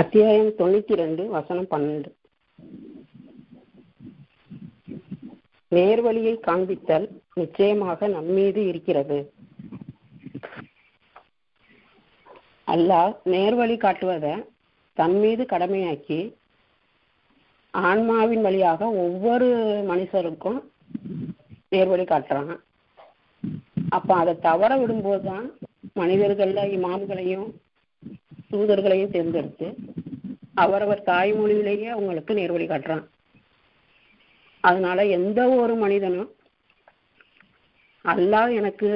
[0.00, 2.10] அத்தியாயம் தொண்ணூத்தி ரெண்டு வசனம் பன்னெண்டு.
[5.72, 7.06] நேர்வழியை காண்பித்தல்
[7.40, 9.18] நிச்சயமாக நம்மீது இருக்கிறது.
[12.74, 14.34] அல்லாஹ் நேர்வழி காட்டுவதை
[15.00, 16.20] தன் மீது கடமையாக்கி
[17.74, 19.48] ஆன்மாவின் வழியாக ஒவ்வொரு
[19.92, 20.58] மனுஷருக்கும்
[21.70, 22.56] நேர்வழி காட்டுறான்.
[23.88, 25.46] அப்ப அதை தவற விடும்போது தான்
[26.00, 27.48] மனிதர்கள்ல இமாம்களையும்
[28.56, 29.74] தூதர்களையும் தேர்ந்தெடுத்து
[30.54, 33.04] அவரவர் தாய்மொழியிலேயே அவங்களுக்கு நேர்வழி காட்டுறான்.
[34.60, 36.30] அதனால எந்த ஒரு மனிதனும்
[38.04, 38.88] அல்லாஹ் எனக்கு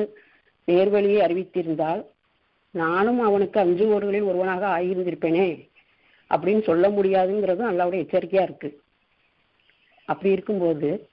[0.66, 2.02] நேர்வழியை அறிவித்திருந்தால்
[2.70, 5.46] நானும் அவனுக்கு அஞ்சு ஓடுகளில் ஒருவனாக ஆகியிருந்திருப்பேனே
[6.30, 8.82] அப்படின்னு சொல்ல முடியாதுங்கிறதும் அல்லாவுடைய எச்சரிக்கையா இருக்கு.
[10.04, 11.08] அப்படி இருக்கும்போது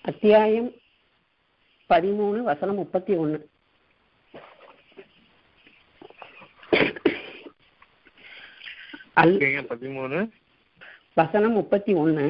[0.00, 0.68] அத்தியாயம்
[1.88, 3.48] பதிமூணு வசனம் முப்பத்தி ஒன்று
[9.20, 9.34] அல்
[9.70, 10.18] பதிமூணு.
[11.14, 12.26] வசனம் முப்பத்தி ஒண்ணு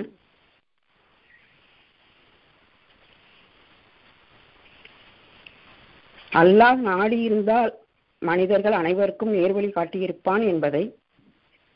[6.32, 7.72] அல்லாஹ் நாடி இருந்தால்
[8.18, 10.82] மனிதர்கள் அனைவருக்கும் நேர்வழி காட்டியிருப்பான் என்பதை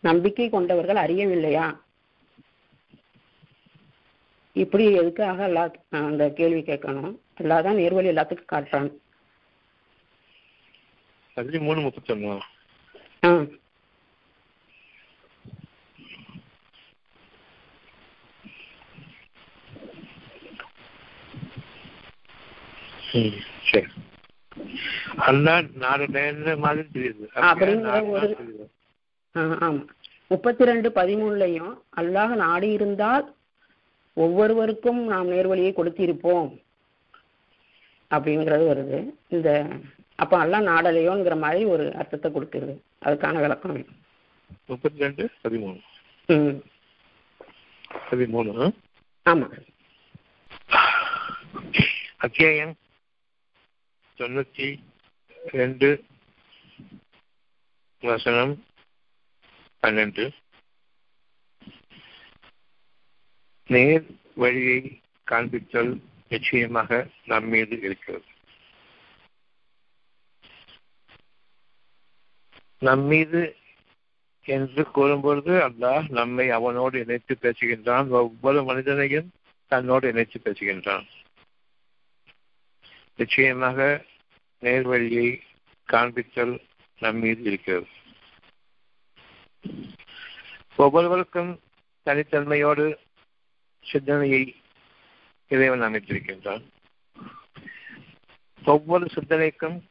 [0.01, 1.67] நம்பிக்கை கொண்டவர்கள் அறியவில்லையா?
[4.57, 7.15] இப்படி எதுக்காக அல்லா அந்த கேள்வி கேட்கணும்?
[7.41, 8.91] அல்லாஹ் தான் நேர்வழி எல்லாத்துக்கும் காட்டுறான்.
[11.37, 12.39] பதிமூணு முப்பத்தொன்னு
[13.25, 13.31] ஆ.
[23.13, 23.27] ம்,
[23.71, 23.87] சரி.
[25.17, 27.29] அல்லா நாலு நேர மாதிரி தெரியுது.
[27.35, 28.67] அப்படிங்கிற ஒரு-
[29.35, 29.87] ஆமா.
[30.27, 33.35] முப்பத்தி ரெண்டு பதிமூணுலையும் அல்லாஹ் நாடி இருந்தால்
[34.13, 36.63] ஒவ்வொருவருக்கும் நாம் நேர்வழியை கொடுத்திருப்போம்.
[38.11, 39.11] அப்படிங்கிறது வருது.
[39.29, 39.67] இந்த
[40.15, 42.77] அப்ப அல்லாஹ் நாடலையோங்கிற மாதிரி ஒரு அர்த்தத்தை கொடுக்குறது.
[43.05, 43.87] அதுக்கான விளக்கம்.
[44.67, 45.81] முப்பத்தி ரெண்டு பதிமூணு.
[46.27, 46.63] ம்.
[48.11, 48.73] பதிமூணு
[49.31, 49.49] ஆமா.
[52.17, 52.75] அத்தியாயம்.
[54.23, 54.67] தொண்ணூத்தி
[55.53, 56.05] ரெண்டு
[58.01, 58.65] வசனம்
[59.83, 60.25] பன்னெண்டு.
[63.67, 65.01] நேர் வழியை
[65.31, 68.25] காண்பித்தல் நிச்சயமாக நம் மீது இருக்கிறது.
[72.79, 73.57] நம் மீது
[74.45, 78.09] என்று கூறும்பொழுது அல்லாஹ் நம்மை அவனோடு இணைத்து பேசுகின்றான்.
[78.09, 79.29] ஒவ்வொரு மனிதனையும்
[79.67, 81.07] தன்னோடு இணைத்து பேசுகின்றான்.
[83.17, 84.05] நிச்சயமாக
[84.63, 85.41] நேர்வழியை
[85.93, 86.59] காண்பித்தல்
[86.99, 87.87] நம் மீது இருக்கிறது.
[90.77, 91.61] ஒவ்வொருவருக்கும்
[92.07, 92.97] தனித்தன்மையோடு
[93.81, 94.57] சிந்தனையை
[95.49, 96.63] இறைவன் அமைத்திருக்கின்றான்.
[98.65, 99.89] ஒவ்வொரு சிந்தனைக்கும்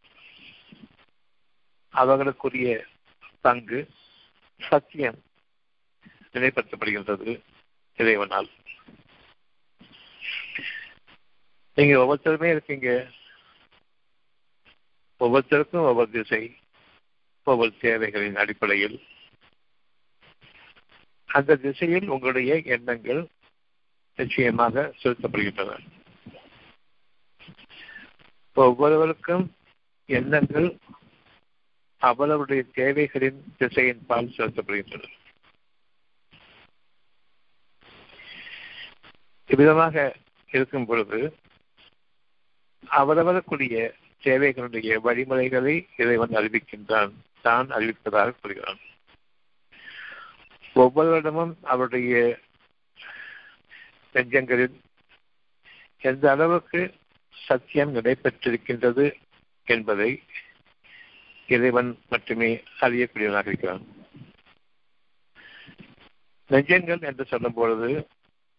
[1.94, 2.84] அவர்களுக்குரிய
[3.42, 3.90] பங்கு
[4.58, 5.24] சத்தியம்
[6.34, 7.42] நிலைப்படுத்தப்படுகின்றது
[7.96, 8.50] இறைவனால்.
[11.74, 13.08] நீங்க ஒவ்வொருத்தருமே இருக்கீங்க.
[15.22, 16.56] ஒவ்வொருத்தருக்கும் ஒவ்வொரு திசை
[17.44, 18.98] ஒவ்வொரு தேவைகளின் அடிப்படையில்.
[21.26, 23.22] அந்த திசையில் உங்களுடைய எண்ணங்கள்
[24.16, 25.80] நிச்சயமாக செலுத்தப்படுகின்றன.
[28.54, 29.56] ஒவ்வொருவருக்கும்
[30.06, 30.78] எண்ணங்கள்
[31.98, 35.08] அவரவருடைய தேவைகளின் திசையின் பால் செலுத்தப்படுகின்றன.
[39.48, 40.16] இவ்விதமாக
[40.52, 41.38] இருக்கும் பொழுது
[42.90, 43.78] அவரவருக்குரிய
[44.24, 47.12] சேவைகளுடைய வழிமுறைகளை இறைவன் அறிவிக்கின்றான்.
[47.42, 48.80] தான் அறிவிப்பதாக கூறுகிறான்
[50.76, 52.40] ஒவ்வொருவரிடமும் அவருடைய
[54.12, 54.76] நெஞ்சங்களில்
[56.00, 56.94] எந்த அளவுக்கு
[57.32, 59.06] சத்தியம் நடைபெற்றிருக்கின்றது
[59.68, 60.24] என்பதை
[61.48, 63.84] இறைவன் மட்டுமே அறியக்கூடியவனாக இருக்கிறான்.
[66.50, 68.08] நெஞ்சங்கள் என்று சொல்லும் பொழுது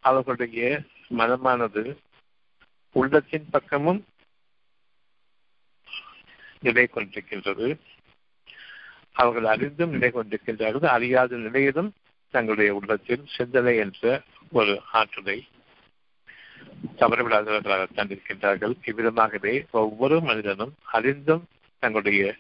[0.00, 0.80] அவர்களுடைய
[1.18, 1.96] மனமானது
[2.92, 4.04] உள்ளத்தின் பக்கமும்
[6.62, 7.78] நிலை கொண்டிருக்கின்றது
[9.12, 11.92] அவர்கள் அறிந்தும் நிலை கொண்டிருக்கின்றார்கள் அறியாத நிலையிலும்
[12.30, 14.22] தங்களுடைய உள்ளத்தில் சிந்தனை என்ற
[14.52, 15.48] ஒரு ஆற்றலை
[16.98, 18.74] தவறவிடாதவர்களாக தந்திருக்கின்றார்கள்.
[18.86, 21.44] இவ்விதமாகவே ஒவ்வொரு மனிதனும் அறிந்தும்
[21.78, 22.36] தங்களுடைய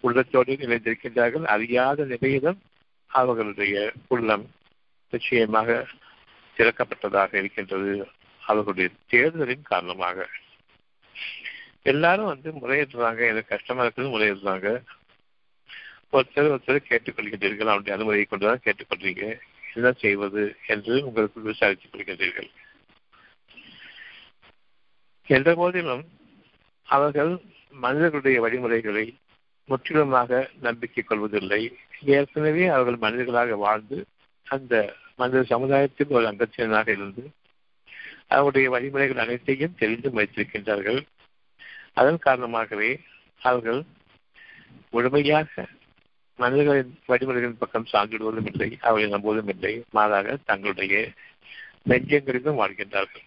[0.00, 2.60] உள்ளத்தோடு இணைந்திருக்கின்றார்கள் அறியாத நிலையிலும்
[3.06, 4.50] அவர்களுடைய உள்ளம்
[5.10, 5.86] நிச்சயமாக
[6.56, 8.08] திறக்கப்பட்டதாக இருக்கின்றது.
[8.40, 10.28] அவர்களுடைய தேர்தலின் காரணமாக.
[11.92, 14.68] எல்லாரும் வந்து முறையிடுறாங்க எனக்கு கஷ்டமா இருக்குது முறையிடுறாங்க
[16.12, 19.24] ஒருத்தர் ஒருத்தர் கேட்டுக்கொள்கின்றீர்கள் அவருடைய அனுமதியை கொண்டுதான் கேட்டுக்கொள்றீங்க.
[19.74, 22.48] என்ன செய்வது என்று உங்களுக்கு விசாரித்துக் கொள்கின்றீர்கள்.
[25.26, 26.04] என்ற போதிலும்
[26.88, 27.32] அவர்கள்
[27.84, 29.06] மனிதர்களுடைய வழிமுறைகளை
[29.68, 31.62] முற்றிலுமாக நம்பிக்கை கொள்வதில்லை.
[32.16, 33.98] ஏற்கனவே அவர்கள் மனிதர்களாக வாழ்ந்து
[34.44, 34.74] அந்த
[35.16, 37.24] மனித சமுதாயத்தில் ஒரு அங்கத்தினராக இருந்து
[38.28, 41.00] அவருடைய வழிமுறைகள் அனைத்தையும் தெரிந்து வைத்திருக்கின்றார்கள்.
[41.94, 43.00] அதன் காரணமாகவே
[43.40, 43.82] அவர்கள்
[44.90, 45.66] முழுமையாக
[46.36, 49.84] மனிதர்களின் வழிமுறைகளின் பக்கம் சார்ந்திடுவதும் இல்லை அவர்களை நம்புவதும் இல்லை.
[49.90, 51.10] மாறாக தங்களுடைய
[51.88, 53.24] நெஞ்சங்களிலும் வாழ்கின்றார்கள்.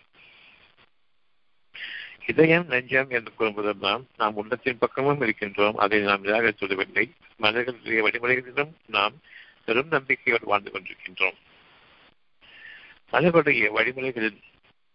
[2.28, 5.76] இதயம் நெஞ்சம் என்று கூறும்போதெல்லாம் நாம் உள்ளத்தின் பக்கமும் இருக்கின்றோம்.
[5.76, 7.06] அதை நாம் நிராகரித்துவிடவில்லை
[7.38, 9.14] மனிதர்களுடைய வழிமுறைகளிலும் நாம்
[9.66, 11.38] பெரும் நம்பிக்கையோடு வாழ்ந்து கொண்டிருக்கின்றோம்.
[13.12, 14.40] மனிதர்களுடைய வழிமுறைகளில்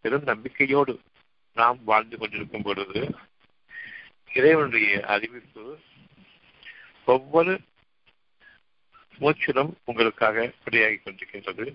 [0.01, 1.01] பெரும் நம்பிக்கையோடு
[1.55, 3.15] நாம் வாழ்ந்து கொண்டிருக்கும் பொழுது
[4.33, 5.65] இறைவனுடைய அறிவிப்பு
[7.05, 7.61] ஒவ்வொரு
[9.21, 11.75] மூச்சிலும் உங்களுக்காக வெளியாகி கொண்டிருக்கின்றது.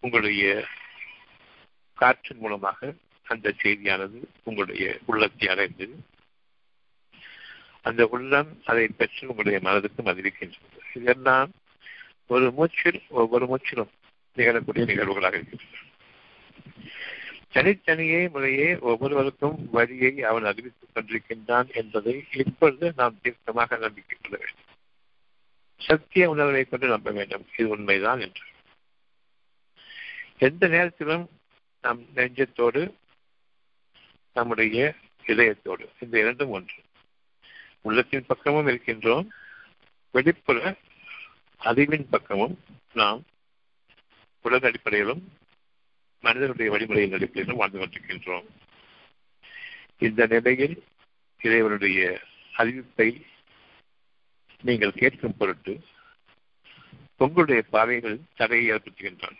[0.00, 0.66] உங்களுடைய
[1.94, 2.94] காற்றின் மூலமாக
[3.24, 5.86] அந்த செய்தியானது உங்களுடைய உள்ளத்தை அடைந்து
[7.82, 11.50] அந்த உள்ளம் அதை பெற்று உங்களுடைய மனதுக்கும் அறிவிக்கின்றது இதெல்லாம்
[12.26, 13.92] ஒரு மூச்சில் ஒவ்வொரு மூச்சிலும்
[14.36, 15.82] நிகழக்கூடிய நிகழ்வுகளாக இருக்கின்றன.
[17.54, 24.64] தனித்தனியே முறையே ஒவ்வொருவருக்கும் வழியை அவன் அறிவித்துக் கொண்டிருக்கின்றான் என்பதை இப்பொழுது நாம் தீர்க்கமாக நம்பிக்கை கொள்ள வேண்டும்.
[25.76, 27.46] சத்திய உணர்வை கொண்டு நம்ப வேண்டும்.
[27.56, 28.40] இது உண்மைதான் என்று.
[30.38, 31.30] எந்த நேரத்திலும்
[31.82, 32.94] நம் நெஞ்சத்தோடு
[34.32, 34.94] நம்முடைய
[35.26, 36.82] இதயத்தோடு இந்த இரண்டும் ஒன்று.
[37.80, 39.28] உள்ளத்தின் பக்கமும் இருக்கின்றோம்.
[40.10, 40.74] வெளிப்புற
[41.56, 42.58] அறிவின் பக்கமும்
[42.92, 43.24] நாம்
[44.42, 45.32] உலக அடிப்படையிலும்
[46.24, 48.48] மனிதனுடைய வழிமுறையின் அடிப்படையில் வாழ்ந்து கொண்டிருக்கின்றோம்
[49.98, 50.76] இந்த நிலையில்
[51.42, 52.00] இறைவனுடைய
[52.58, 53.08] அறிவிப்பை
[54.62, 55.74] நீங்கள் கேட்கும் பொருட்டு
[57.16, 59.36] உங்களுடைய பாதைகள் தடையை ஏற்படுத்துகின்றன.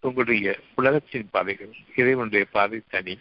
[0.00, 3.14] உங்களுடைய உலகத்தின் பாதைகள் இறைவனுடைய பாதை தனி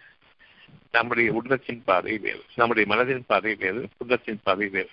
[0.91, 4.89] நம்முடைய உள்ளத்தின் பாதை வேறு நம்முடைய மனதின் பாதை வேறு உள்ளத்தின் பாதை வேறு.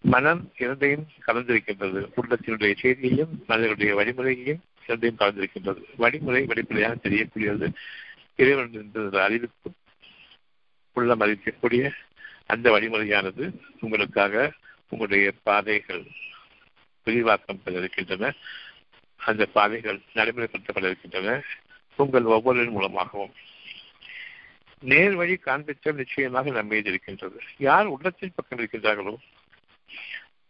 [0.00, 2.00] மனம் இரண்டையும் கலந்திருக்கின்றது.
[2.16, 5.84] உள்ளத்தினுடைய செய்தியையும் மனிதனுடைய வழிமுறையையும் இரண்டையும் கலந்திருக்கின்றது.
[5.96, 7.72] வழிமுறை வெளிப்படையாக தெரியக்கூடியது.
[8.36, 9.72] இறைவன் அறிவிப்பு
[10.92, 11.90] உள்ளம் அறிவிக்கக்கூடிய
[12.46, 13.50] அந்த வழிமுறையானது
[13.80, 14.52] உங்களுக்காக
[14.88, 16.04] உங்களுடைய பாதைகள்
[17.04, 18.34] விரிவாக்கம் பெற இருக்கின்றன.
[19.16, 21.42] அந்த பாதைகள் நடைமுறைப்படுத்தப்பட இருக்கின்றன.
[21.96, 23.32] உங்கள் ஒவ்வொருவரின் மூலமாகவும்.
[24.80, 27.40] நேர் வழி காண்பித்தல் நிச்சயமாக நம்மீது இருக்கின்றது.
[27.58, 29.16] யார் உள்ளத்தின் பக்கம் இருக்கின்றார்களோ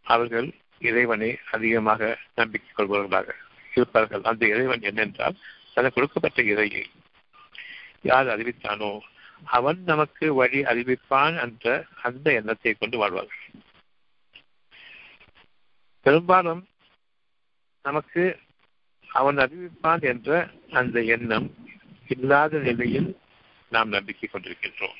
[0.01, 3.29] அவர்கள் இறைவனை அதிகமாக நம்பிக்கை கொள்பவர்களாக
[3.77, 5.37] இருப்பார்கள் அந்த இறைவன் என்னென்றால்
[5.73, 6.85] தனக்கு கொடுக்கப்பட்ட இறையை
[8.01, 8.91] யார் அறிவித்தானோ
[9.55, 13.43] அவன் நமக்கு வழி அறிவிப்பான் என்ற அந்த எண்ணத்தை கொண்டு வாழ்வார்கள்
[16.05, 16.63] பெரும்பாலும்
[17.85, 18.23] நமக்கு
[19.09, 20.29] அவன் அறிவிப்பான் என்ற
[20.71, 21.47] அந்த எண்ணம்
[22.07, 23.09] இல்லாத நிலையில்
[23.71, 24.97] நாம் நம்பிக்கை கொண்டிருக்கின்றோம்.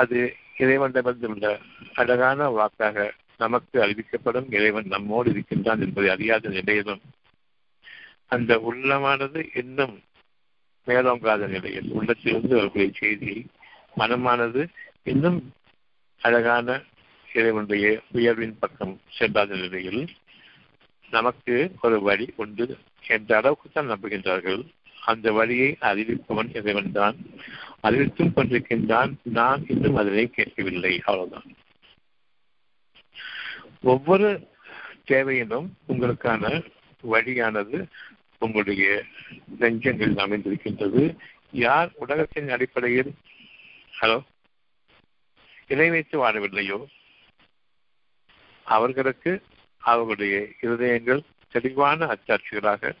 [0.00, 0.18] அது
[0.56, 1.46] இறைவனிடமிருந்து உள்ள
[1.94, 3.06] அழகான வாக்காக
[3.38, 7.00] நமக்கு அறிவிக்கப்படும் இறைவன் நம்மோடு இருக்கின்றான் என்பதை அறியாத நிலையிலும்
[8.26, 10.02] அந்த உள்ளமானது இன்னும்
[10.86, 13.46] மேலோங்காத நிலையில் உள்ளத்திலிருந்து வரக்கூடிய செய்தியை
[13.98, 14.68] மனமானது
[15.02, 15.52] இன்னும்
[16.20, 16.82] அழகான
[17.34, 20.08] இறைவனுடைய உயர்வின் பக்கம் சென்றாத நிலையில்
[21.10, 22.76] நமக்கு ஒரு வழி உண்டு
[23.06, 24.68] என்ற அளவுக்கு தான் நம்புகின்றார்கள்.
[25.04, 27.16] அந்த வழியை அறிவிப்பவன் இறைவன் தான்
[27.82, 29.14] அறிவித்தும் கொண்டிருக்கின்றான்.
[29.22, 31.00] நான் இன்னும் அதனை கேட்கவில்லை.
[31.04, 31.44] அவ்வளவுதான்.
[33.84, 34.48] ஒவ்வொரு
[35.06, 36.66] தேவையிலும் உங்களுக்கான
[37.00, 37.88] வழியானது
[38.38, 39.04] உங்களுடைய
[39.58, 41.16] நெஞ்சங்களில் அமைந்திருக்கின்றது.
[41.52, 43.14] யார் உலகத்தின் அடிப்படையில்?
[44.00, 44.22] ஹலோ?
[45.66, 46.84] இணை வைத்து வாழவில்லையோ?
[48.64, 49.42] அவர்களுக்கு
[49.78, 51.20] அவர்களுடைய இருதயங்கள்
[51.50, 52.92] தெளிவான அச்சாட்சிகளாக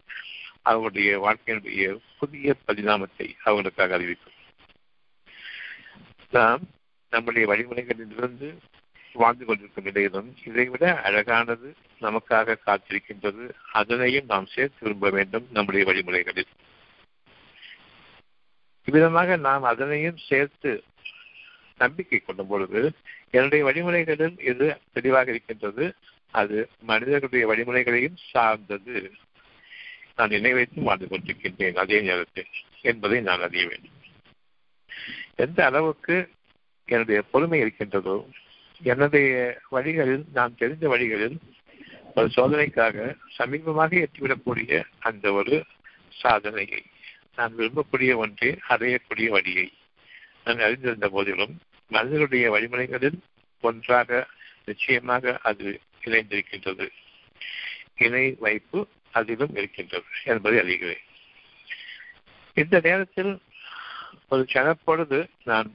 [0.62, 4.32] அவர்களுடைய வாழ்க்கையினுடைய புதிய பரிணாமத்தை அவர்களுக்காக அறிவிக்கும்.
[6.30, 6.60] நாம்
[7.10, 8.56] நம்முடைய வழிமுறைகளிலிருந்து
[9.14, 13.50] வாழ்ந்து கொண்டிருக்கும் நிலையிலும் இதைவிட அழகானது நமக்காக காத்திருக்கின்றது.
[13.72, 16.50] அதனையும் நாம் சேர்த்து விரும்ப வேண்டும் நம்முடைய வழிமுறைகளில்.
[18.84, 20.84] இவ்விதமாக நாம் அதனையும் சேர்த்து
[21.78, 22.92] நம்பிக்கை கொள்ளும் பொழுது
[23.30, 25.94] என்னுடைய வழிமுறைகளில் இது தெளிவாக இருக்கின்றது.
[26.30, 29.12] அது மனிதர்களுடைய வழிமுறைகளையும் சார்ந்தது.
[30.16, 32.46] நான் நினைவைத்து வாழ்ந்து கொண்டிருக்கின்றேன் அதே நேரத்தில்
[32.80, 33.92] என்பதை நான் அறிய வேண்டும்.
[35.36, 36.30] எந்த அளவுக்கு
[36.84, 38.28] என்னுடைய பொறுமை இருக்கின்றதோ
[38.82, 41.38] என்னுடைய வழிகளில் நான் தெரிந்த வழிகளில்
[42.14, 45.64] ஒரு சோதனைக்காக சமீபமாக எட்டிவிடக்கூடிய அந்த ஒரு
[46.08, 46.82] சாதனையை.
[47.36, 49.72] நான் விரும்பக்கூடிய ஒன்றை அடையக்கூடிய வழியை.
[50.44, 53.18] நான் அறிந்திருந்த போதிலும் மனிதனுடைய வழிமுறைகளில்
[53.60, 54.26] ஒன்றாக
[54.64, 56.88] நிச்சயமாக அது இணைந்திருக்கின்றது.
[57.96, 61.02] இணை வைப்பு அதிலும் இருக்கின்றது என்பதை அறிகிறேன்.
[62.54, 63.40] இந்த நேரத்தில்
[64.28, 65.74] ஒரு கணப்பொழுது நான்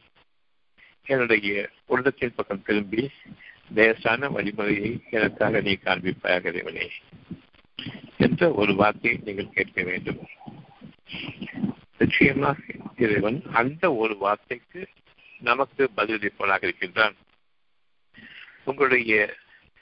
[1.11, 3.03] என்னுடைய உள்ளத்தின் பக்கம் திரும்பி
[3.75, 6.87] லேசான வழிமுறையை எனக்காக நீ காண்பிப்பாயாக இறைவனே
[8.17, 10.19] என்ற ஒரு வார்த்தையை நீங்கள் கேட்க வேண்டும்.
[11.97, 12.59] நிச்சயமாக
[12.97, 14.81] இறைவன் அந்த ஒரு வார்த்தைக்கு
[15.39, 17.15] நமக்கு பதிலளிப்பவனாக இருக்கின்றான்.
[18.63, 19.13] உங்களுடைய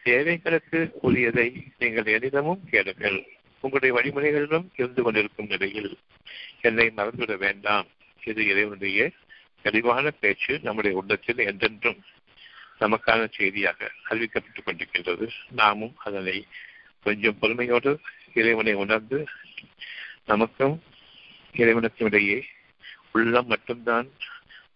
[0.03, 1.47] தேவைகளுக்கு உரியதை
[1.79, 3.19] நீங்கள் எனிடமும் கேளுங்கள்.
[3.63, 5.91] உங்களுடைய வழிமுறைகளிலும் இருந்து கொண்டிருக்கும் நிலையில்
[6.61, 7.87] என்னை மறந்துவிட வேண்டாம்.
[8.23, 9.11] இது இறைவனுடைய
[9.67, 12.03] தெளிவான பேச்சு நம்முடைய உள்ளத்தில் என்றென்றும்
[12.79, 15.29] நமக்கான செய்தியாக அறிவிக்கப்பட்டுக் கொண்டிருக்கின்றது.
[15.49, 16.45] நாமும் அதனை
[17.03, 17.99] கொஞ்சம் பொறுமையோடு
[18.33, 19.25] இறைவனை உணர்ந்து
[20.25, 20.83] நமக்கும்
[21.53, 22.45] இறைவனுக்கும் இடையே
[23.11, 24.09] உள்ளம் மட்டும்தான்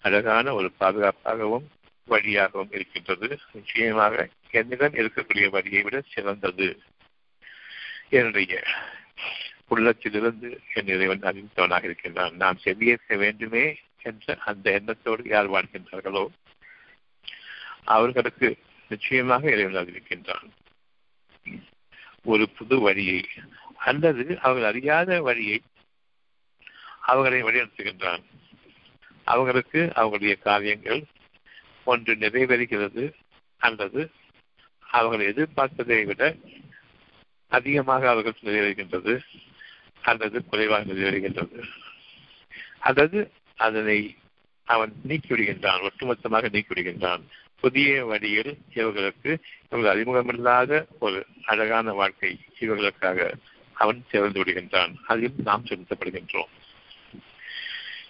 [0.01, 1.67] அழகான ஒரு பாதுகாப்பாகவும்
[2.05, 3.39] வழியாகவும் இருக்கின்றது.
[3.51, 6.81] நிச்சயமாக என்னிடம் இருக்கக்கூடிய வழியை விட சிறந்தது.
[8.09, 8.63] என்னுடைய
[9.67, 12.35] உள்ளத்திலிருந்து என் இறைவன் அறிவித்தவனாக இருக்கின்றான்.
[12.35, 16.23] நாம் செவியேற்க வேண்டுமே என்ற அந்த எண்ணத்தோடு யார் வாழ்கின்றார்களோ
[17.83, 18.47] அவர்களுக்கு
[18.89, 20.47] நிச்சயமாக இறைவன் அறிவிக்கின்றான்.
[22.23, 23.19] ஒரு புது வழியை
[23.75, 25.61] அல்லது அவர்கள் அறியாத வழியை
[27.01, 28.23] அவர்களை வழிநடத்துகின்றான்.
[29.23, 31.01] அவர்களுக்கு அவர்களுடைய காரியங்கள்
[31.83, 33.03] ஒன்று நிறைவேறுகிறது
[33.57, 34.01] அல்லது
[34.79, 36.35] அவர்கள் எதிர்பார்த்ததை விட
[37.51, 39.13] அதிகமாக அவர்கள் நிறைவேறுகின்றது
[40.01, 41.59] அல்லது குறைவாக நிறைவேறுகின்றது.
[42.79, 43.19] அல்லது
[43.67, 43.99] அதனை
[44.65, 47.23] அவன் நீக்கிவிடுகின்றான் ஒட்டுமொத்தமாக நீக்கிவிடுகின்றான்.
[47.61, 49.31] புதிய வழியில் இவர்களுக்கு
[49.69, 53.31] இவர்கள் அறிமுகமில்லாத ஒரு அழகான வாழ்க்கை இவர்களுக்காக
[53.73, 54.93] அவன் சேர்ந்து விடுகின்றான்.
[55.07, 56.51] அதில் நாம் செலுத்தப்படுகின்றோம்.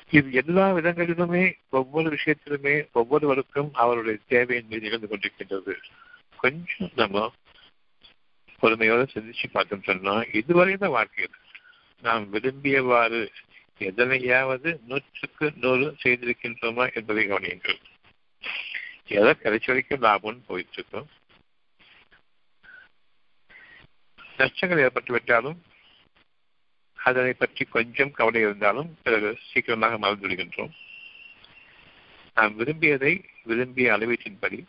[0.09, 5.73] இது எல்லா விதங்களிலுமே ஒவ்வொரு விஷயத்திலுமே ஒவ்வொருவருக்கும் அவருடைய தேவையின் மீது நிகழ்ந்து கொண்டிருக்கின்றது.
[6.37, 7.31] கொஞ்சம் நம்ம
[8.59, 11.35] பொறுமையோடு சிந்திச்சு பார்த்தோம் சொன்னா இதுவரையும் வாழ்க்கையில்
[12.01, 13.21] நாம் விரும்பியவாறு
[13.89, 17.79] எதனையாவது நூற்றுக்கு நூறு செய்திருக்கின்றோமா என்பதை கவனியுங்கள்.
[19.17, 21.09] எதை கடைசி வரைக்கும் லாபம்னு போயிட்டு இருக்கோம்
[24.37, 25.59] நஷ்டங்கள் ஏற்பட்டுவிட்டாலும்
[26.99, 30.73] அதனை பற்றி கொஞ்சம் கவலை இருந்தாலும் பிறகு சீக்கிரமாக மறந்து விடுகின்றோம்.
[32.37, 33.13] நாம் விரும்பியதை
[33.49, 34.59] விரும்பிய அளவீட்டின்படி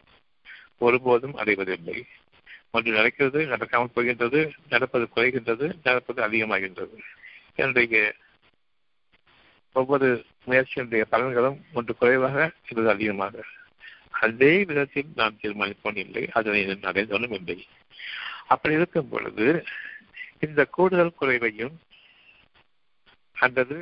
[0.79, 1.99] ஒருபோதும் அடைவதில்லை.
[2.71, 6.97] ஒன்று நடக்கிறது நடக்காமல் போகின்றது நடப்பது குறைகின்றது நடப்பது அதிகமாகின்றது.
[7.55, 7.97] என்னுடைய
[9.73, 10.09] ஒவ்வொரு
[10.47, 13.45] முயற்சியினுடைய பலன்களும் ஒன்று குறைவாக இது அதிகமாக.
[14.11, 17.67] அதே விதத்தில் நாம் தீர்மானிப்போம் இல்லை அதனை அடைந்தவனும் இல்லை.
[18.47, 19.47] அப்படி இருக்கும் பொழுது
[20.41, 21.77] இந்த கூடுதல் குறைவையும்
[23.37, 23.77] அல்லது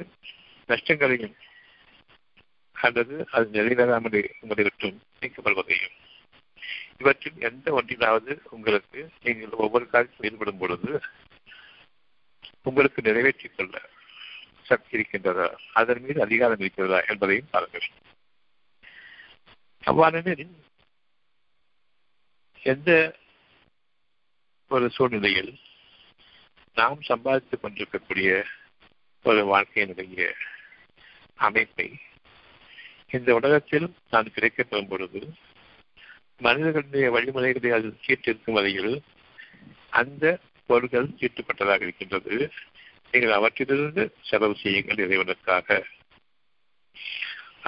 [0.67, 1.37] நஷ்டங்களையும்
[2.77, 5.97] அல்லது அது நிறைவேறாமல் உங்களை விட்டும் நீக்கப்படுவதையும்
[6.99, 11.01] இவற்றில் எந்த ஒன்றிலாவது உங்களுக்கு நீங்கள் ஒவ்வொரு காலத்தில் ஈடுபடும் பொழுது
[12.63, 13.75] உங்களுக்கு நிறைவேற்றிக் கொள்ள
[14.71, 17.87] சக்தி இருக்கின்றதா அதன் மீது அதிகாரம் இருக்கிறதா என்பதையும் பாருங்கள்.
[19.85, 20.45] அவ்வாறெனில்
[22.63, 22.91] எந்த
[24.71, 25.53] ஒரு சூழ்நிலையில்
[26.75, 28.31] நாம் சம்பாதித்துக் கொண்டிருக்கக்கூடிய
[29.25, 30.27] ஒரு வாழ்க்கையினுடைய
[31.35, 31.89] அமைப்பை
[33.11, 35.21] இந்த உலகத்தில் நான் கிடைக்கப்படும் பொழுது
[36.39, 38.95] மனிதர்களுடைய வழிமுறைகளை அது சீட்டிருக்கும் வரையில்
[39.91, 40.25] அந்த
[40.67, 42.37] பொருள்கள் சீட்டுப்பட்டதாக இருக்கின்றது.
[43.13, 45.79] நீங்கள் அவற்றிலிருந்து செலவு செய்யுங்கள் இறைவனுக்காக.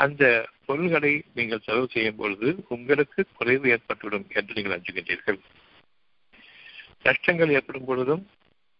[0.02, 0.22] அந்த
[0.66, 5.40] பொருள்களை நீங்கள் செலவு செய்யும் பொழுது உங்களுக்கு குறைவு ஏற்பட்டுவிடும் என்று நீங்கள் அஞ்சுகின்றீர்கள்
[7.02, 8.22] நஷ்டங்கள் ஏற்படும் பொழுதும்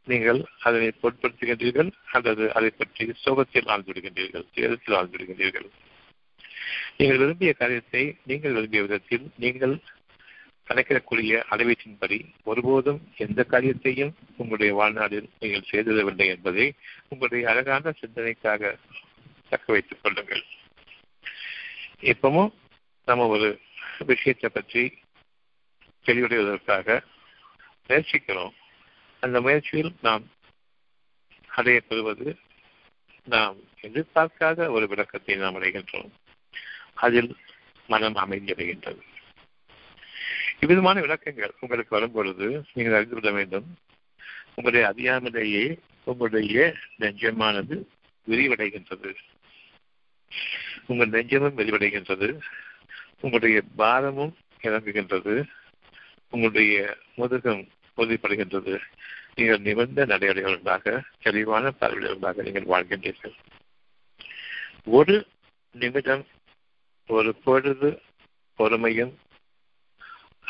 [0.06, 5.68] நீங்கள் அதனை பொருட்படுத்துகின்றீர்கள் அல்லது அதை பற்றி சோகத்தில் ஆழ்ந்துவிடுகின்றீர்கள் சேதத்தில் ஆழ்ந்துவிடுகின்றீர்கள்.
[6.96, 9.74] நீங்கள் விரும்பிய காரியத்தை நீங்கள் விரும்பிய விதத்தில் நீங்கள்
[10.68, 16.74] கணக்கிடக்கூடிய அளவீட்டின்படி ஒருபோதும் எந்த காரியத்தையும் உங்களுடைய வாழ்நாளில் நீங்கள் செய்திடவில்லை என்பதை
[17.08, 18.78] உங்களுடைய அழகான சிந்தனைக்காக
[19.48, 20.44] தக்க வைத்துக் கொள்ளுங்கள்.
[22.00, 22.52] இப்பவும்
[23.06, 23.60] நம்ம ஒரு
[23.98, 24.98] விஷயத்தை பற்றி
[26.06, 27.02] தெளிவடைவதற்காக
[27.88, 28.54] முயற்சிக்கிறோம்.
[29.20, 30.30] அந்த முயற்சியில் நாம்
[31.56, 32.36] அடையப்படுவது
[33.24, 36.10] நாம் எதிர்பார்க்காத ஒரு விளக்கத்தை நாம் அடைகின்றோம்.
[36.94, 37.36] அதில்
[37.86, 39.02] மனம் அமைந்தடைகின்றது.
[40.62, 43.66] இவ்விதமான விளக்கங்கள் உங்களுக்கு வரும் பொழுது நீங்கள் அறிந்துவிட வேண்டும்.
[44.54, 45.64] உங்களுடைய அறியாமலேயே
[46.04, 47.76] உங்களுடைய நெஞ்சமானது
[48.26, 49.10] விரிவடைகின்றது.
[50.86, 52.28] உங்கள் நெஞ்சமும் விரிவடைகின்றது.
[53.20, 55.34] உங்களுடைய பாரமும் இறங்குகின்றது
[56.30, 56.76] உங்களுடைய
[57.16, 57.64] முதுகம்
[57.96, 58.74] உறுதிப்படுகின்றது
[59.34, 63.34] நீங்கள் நிமிர்ந்த நடையடைகளுக்காக தெளிவான பார்வையுள்ளதாக நீங்கள் வாழ்கின்றீர்கள்.
[64.84, 65.16] ஒரு
[65.74, 66.24] நிமிடம்
[67.08, 67.90] ஒரு பொழுது
[68.58, 69.12] பொறுமையும்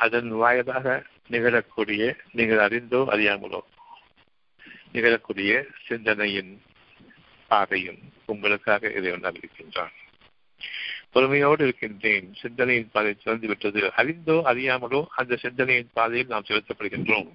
[0.04, 0.87] அதன் வாயிலாக
[1.30, 3.61] நிகழக்கூடிய நீங்கள் அறிந்தோ அறியாமலோ.
[4.94, 5.52] நிகழக்கூடிய
[5.87, 6.52] சிந்தனையின்
[7.49, 9.97] பாதையும் உங்களுக்காக இறைவன் அறிவிக்கின்றான்
[11.12, 12.28] பொறுமையோடு இருக்கின்றேன்.
[12.35, 13.80] சிந்தனையின் பாதை திறந்து விட்டது.
[13.97, 17.30] அறிந்தோ அறியாமலோ அந்த சிந்தனையின் பாதையில் நாம் செலுத்தப்படுகின்றோம்.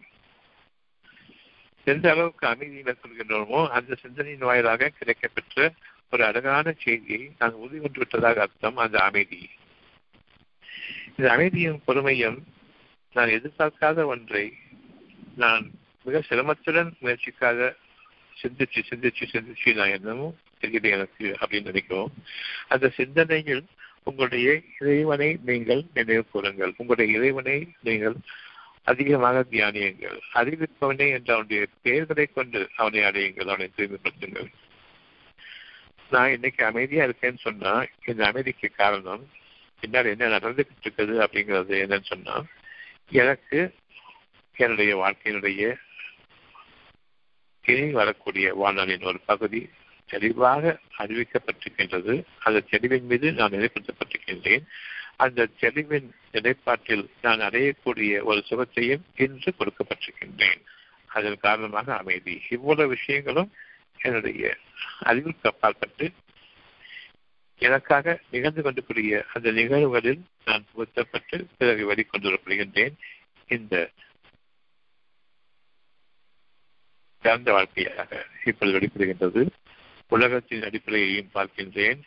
[1.88, 5.68] எந்த அளவுக்கு அமைதி மேற்கொள்கின்றோமோ அந்த சிந்தனையின் வாயிலாக கிடைக்கப்பெற்ற
[6.12, 9.42] ஒரு அழகான செய்தியை நான் உறுதி கொண்டு விட்டதாக அர்த்தம் அந்த அமைதி.
[11.16, 12.40] இந்த அமைதியும் பொறுமையும்
[13.16, 14.46] நான் எதிர்பார்க்காத ஒன்றை
[15.44, 15.66] நான்
[16.06, 17.70] மிக சிரமத்துடன் முயற்சிக்காக
[18.38, 20.28] சிந்திச்சு சிந்திச்சு சிந்திச்சு நான் என்னமோ
[20.62, 22.12] தெரியுது எனக்கு அப்படின்னு நினைக்கிறோம்.
[22.74, 23.64] அந்த சிந்தனையில்
[24.04, 24.50] உங்களுடைய
[24.80, 26.74] இறைவனை நீங்கள் நினைவு கூறுங்கள்.
[26.78, 28.16] உங்களுடைய இறைவனை நீங்கள்
[28.84, 30.18] அதிகமாக தியானியுங்கள்.
[30.40, 34.50] அறிவிப்பவனே என்ற அவனுடைய பெயர்களை கொண்டு அவனை அடையுங்கள் அவனை தூய்மைப்படுத்துங்கள்.
[36.10, 37.74] நான் இன்னைக்கு அமைதியா இருக்கேன்னு சொன்னா
[38.06, 39.26] இந்த அமைதிக்கு காரணம்
[39.84, 42.36] என்னால் என்ன நடந்துகிட்டு இருக்குது அப்படிங்கிறது என்னன்னு சொன்னா
[43.12, 43.76] எனக்கு
[44.56, 45.76] என்னுடைய வாழ்க்கையினுடைய
[47.64, 49.70] இனி வரக்கூடிய வாழ்நாளின் ஒரு பகுதி
[50.06, 52.24] தெளிவாக அறிவிக்கப்பட்டிருக்கின்றது.
[52.44, 54.66] அந்த தெளிவின் மீது நான் நிலைப்படுத்தப்பட்டிருக்கின்றேன்.
[55.16, 60.62] அந்த தெளிவின் நிலைப்பாட்டில் நான் அடையக்கூடிய ஒரு சுகத்தையும் இன்று கொடுக்கப்பட்டிருக்கின்றேன்.
[61.06, 62.42] அதன் காரணமாக அமைதி.
[62.50, 63.54] இவ்வளவு விஷயங்களும்
[63.98, 64.58] என்னுடைய
[65.00, 66.12] அறிவுக்கு அப்பாற்பட்டு
[67.60, 72.94] எனக்காக நிகழ்ந்து கொண்டிருக்கூடிய அந்த நிகழ்வுகளில் நான் புகுத்தப்பட்டு பிறகு வெளிக்கொண்டு
[73.48, 73.92] இந்த
[77.24, 79.48] சிறந்த வாழ்க்கையாக இப்பொழுது வெளிப்படுகின்றது.
[80.10, 82.00] உலகத்தின் அடிப்படையையும் பார்க்கின்றேன்.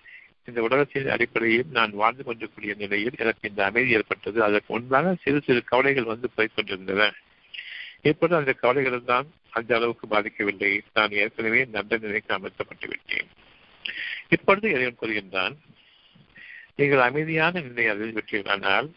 [0.44, 4.42] இந்த உலகத்தின் அடிப்படையில் நான் வாழ்ந்து கொண்டிருக்கூடிய நிலையில் எனக்கு இந்த அமைதி ஏற்பட்டது.
[4.42, 7.10] அதற்கு முன்பாக சிறு சிறு கவலைகள் வந்து போய்கொண்டிருந்தன
[8.02, 10.80] இப்பொழுது அந்த கவலைகள் தான் அந்த அளவுக்கு பாதிக்கவில்லை.
[10.94, 13.30] நான் ஏற்கனவே நல்ல நிலைக்கு அமர்த்தப்பட்டு விட்டேன்
[14.28, 15.54] இப்பொழுது இறைவன் கூறுகின்றான்
[16.76, 18.88] நீங்கள் அமைதியான நிலை அறிந்து விட்டீர்களானால்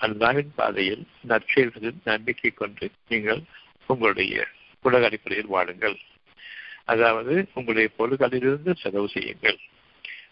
[0.00, 3.42] அல்லாவின் பாதையில் நற்செயல்களில் நம்பிக்கை கொண்டு நீங்கள்
[3.86, 4.46] உங்களுடைய
[4.84, 5.96] உலக அடிப்படையில் வாழுங்கள்.
[6.84, 9.58] அதாவது உங்களுடைய பொருள்களிலிருந்து செலவு செய்யுங்கள்.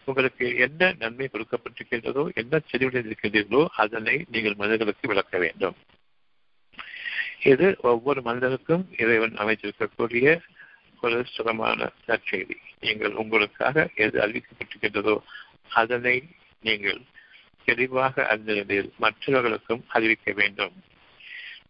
[0.05, 5.77] உங்களுக்கு என்ன நன்மை கொடுக்கப்பட்டிருக்கின்றதோ என்ன செறிவுடன் இருக்கின்றீர்களோ அதனை நீங்கள் மனிதர்களுக்கு விளக்க வேண்டும்.
[7.53, 10.27] இது ஒவ்வொரு மனிதனுக்கும் இறைவன் அமைச்சிருக்கக்கூடிய
[11.05, 12.57] ஒரு சுகமான நற்செய்தி.
[12.81, 15.17] நீங்கள் உங்களுக்காக எது அறிவிக்கப்பட்டிருக்கின்றதோ
[15.69, 16.17] அதனை
[16.61, 17.01] நீங்கள்
[17.65, 18.65] தெளிவாக அந்த
[18.97, 20.75] மற்றவர்களுக்கும் அறிவிக்க வேண்டும்.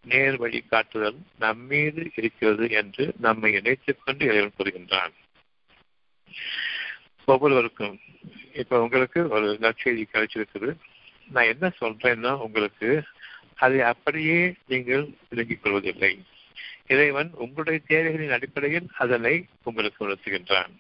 [0.05, 5.14] நேர் வழி காட்டுதல் நம்மீது இருக்கிறது என்று நம்மை இணைத்துக் கொண்டு இறைவன் கூறுகின்றான்.
[7.25, 8.01] ஒவ்வொருவருக்கும்
[8.55, 10.77] இப்ப உங்களுக்கு ஒரு நற்செய்தி கிடைச்சிருக்குது.
[11.31, 13.03] நான் என்ன சொல்றேன்னா உங்களுக்கு
[13.55, 16.23] அதை அப்படியே நீங்கள் விளங்கிக் கொள்வதில்லை.
[16.87, 20.73] இறைவன் உங்களுடைய தேவைகளின் அடிப்படையில் அதனை உங்களுக்கு உணர்த்துகின்றான்.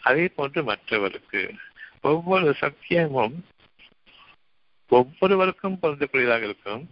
[0.00, 1.54] அதே போன்று மற்றவருக்கு
[2.02, 3.34] ஒவ்வொரு சத்தியமும்
[4.88, 6.90] ஒவ்வொருவருக்கும் பொருந்தக்கூடியதாக இருக்கும்.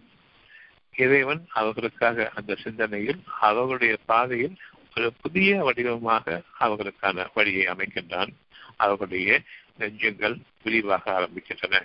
[0.97, 4.57] இறைவன் அவர்களுக்காக அந்த சிந்தனையில் அவர்களுடைய பாதையில்
[4.97, 8.33] ஒரு புதிய வடிவமாக அவர்களுக்கான வழியை அமைக்கின்றான்.
[8.77, 9.41] அவர்களுடைய
[9.79, 11.83] நெஞ்சங்கள் விரிவாக ஆரம்பிக்கின்றன.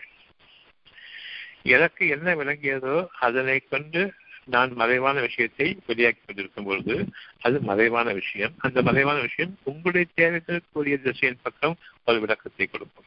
[1.61, 4.13] எனக்கு என்ன விளங்கியதோ அதனை கொண்டு
[4.45, 8.53] நான் மறைவான விஷயத்தை வெளியாக்கி கொண்டிருக்கும் பொழுது அது மறைவான விஷயம்.
[8.57, 13.03] அந்த மறைவான விஷயம் உங்களுடைய தேவைகளுக்குரிய திசையின் பக்கம் ஒரு விளக்கத்தை கொடுக்கும்.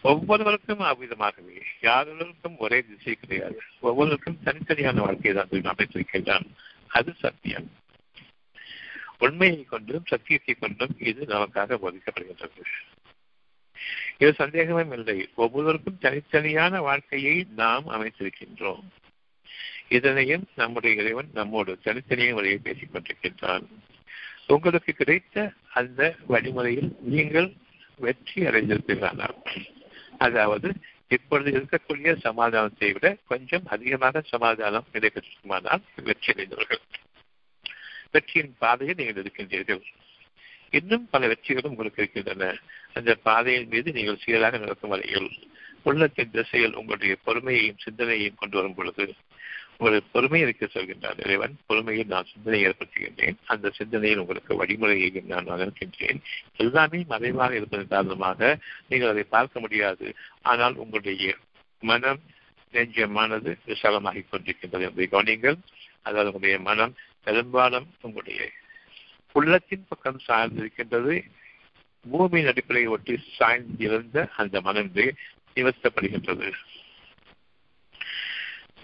[0.00, 3.60] ஒவ்வொருவருக்கும் அவ்விதமாகவே யாரொருக்கும் ஒரே திசை கிடையாது.
[3.80, 6.46] ஒவ்வொருவருக்கும் தனித்தனியான வாழ்க்கையை தான் அமைத்திருக்கின்றான்.
[6.86, 7.70] அது சத்தியம்.
[9.18, 12.62] உண்மையை கொண்டும் சத்தியத்தை கொண்டும் இது நமக்காக போதிக்கப்படுகின்றது.
[14.18, 15.28] இது சந்தேகமும் இல்லை.
[15.34, 18.86] ஒவ்வொருவருக்கும் தனித்தனியான வாழ்க்கையை நாம் அமைத்திருக்கின்றோம்.
[19.88, 23.64] இதனையும் நம்முடைய இறைவன் நம்மோடு தனித்தனியே முறையை பேசிக் கொண்டிருக்கின்றான்.
[24.46, 25.36] உங்களுக்கு கிடைத்த
[25.78, 27.48] அந்த வழிமுறையில் நீங்கள்
[27.98, 29.36] வெற்றி அடைந்திருப்பீர்களானால்
[30.18, 30.68] அதாவது
[31.08, 36.82] இப்பொழுது இருக்கக்கூடிய சமாதானத்தை விட கொஞ்சம் அதிகமாக சமாதானம் நடைபெற்றிருக்குமானால் வெற்றி அடைந்தவர்கள்.
[38.14, 39.82] வெற்றியின் பாதையில் நீங்கள் இருக்கின்றீர்கள்
[40.70, 42.44] இன்னும் பல வெற்றிகளும் உங்களுக்கு இருக்கின்றன.
[42.92, 45.28] அந்த பாதையின் மீது நீங்கள் சீராக நடக்கும் வரையில்
[45.82, 49.04] உள்ளத்தின் திசையில் உங்களுடைய பொறுமையையும் சிந்தனையையும் கொண்டு வரும் பொழுது
[49.78, 53.36] ஒரு பொறுமை இருக்க சொல்கின்றான் இறைவன் பொறுமையில் நான் சிந்தனை ஏற்படுத்துகின்றேன்.
[53.44, 56.20] அந்த சிந்தனையில் உங்களுக்கு வழிமுறையையும் நான் வளர்க்கின்றேன்
[56.56, 58.58] எல்லாமே மறைவாக இருப்பதன் காரணமாக
[58.88, 60.14] நீங்கள் அதை பார்க்க முடியாது.
[60.42, 61.34] ஆனால் உங்களுடைய
[61.82, 62.20] மனம்
[62.72, 65.58] நெஞ்சமானது விசாலமாகி கொண்டிருக்கின்றது என்பதை கவனிங்கள்
[66.02, 68.50] அதாவது உங்களுடைய மனம் பெரும்பாலும் உங்களுடைய
[69.32, 71.14] உள்ளத்தின் பக்கம் சார்ந்திருக்கின்றது.
[72.04, 74.90] பூமியின் அடிப்படையை ஒட்டி சாய்ந்திருந்த அந்த மனம்
[75.56, 76.48] நிவர்த்தப்படுகின்றது.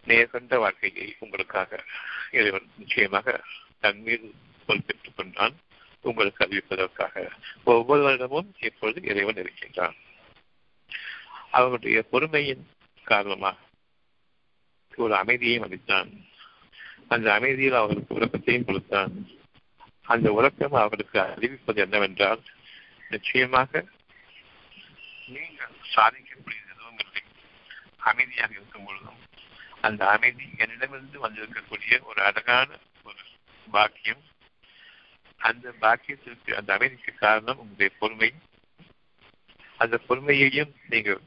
[0.06, 1.84] நேர்கண்ட வாழ்க்கையை உங்களுக்காக
[2.30, 3.40] இறைவன் நிச்சயமாக
[3.80, 4.34] தன் மீது
[4.66, 5.54] பொறுப்பேற்றுக் கொண்டான்.
[6.04, 7.30] உங்களுக்கு அறிவிப்பதற்காக
[7.64, 9.96] ஒவ்வொரு வருடமும் இப்பொழுது இறைவன் இருக்கின்றான்.
[11.50, 12.64] அவனுடைய பொறுமையின்
[13.04, 13.58] காரணமாக
[14.96, 16.10] ஒரு அமைதியையும் அளித்தான்
[17.08, 19.14] அந்த அமைதியில் அவர்களுக்கு உறக்கத்தையும் கொடுத்தான்.
[20.02, 22.42] அந்த உறக்கம் அவர்களுக்கு அறிவிப்பது என்னவென்றால்
[23.08, 23.84] நிச்சயமாக
[25.26, 27.22] நீங்கள் சாதிக்கக்கூடியது எதுவும் இல்லை.
[28.10, 29.21] அமைதியாக இருக்கும் பொழுதும்
[29.82, 33.18] அந்த அமைதி என்னிடமிருந்து வந்திருக்கக்கூடிய ஒரு அழகான ஒரு
[33.70, 34.22] பாக்கியம்.
[35.36, 38.32] அந்த பாக்கியத்திற்கு அந்த அமைதிக்கு காரணம் உங்களுடைய பொறுமை.
[39.76, 41.20] அந்த பொறுமையையும் நீங்கள்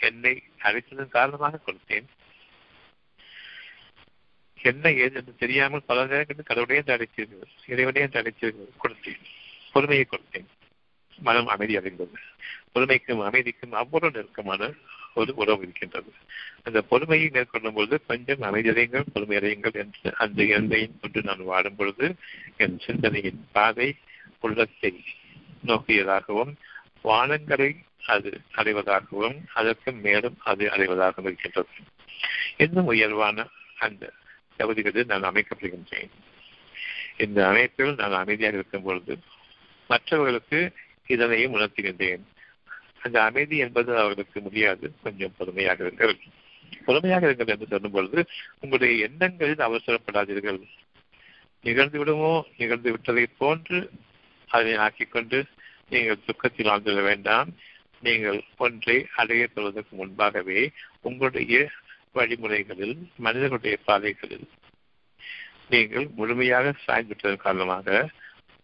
[0.00, 2.04] என்னை அழைத்ததன் காரணமாக கொடுத்தேன்.
[4.62, 9.20] என்ன ஏது என்று தெரியாமல் பல நேரங்களில் கடவுளையே அழைத்தீர்கள் இறைவனையே அழைத்தீர்கள் கொடுத்தேன்.
[9.72, 10.46] பொறுமையை கொடுத்தேன்.
[11.16, 12.18] மனம் அமைதி அடைந்தது.
[12.74, 14.72] பொறுமைக்கும் அமைதிக்கும் அவ்வளவு நெருக்கமான
[15.14, 16.12] ஒரு உறவு இருக்கின்றது.
[16.62, 22.14] அந்த பொறுமையை மேற்கொள்ளும் பொழுது கொஞ்சம் அமைதியடையுங்கள் பொறுமையடையுங்கள் என்று அந்த இரண்டையும் கொண்டு நான் வாடும் பொழுது
[22.56, 23.94] என் சிந்தனையின் பாதை
[24.40, 25.04] உள்ளத்தை
[25.66, 26.52] நோக்கியதாகவும்
[27.04, 27.70] வானங்களை
[28.06, 31.68] அது அடைவதாகவும் அதற்கு மேலும் அது அடைவதாகவும் இருக்கின்றது.
[32.56, 33.46] இன்னும் உயர்வான
[33.78, 34.12] அந்த
[34.56, 36.12] தகுதிகளில் நான் அமைக்கப்படுகின்றேன்.
[37.16, 39.18] இந்த அமைப்பில் நான் அமைதியாக இருக்கும் பொழுது
[39.90, 40.72] மற்றவர்களுக்கு
[41.06, 42.24] இதனையும் உணர்த்துகின்றேன்.
[43.04, 44.86] அந்த அமைதி என்பது அவர்களுக்கு முடியாது.
[45.02, 46.14] கொஞ்சம் பொறுமையாக இருங்கள்.
[46.84, 48.20] பொறுமையாக இருங்கள் என்று சொல்லும் பொழுது
[48.60, 50.60] உங்களுடைய எண்ணங்களில் அவசரப்படாதீர்கள்.
[51.64, 52.32] நிகழ்ந்து விடுமோ?
[52.56, 53.78] நிகழ்ந்து விட்டதை போன்று
[54.48, 55.38] அதை ஆக்கிக்கொண்டு
[55.90, 57.48] நீங்கள் துக்கத்தில் ஆழ்ந்துள்ள வேண்டாம்.
[58.00, 61.70] நீங்கள் ஒன்றை அடைய பெறுவதற்கு முன்பாகவே உங்களுடைய
[62.14, 64.48] வழிமுறைகளில் மனிதர்களுடைய பாதைகளில்
[65.68, 68.08] நீங்கள் முழுமையாக சாய்ந்துவிட்டதன் காரணமாக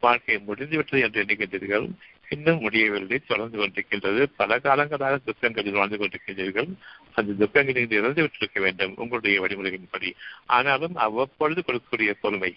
[0.01, 1.89] வாழ்க்கை முடிந்துவிட்டது என்று எண்ணுகின்றீர்கள்.
[2.31, 3.19] இன்னும் முடியவில்லை.
[3.19, 4.27] தொடர்ந்து கொண்டிருக்கின்றது.
[4.37, 6.69] பல காலங்களாக துக்கங்களில் வாழ்ந்து கொண்டிருக்கின்றீர்கள்.
[7.13, 8.93] அந்த துக்கங்களில் இறந்து விட்டிருக்க வேண்டும்.
[8.97, 10.13] உங்களுடைய வழிமுறைகளின்படி.
[10.47, 12.57] ஆனாலும் அவ்வப்பொழுது கொடுக்கக்கூடிய பொறுமை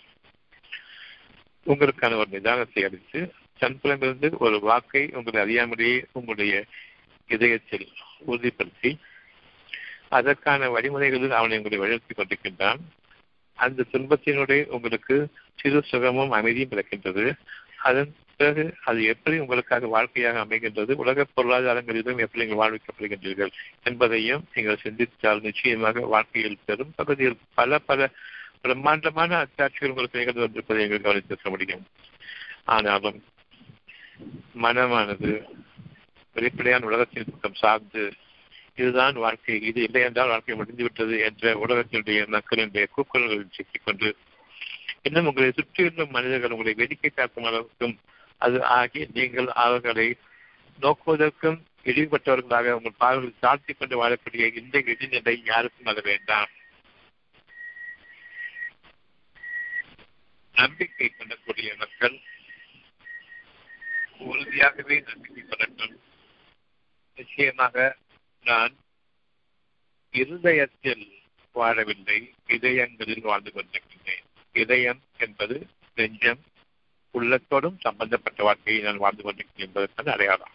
[1.68, 6.66] உங்களுக்கான ஒரு நிதானத்தை அளித்து தன்புலமிருந்து ஒரு வாக்கை உங்களை அறியாமலேயே உங்களுடைய
[7.28, 7.88] இதயத்தில்
[8.28, 8.98] உறுதிப்படுத்தி
[10.10, 12.80] அதற்கான வழிமுறைகளில் அவனை உங்களை வலியுறுத்தி கொண்டிருக்கின்றான்.
[13.54, 17.34] அந்த துன்பத்தினுடைய உங்களுக்கு சிறு சுகமும் அமைதியும் பிறக்கின்றது.
[17.78, 23.52] அதன் பிறகு அது எப்படி உங்களுக்காக வாழ்க்கையாக அமைகின்றது உலக பொருளாதாரங்களிலும் எப்படி நீங்கள் வாழ்விக்கப்படுகின்றீர்கள்
[23.84, 28.10] என்பதையும் நீங்கள் சிந்தித்தால் நிச்சயமாக வாழ்க்கையில் பெரும் பகுதியில் பல பல
[28.62, 31.84] பிரம்மாண்டமான அத்தாட்சிகள் உங்களுக்கு நிகழ்ந்து வந்திருப்பதை நீங்கள் கவனித்திருக்க முடியும்.
[32.66, 33.24] ஆனாலும்
[34.62, 35.32] மனமானது
[36.36, 38.04] வெளிப்படையான உலகத்தின் பக்கம் சார்ந்து
[38.76, 44.10] இதுதான் வாழ்க்கை இது இல்லை என்றால் வாழ்க்கை முடிந்துவிட்டது என்ற உலகத்தினுடைய மக்களினுடைய கூக்குரல்களில் சிக்கிக்கொண்டு
[45.02, 47.96] இன்னும் உங்களை சுற்றியுள்ள மனிதர்கள் உங்களை வேடிக்கை பார்க்கும் அளவுக்கும்
[48.46, 50.08] அது ஆகி நீங்கள் அவர்களை
[50.82, 56.50] நோக்குவதற்கும் இழிவுபட்டவர்களாக உங்கள் பார்வையில் தாழ்த்தி கொண்டு வாழக்கூடிய இந்த இடிநிலை யாருக்கும் அது வேண்டாம்.
[60.54, 62.18] நம்பிக்கை கொள்ளக்கூடிய மக்கள்
[64.20, 65.96] உறுதியாகவே நம்பிக்கை கொள்ளட்டும்.
[67.16, 67.98] நிச்சயமாக
[68.44, 68.76] நான்
[70.12, 71.06] இருதயத்தில்
[71.56, 74.26] வாழவில்லை இதயங்களில் வாழ்ந்து கொண்டிருக்கின்றேன்.
[74.54, 76.44] இதயம் என்பது நெஞ்சம்
[77.14, 80.52] உள்ளத்தோடும் சம்பந்தப்பட்ட வாழ்க்கையை நான் வாழ்ந்து கொண்டிருக்கிறேன் என்பதற்கான அடையாளம்.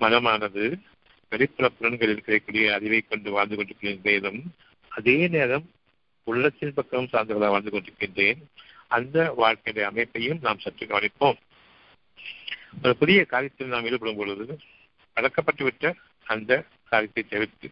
[0.00, 0.80] மனமானது
[1.30, 4.42] வெளிப்புற புலன்களில் கிடைக்கக்கூடிய அறிவை கொண்டு வாழ்ந்து கொண்டிருக்கின்றேனும்
[4.88, 5.70] அதே நேரம்
[6.24, 8.40] உள்ளத்தின் பக்கம் சார்ந்தவர்களாக வாழ்ந்து கொண்டிருக்கின்றேன்.
[8.88, 11.38] அந்த வாழ்க்கையுடைய அமைப்பையும் நாம் சற்று கவனிப்போம்.
[12.82, 14.58] ஒரு புதிய காரியத்தில் நாம் ஈடுபடும் பொழுது
[15.16, 15.94] பழக்கப்பட்டுவிட்ட
[16.24, 17.70] அந்த காரியத்தை தவிர்த்து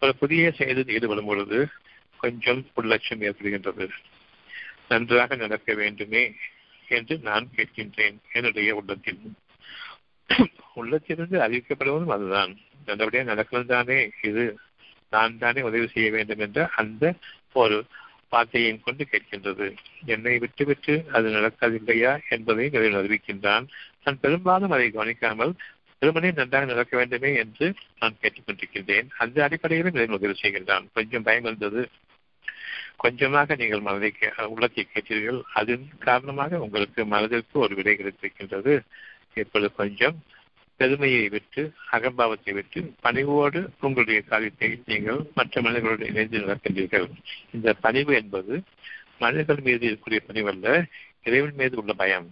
[0.00, 1.68] ஒரு புதிய செயலில் ஈடுபடும் பொழுது
[2.18, 3.88] கொஞ்சம் உள்ளட்சம் ஏற்படுகின்றது.
[4.88, 6.34] நன்றாக நடக்க வேண்டுமே
[6.88, 9.20] என்று நான் கேட்கின்றேன் என்னுடைய உள்ளத்தில்.
[10.74, 12.56] உள்ளத்திலிருந்து அறிவிக்கப்படுவதும் அதுதான்.
[12.86, 14.58] நல்லபடியாக நடக்கிறது தானே இது
[15.10, 17.14] நான் தானே உதவி செய்ய வேண்டும் என்ற அந்த
[17.52, 17.84] ஒரு
[18.28, 19.76] வார்த்தையும் கொண்டு கேட்கின்றது.
[20.06, 23.66] என்னை விட்டுவிட்டு அது நடக்கவில்லையா என்பதை நிறைவு அறிவிக்கின்றான்.
[24.04, 25.54] நான் பெரும்பாலும் அதை கவனிக்காமல்
[25.98, 29.08] திருமணம் நன்றாக நடக்க வேண்டுமே என்று நான் கேட்டுக்கொண்டிருக்கின்றேன்.
[29.18, 30.84] அந்த அடிப்படையிலும் இதை உதவி செய்கின்றான்.
[30.92, 31.88] கொஞ்சம் பயம் இருந்தது
[32.96, 34.10] கொஞ்சமாக நீங்கள் மனதை
[34.46, 35.40] உள்ளத்தை கேட்டீர்கள்.
[35.52, 38.74] அதன் காரணமாக உங்களுக்கு மனதிற்கு ஒரு விடை கிடைத்திருக்கின்றது.
[39.34, 40.18] இப்பொழுது கொஞ்சம்
[40.76, 47.08] பெருமையை விட்டு அகம்பாவத்தை விட்டு பணிவோடு உங்களுடைய காரியத்தை நீங்கள் மற்ற மனிதர்களுடன் இணைந்து நடக்கின்றீர்கள்.
[47.50, 48.62] இந்த பணிவு என்பது
[49.18, 50.84] மனிதர்கள் மீது இருக்கக்கூடிய பணிவல்ல
[51.24, 52.28] இறைவன் மீது உள்ள பயம்.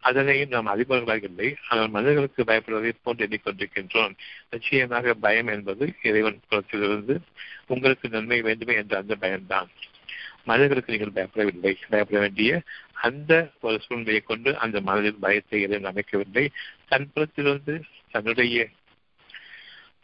[0.00, 1.56] அதனையும் நாம் அறிபவர்களாகவில்லை இல்லை.
[1.68, 4.16] ஆனால் மனிதர்களுக்கு பயப்படுவதை போன்று எண்ணிக்கொண்டிருக்கின்றோம்.
[4.50, 7.20] நிச்சயமாக பயம் என்பது இறைவன் குலத்திலிருந்து
[7.66, 9.68] உங்களுக்கு நன்மை வேண்டுமே என்ற அந்த பயம்தான்.
[10.44, 11.76] மனிதர்களுக்கு நீங்கள் பயப்படவில்லை.
[11.88, 16.48] பயப்பட வேண்டிய அந்த ஒரு சூழ்நிலையை கொண்டு அந்த மனதில் பயத்தை இறைவன் அமைக்கவில்லை.
[16.88, 17.80] தன் புறத்திலிருந்து
[18.10, 18.68] தன்னுடைய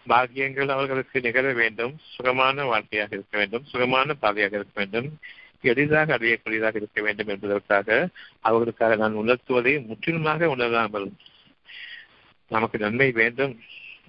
[0.08, 1.98] பாக்கியங்கள் அவர்களுக்கு நிகழ வேண்டும்.
[2.14, 3.64] சுகமான வாழ்க்கையாக இருக்க வேண்டும்.
[3.64, 5.18] சுகமான பாதையாக இருக்க வேண்டும்.
[5.62, 8.08] எளிதாக அறியக்கூடியதாக இருக்க வேண்டும் என்பதற்காக
[8.40, 11.12] அவர்களுக்காக நான் உணர்த்துவதை முற்றிலுமாக உணராமல்
[12.48, 13.60] நமக்கு நன்மை வேண்டும்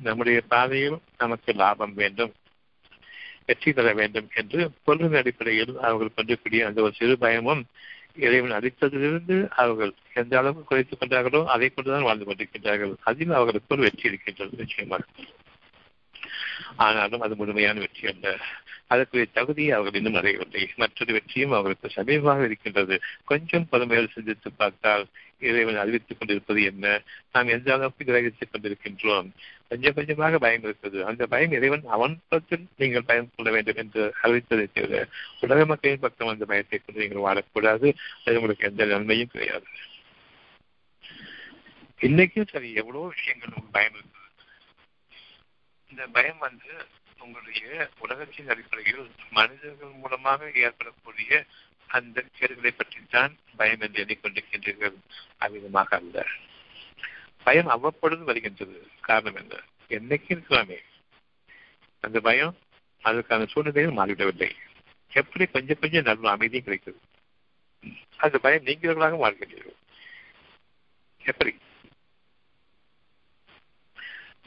[0.04, 2.32] நம்முடைய பாதையில் நமக்கு லாபம் வேண்டும்
[3.46, 7.66] வெற்றி பெற வேண்டும் என்று பொருளின் அடிப்படையில் அவர்கள் கொண்டிருக்கூடிய அந்த ஒரு சிறு பயமும்
[8.16, 12.94] இறைவன் அளித்ததிலிருந்து அவர்கள் எந்த அளவுக்கு குறைத்துக் கொண்டார்களோ அதை கொண்டுதான் வாழ்ந்து கொண்டிருக்கின்றார்கள்.
[13.04, 15.04] அதில் அவர்களுக்கு ஒரு வெற்றி இருக்கின்றது நிச்சயமாக.
[16.76, 18.38] ஆனாலும் அது முழுமையான வெற்றி அல்ல.
[18.88, 23.02] அதற்குரிய தகுதியை அவர்கள் இன்னும் அடையவில்லை மற்றொரு வெற்றியும் அவர்களுக்கு சமீபமாக இருக்கின்றது.
[23.26, 25.06] கொஞ்சம் பொறுமையால் சிந்தித்து பார்த்தால்
[25.40, 27.02] இறைவன் அறிவித்துக் கொண்டிருப்பது என்ன?
[27.32, 29.30] நாம் எந்த அளவுக்கு கிரகித்துக் கொண்டிருக்கின்றோம்?
[29.70, 31.06] கொஞ்சம் கொஞ்சமாக பயம் இருக்கிறது.
[31.06, 35.08] அந்த பயம் இறைவன் அவன் பக்கத்தில் நீங்கள் பயம் கொள்ள வேண்டும் என்று அறிவித்ததை தவிர
[35.42, 37.94] உலக மக்களின் பக்கம் அந்த பயத்தை கொண்டு நீங்கள் வாழக்கூடாது.
[38.26, 39.66] அது உங்களுக்கு எந்த நன்மையும் கிடையாது.
[42.00, 44.13] இன்னைக்கும் சரி எவ்வளவு விஷயங்கள் பயம் இருக்கு
[45.94, 46.88] இந்த பயம் வந்து
[47.20, 51.46] உங்களுடைய உலகத்தின் அடிப்படையில் மனிதர்கள் மூலமாக ஏற்படக்கூடிய
[51.88, 54.94] அந்த கேடுகளை பற்றித்தான் பயம் என்று எண்ணிக்கொண்டிருக்கின்றீர்கள்.
[55.40, 56.26] அவ்விதமாக அல்ல.
[57.44, 58.88] பயம் அவ்வப்பொழுது வருகின்றது.
[59.02, 59.64] காரணம் என்ன?
[59.90, 60.78] என்னைக்கு இருக்கலாமே.
[62.00, 62.58] அந்த பயம்
[63.02, 64.52] அதற்கான சூழ்நிலையில் மாறிவிடவில்லை.
[65.12, 67.02] எப்படி கொஞ்சம் கொஞ்சம் நல்ல அமைதியும் கிடைக்கிறது
[68.18, 69.76] அந்த பயம் நீங்கிறவர்களாக வாழ்கின்றீர்கள்
[71.24, 71.58] எப்படி?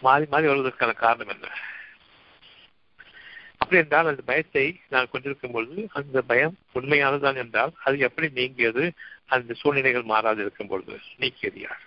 [0.01, 1.49] மாறி மாறி வருவதற்கான காரணம் என்ன?
[3.57, 8.93] அப்படி என்றால் அந்த பயத்தை நான் கொண்டிருக்கும் பொழுது அந்த பயம் உண்மையானதுதான் என்றால் அது எப்படி நீங்கியது?
[9.27, 11.85] அந்த சூழ்நிலைகள் மாறாது இருக்கும் பொழுது நீக்கியது யார்?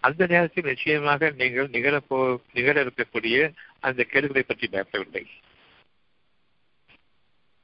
[0.00, 5.26] அந்த நேரத்தில் நிச்சயமாக நீங்கள் நிகழப்போ நிகழ இருக்கக்கூடிய அந்த கேடுகளை பற்றி பயப்படவில்லை.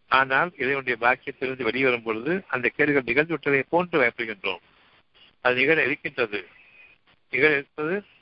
[0.08, 4.62] ஆனால் இதனுடைய பாக்கியத்திலிருந்து வெளிவரும் பொழுது அந்த கேடுகள் நிகழ்ந்துவிட்டதை போன்று பயப்படுகின்றோம்.
[5.40, 6.48] அது நிகழ இருக்கின்றது.
[7.30, 7.52] நிகழ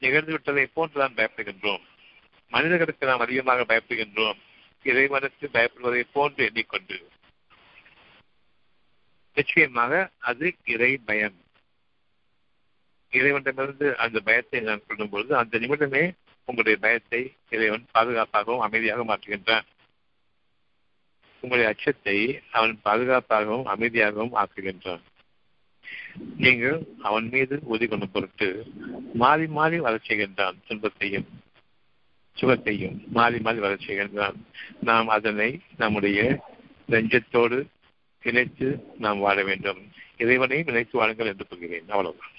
[0.00, 1.84] நிகழ்ந்து விட்டதை போன்றுதான் பயப்படுகின்றோம்.
[2.48, 4.38] மனிதர்களுக்கு நாம் அதிகமாக பயப்படுகின்றோம்.
[4.82, 6.96] இறைவனுக்கு பயப்படுவதை போன்று எண்ணிக்கொண்டு.
[9.34, 11.38] நிச்சயமாக அது இறை பயம்.
[13.10, 16.02] இறைவனிடமிருந்து அந்த பயத்தை நான் சொல்லும் பொழுது அந்த நிமிடமே
[16.44, 19.66] உங்களுடைய பயத்தை இறைவன் பாதுகாப்பாகவும் அமைதியாக மாற்றுகின்றான்
[21.42, 22.16] உங்களுடைய அச்சத்தை
[22.50, 25.04] அவன் பாதுகாப்பாகவும் அமைதியாகவும் ஆக்குகின்றான்.
[26.36, 28.66] நீங்கள் அவன் மீது உறுதி கொண்ட பொருட்டு
[29.14, 31.26] மாறி மாறி வரச் செய்கின்றான் துன்பத்தையும்
[32.40, 34.34] சுகத்தையும் மாறி மாறி வரச் செய்கின்றான்.
[34.80, 36.44] நாம் அதனை நம்முடைய
[36.88, 37.66] நெஞ்சத்தோடு
[38.22, 39.90] இணைத்து நாம் வாழ வேண்டும்.
[40.16, 41.84] இறைவனையும் இணைத்து வாழுங்கள் என்று சொல்கிறேன்.
[41.88, 42.30] அவ்வளவுதான்.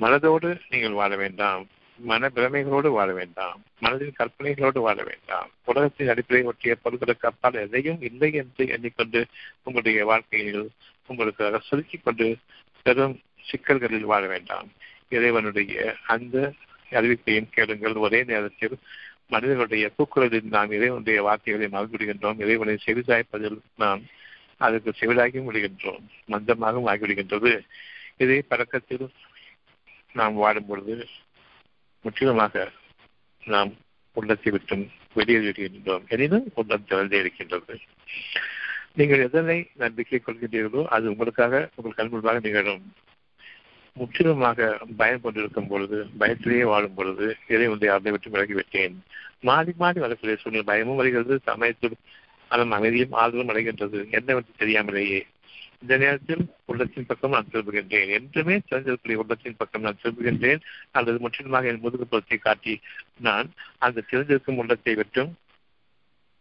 [0.00, 1.66] மனதோடு நீங்கள் வாழ வேண்டாம்.
[1.98, 3.62] மன பிரமைகளோடு வாழ வேண்டாம்.
[3.82, 5.50] மனதின் கற்பனைகளோடு வாழ வேண்டாம்.
[5.64, 9.26] உலகத்தின் அடிப்படையை ஒட்டிய பொருட்களுக்கு அப்பால் எதையும் இல்லை என்று எண்ணிக்கொண்டு
[9.62, 10.70] உங்களுடைய வாழ்க்கையில்
[11.08, 12.36] உங்களுக்கு சுருக்கிக் கொண்டு
[12.82, 14.68] பெரும் சிக்கல்களில் வாழ வேண்டாம்.
[15.08, 16.52] இறைவனுடைய அந்த
[16.90, 17.94] அறிவிப்பையும் கேளுங்கள்.
[17.94, 18.78] ஒரே நேரத்தில்
[19.28, 22.40] மனிதர்களுடைய கூக்குரலில் நாம் இறைவனுடைய வார்த்தைகளை மறந்துவிடுகின்றோம்.
[22.40, 24.02] இறைவனை செவிதாய்ப்பதில் நாம்
[24.56, 26.04] அதற்கு செவிலாகியும் விடுகின்றோம்.
[26.28, 27.60] மந்தமாகவும் ஆகிவிடுகின்றது.
[28.16, 29.08] இதே பழக்கத்தில்
[30.12, 31.06] நாம் வாடும் பொழுது
[32.00, 32.70] முற்றிலுமாக
[33.46, 33.72] நாம்
[34.12, 37.78] உள்ளத்தை விட்டும் வெளியே விடுகின்றோம் எனினும் உள்ளம் திறந்தே இருக்கின்றது.
[38.98, 42.92] நீங்கள் எதனை நம்பிக்கை கொள்கின்றீர்களோ அது உங்களுக்காக உங்கள் கண்முன்பாக நிகழும்.
[43.92, 48.94] முற்றிலுமாக பயம் கொண்டிருக்கும் பொழுது பயத்திலேயே வாழும் பொழுது இதை ஒன்றை அதை விட்டு விலகிவிட்டேன்.
[49.40, 51.96] மாறி மாறி வரக்கூடிய சூழ்நிலை பயமும் வருகிறது சமயத்தில்
[52.48, 53.98] அதன் அமைதியும் ஆதரவும் அடைகின்றது.
[54.10, 55.26] என்னவென்று தெரியாமலேயே.
[55.80, 58.08] இந்த நேரத்தில் உள்ளத்தின் பக்கம் நான் திரும்புகின்றேன்.
[58.08, 60.60] என்றுமே தெரிந்திருக்கக்கூடிய உள்ளத்தின் பக்கம் நான் திரும்புகின்றேன்.
[60.90, 62.80] அல்லது முற்றிலுமாக என் முதுகு காட்டி
[63.20, 65.36] நான் அந்த தெரிந்திருக்கும் உள்ளத்தை விட்டும்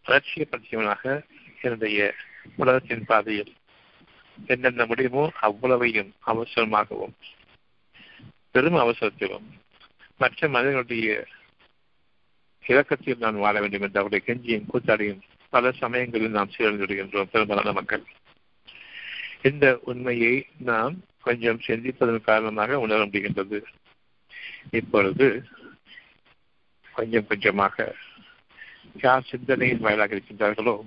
[0.05, 1.21] வளர்ச்சியப்படுத்தியவனாக
[1.61, 2.13] என்னுடைய
[2.55, 3.53] உலகத்தின் பாதையில்
[4.47, 7.15] என்னென்ன முடியுமோ அவ்வளவையும் அவசரமாகவும்
[8.51, 9.47] பெரும் அவசரத்திலும்
[10.17, 11.27] மற்ற மனிதர்களுடைய
[12.63, 18.05] இலக்கத்தில் நான் வாழ வேண்டும் என்று அவருடைய கெஞ்சியும் கூத்தாடியும் பல சமயங்களில் நாம் சீரழிந்து விடுகின்றோம் பெரும்பாலான மக்கள்.
[19.41, 23.59] இந்த உண்மையை நாம் கொஞ்சம் சிந்திப்பதன் காரணமாக உணர முடிகின்றது.
[24.71, 25.43] இப்பொழுது
[26.93, 27.95] கொஞ்சம் கொஞ்சமாக
[28.95, 30.85] யார் சிந்தனையின் வாயிலாக இருக்கின்றார்களோ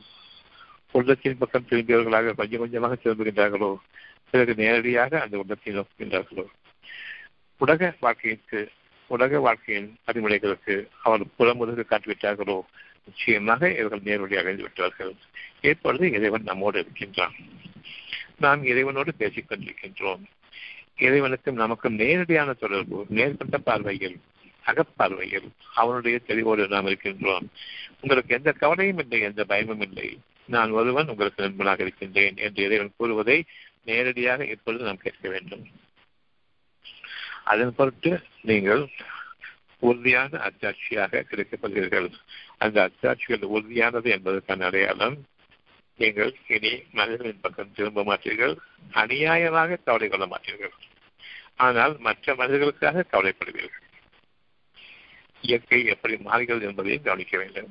[0.92, 3.76] உள்ளத்தின் பக்கம் திரும்பியவர்களாக கொஞ்சம் கொஞ்சமாக திரும்புகின்றார்களோ
[4.31, 6.44] பிறகு நேரடியாக அந்த உள்ளத்தை நோக்குகின்றார்களோ.
[7.57, 8.70] உலக வாழ்க்கைக்கு
[9.07, 12.61] உலக வாழ்க்கையின் அறிமுறைகளுக்கு அவர் புறமுதுகு காட்டிவிட்டார்களோ
[13.05, 15.14] நிச்சயமாக இவர்கள் நேரடி அடைந்து விட்டார்கள்.
[15.61, 17.35] இப்பொழுது இறைவன் நம்மோடு இருக்கின்றான்.
[18.38, 20.22] நாம் இறைவனோடு பேசிக் கொண்டிருக்கின்றோம்.
[20.96, 24.18] இறைவனுக்கும் நமக்கும் நேரடியான தொடர்பு நேர்கொண்ட பார்வையில்
[24.64, 27.46] அகப்பார்வையில் அவனுடைய தெளிவோடு நாம் இருக்கின்றோம்.
[28.00, 30.18] உங்களுக்கு எந்த கவலையும் இல்லை எந்த பயமும் இல்லை.
[30.51, 33.39] நான் ஒருவன் உங்களுக்கு நண்பனாக இருக்கின்றேன் என்று இறைவன் கூறுவதை
[33.85, 35.65] நேரடியாக இப்பொழுது நாம் கேட்க வேண்டும்?
[37.45, 38.11] அதன் பொருட்டு
[38.43, 38.83] நீங்கள்
[39.83, 42.09] உறுதியான அச்சாட்சியாக கிடைக்கப்படுகிறீர்கள்
[42.59, 45.17] அந்த அச்சாட்சிகள் உறுதியானது என்பதற்கான அடையாளம்
[45.99, 48.55] நீங்கள் இனி மனிதர்களின் பக்கம் திரும்ப மாட்டீர்கள்
[48.93, 50.75] அநியாயமாக கவலை கொள்ள மாட்டீர்கள்.
[51.57, 53.87] ஆனால் மற்ற மனிதர்களுக்காக கவலைப்படுவீர்கள்.
[55.43, 57.71] இயற்கை எப்படி மாறுகிறது என்பதையும் கவனிக்க வேண்டும்.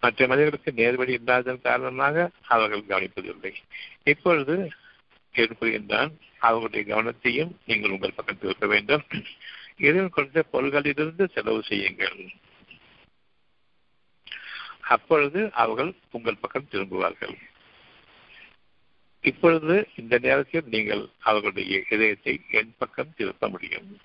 [0.00, 3.52] மற்ற மனிதர்களுக்கு நேர்வழி இல்லாததன் காரணமாக அவர்கள் கவனிப்பதில்லை.
[4.04, 4.70] இப்பொழுது
[5.32, 9.04] ஏற்படுகின்றான் அவர்களுடைய கவனத்தையும் நீங்கள் உங்கள் பக்கம் திருப்ப வேண்டும்.
[9.76, 12.28] இறைவன் கொண்ட பொருள்களிலிருந்து செலவு செய்யுங்கள்.
[14.80, 17.34] அப்பொழுது அவர்கள் உங்கள் பக்கம் திரும்புவார்கள்.
[19.20, 24.00] இப்பொழுது இந்த நேரத்தில் நீங்கள் அவர்களுடைய இதயத்தை என் பக்கம் திருப்ப முடியும்.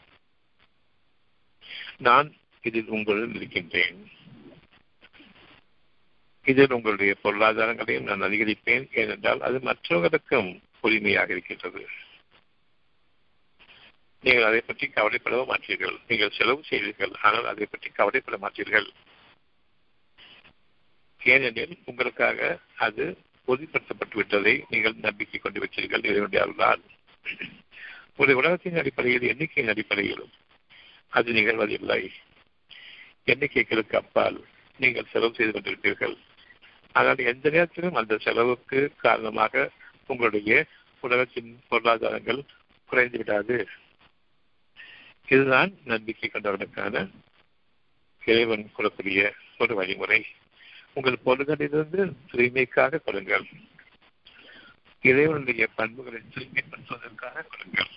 [1.97, 4.09] நான் இதில் உங்களுடன் இருக்கின்றேன்.
[6.45, 8.85] இதில் உங்களுடைய பொருளாதாரங்களையும் நான் அதிகரிப்பேன்.
[9.01, 10.49] ஏனென்றால் அது மற்றவர்களுக்கும்
[10.81, 11.83] உரிமையாக இருக்கின்றது.
[14.23, 15.97] நீங்கள் அதை பற்றி கவலைப்பட மாட்டீர்கள்.
[16.07, 17.13] நீங்கள் செலவு செய்வீர்கள்.
[17.21, 18.87] ஆனால் அதை பற்றி கவலைப்பட மாட்டீர்கள்.
[21.21, 22.39] ஏனெனில் உங்களுக்காக
[22.87, 23.05] அது
[23.47, 26.83] உறுதிப்படுத்தப்பட்டு விட்டதை நீங்கள் நம்பிக்கை கொண்டு வச்சீர்கள் இதனுடைய அருளால்.
[28.17, 30.33] ஒரு உலகத்தின் அடிப்படையில் எண்ணிக்கையின் அடிப்படையிலும்
[31.09, 32.01] அது நிகழ்வதில்லை.
[33.31, 34.39] எண்ணிக்கைகளுக்கு அப்பால்
[34.79, 36.15] நீங்கள் செலவு செய்து கொண்டிருப்பீர்கள்.
[36.97, 39.63] ஆனால் எந்த நேரத்திலும் அந்த செலவுக்கு காரணமாக
[40.07, 40.51] உங்களுடைய
[41.03, 42.41] உலகத்தின் பொருளாதாரங்கள்
[42.89, 43.57] குறைந்து விடாது.
[45.27, 46.95] இதுதான் நம்பிக்கை கொண்டவர்களுக்கான
[48.23, 49.19] இறைவன் கூறக்கூடிய
[49.57, 50.19] ஒரு வழிமுறை.
[50.97, 53.45] உங்கள் பொருள்களிலிருந்து தூய்மைக்காக கொடுங்கள்
[55.03, 57.91] இறைவனுடைய பண்புகளை தூய்மைப்படுத்துவதற்காக கொடுங்கள்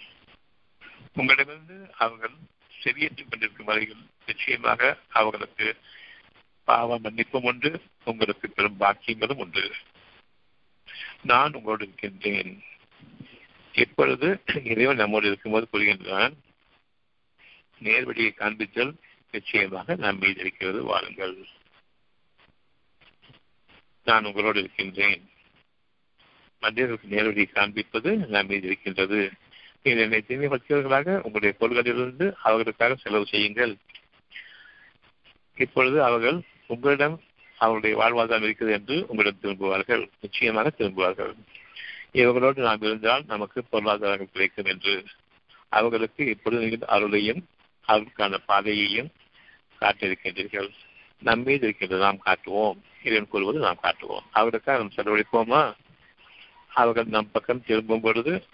[1.14, 2.34] உங்களிடமிருந்து அவர்கள்
[2.72, 5.68] செவியேற்றுக் கொண்டிருக்கும் வரையில் நிச்சயமாக அவர்களுக்கு
[6.68, 7.70] பாவ மன்னிப்பும் உண்டு
[8.04, 9.62] உங்களுக்கு பெரும் பாக்கியங்களும் உண்டு.
[11.22, 12.52] நான் உங்களோடு இருக்கின்றேன்.
[13.72, 14.28] இப்பொழுது
[14.64, 16.34] இறைவன் நம்மோடு இருக்கும்போது கூறுகின்றான்
[17.82, 18.92] நேர்வழியை காண்பித்தல்
[19.32, 21.34] நிச்சயமாக நாம் மீது இருக்கிறது வாருங்கள்
[24.04, 25.22] நான் உங்களோடு இருக்கின்றேன்.
[26.60, 29.20] மனிதர்களுக்கு நேரடியை காண்பிப்பது நாம் மீது இருக்கின்றது.
[29.82, 33.74] நீங்கள் என்னை தீமைப்படுத்தியவர்களாக உங்களுடைய பொருள்களிலிருந்து அவர்களுக்காக செலவு செய்யுங்கள்.
[35.56, 37.20] இப்பொழுது அவர்கள் உங்களிடம்
[37.58, 40.08] அவருடைய வாழ்வாதாரம் இருக்கிறது என்று உங்களிடம் திரும்புவார்கள்.
[40.20, 41.34] நிச்சயமாக திரும்புவார்கள்.
[42.12, 45.04] இவர்களோடு நாம் இருந்தால் நமக்கு பொருளாதாரங்கள் கிடைக்கும் என்று.
[45.68, 47.42] அவர்களுக்கு இப்பொழுது நீங்கள் அருளையும்
[47.88, 49.08] அவர்களுக்கான பாதையையும்
[49.80, 50.68] காட்டிருக்கின்றீர்கள்
[51.18, 52.82] நம் மீது இருக்கின்றது நாம் காட்டுவோம்.
[53.02, 54.24] இறைவன் கூறுவது நாம் காட்டுவோம்.
[54.30, 55.74] அவர்களுக்காக நாம் செலவழிப்போமா?
[56.68, 58.44] அவர்கள் நம் பக்கம் திரும்பும் பொழுது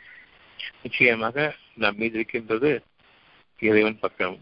[0.82, 2.82] நிச்சயமாக நம் மீது இருக்கின்றது
[3.58, 4.38] இறைவன் பக்கம்.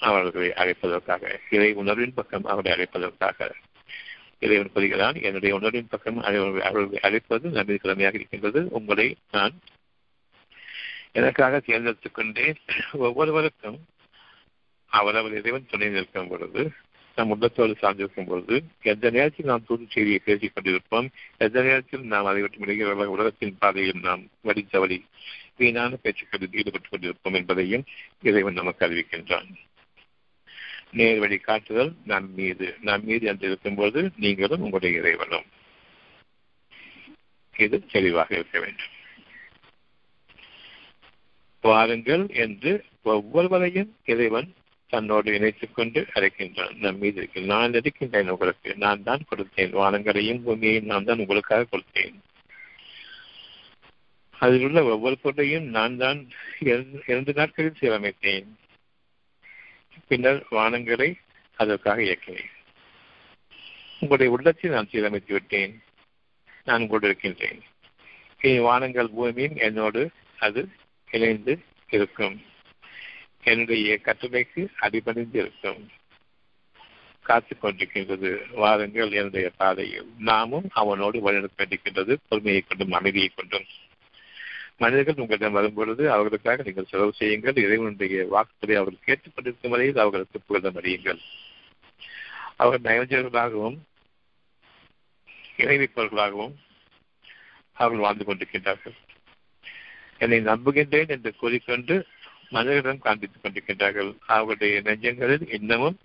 [0.00, 1.38] அவர்களை அழைப்பதற்காக.
[1.50, 3.50] இறை உணர்வின் பக்கம் அவர்களை அழைப்பதற்காக.
[4.38, 8.66] இறைவன் கூறுகிறான் என்னுடைய உணர்வின் பக்கம் அவர்களை அழைப்பது நம்பி கடமையாக இருக்கின்றது.
[8.70, 9.58] உங்களை நான்
[11.12, 12.56] எனக்காக தேர்ந்தெடுத்துக் கொண்டேன்.
[12.92, 13.78] ஒவ்வொருவருக்கும்
[14.86, 16.70] அவரவர் இறைவன் துணை நிற்கும் பொழுது
[17.16, 22.40] நம் உள்ளத்தோடு சார்ந்திருக்கும் பொழுது எந்த நேரத்தில் நாம் தூது செய்தியை பேசிக் கொண்டிருப்போம் எந்த நேரத்தில் நாம் அதை
[22.40, 25.04] விட்டு விடுகிற உலகத்தின் பாதையில் நாம் வழி தவறி
[25.56, 27.84] வீணான பேச்சுக்களில் ஈடுபட்டுக் கொண்டிருப்போம் என்பதையும்
[28.22, 29.54] இறைவன் நமக்கு அறிவிக்கின்றான்.
[30.90, 32.76] நேர் வழி காட்டுதல் நம் மீது.
[32.80, 35.44] நம் மீது என்று இருக்கும்போது நீங்களும் உங்களுடைய இறைவனும்.
[37.58, 38.94] இது தெளிவாக இருக்க வேண்டும்.
[41.60, 44.54] வாருங்கள் என்று ஒவ்வொருவரையும் இறைவன்
[44.88, 46.76] தன்னோடு இணைத்துக் கொண்டு அழைக்கின்றான்.
[46.76, 48.74] நம் மீது இருக்கிறேன் நான் இருக்கின்றேன் உங்களுக்கு.
[48.76, 49.70] நான் தான் கொடுத்தேன்.
[49.70, 52.14] வானங்களையும் பூமியையும் நான் தான் உங்களுக்காக கொடுத்தேன்.
[54.38, 56.28] அதில் உள்ள ஒவ்வொரு பொருளையும் நான் தான்
[57.06, 58.46] இரண்டு நாட்களில் சீரமைத்தேன்.
[60.08, 61.14] பின்னர் வானங்களை
[61.56, 62.50] அதற்காக இயக்கினேன்.
[63.94, 65.82] உங்களுடைய உள்ளத்தை நான் சீரமைத்து விட்டேன்.
[66.64, 67.60] நான் கொண்டிருக்கின்றேன்
[68.40, 70.68] இனி வானங்கள் பூமியும் என்னோடு அது
[71.10, 72.44] இணைந்து இருக்கும்.
[73.42, 75.90] என்னுடைய கட்டுரைக்கு அடிபணிந்து இருக்கும்.
[77.22, 80.12] காத்து கொண்டிருக்கின்றது வாருங்கள் என்னுடைய பாதையில்.
[80.18, 83.64] நாமும் அவனோடு வழிநடத்த வேண்டியிருக்கின்றது பொறுமையை கொண்டும் அமைதியை கொண்டும்.
[84.78, 87.54] மனிதர்கள் உங்களிடம் வரும்பொழுது அவர்களுக்காக நீங்கள் செலவு செய்யுங்கள்.
[87.56, 91.18] இறைவனுடைய வாக்குகளை அவர்கள் கேட்டுக்கொண்டிருக்கும் வரையில் அவர்களுக்கு புகழ்ந்த அறியுங்கள்
[92.56, 93.78] அவர்கள் நயஞ்சர்களாகவும்
[95.56, 96.54] இணைவிப்பவர்களாகவும்
[97.72, 98.96] அவர்கள் வாழ்ந்து கொண்டிருக்கின்றார்கள்.
[100.18, 102.06] என்னை நம்புகின்றேன் என்று கூறிக்கொண்டு
[102.48, 104.16] மனிதர்களிடம் காண்பித்துக் கொண்டிருக்கின்றார்கள்.
[104.26, 105.98] அவர்களுடைய நெஞ்சங்களில் இன்னமும்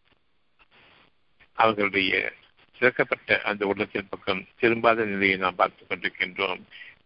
[1.53, 2.33] அவர்களுடைய
[2.79, 6.61] திறக்கப்பட்ட அந்த உள்ளத்தின் பக்கம் திரும்பாத நிலையை நாம் பார்த்துக் கொண்டிருக்கின்றோம்.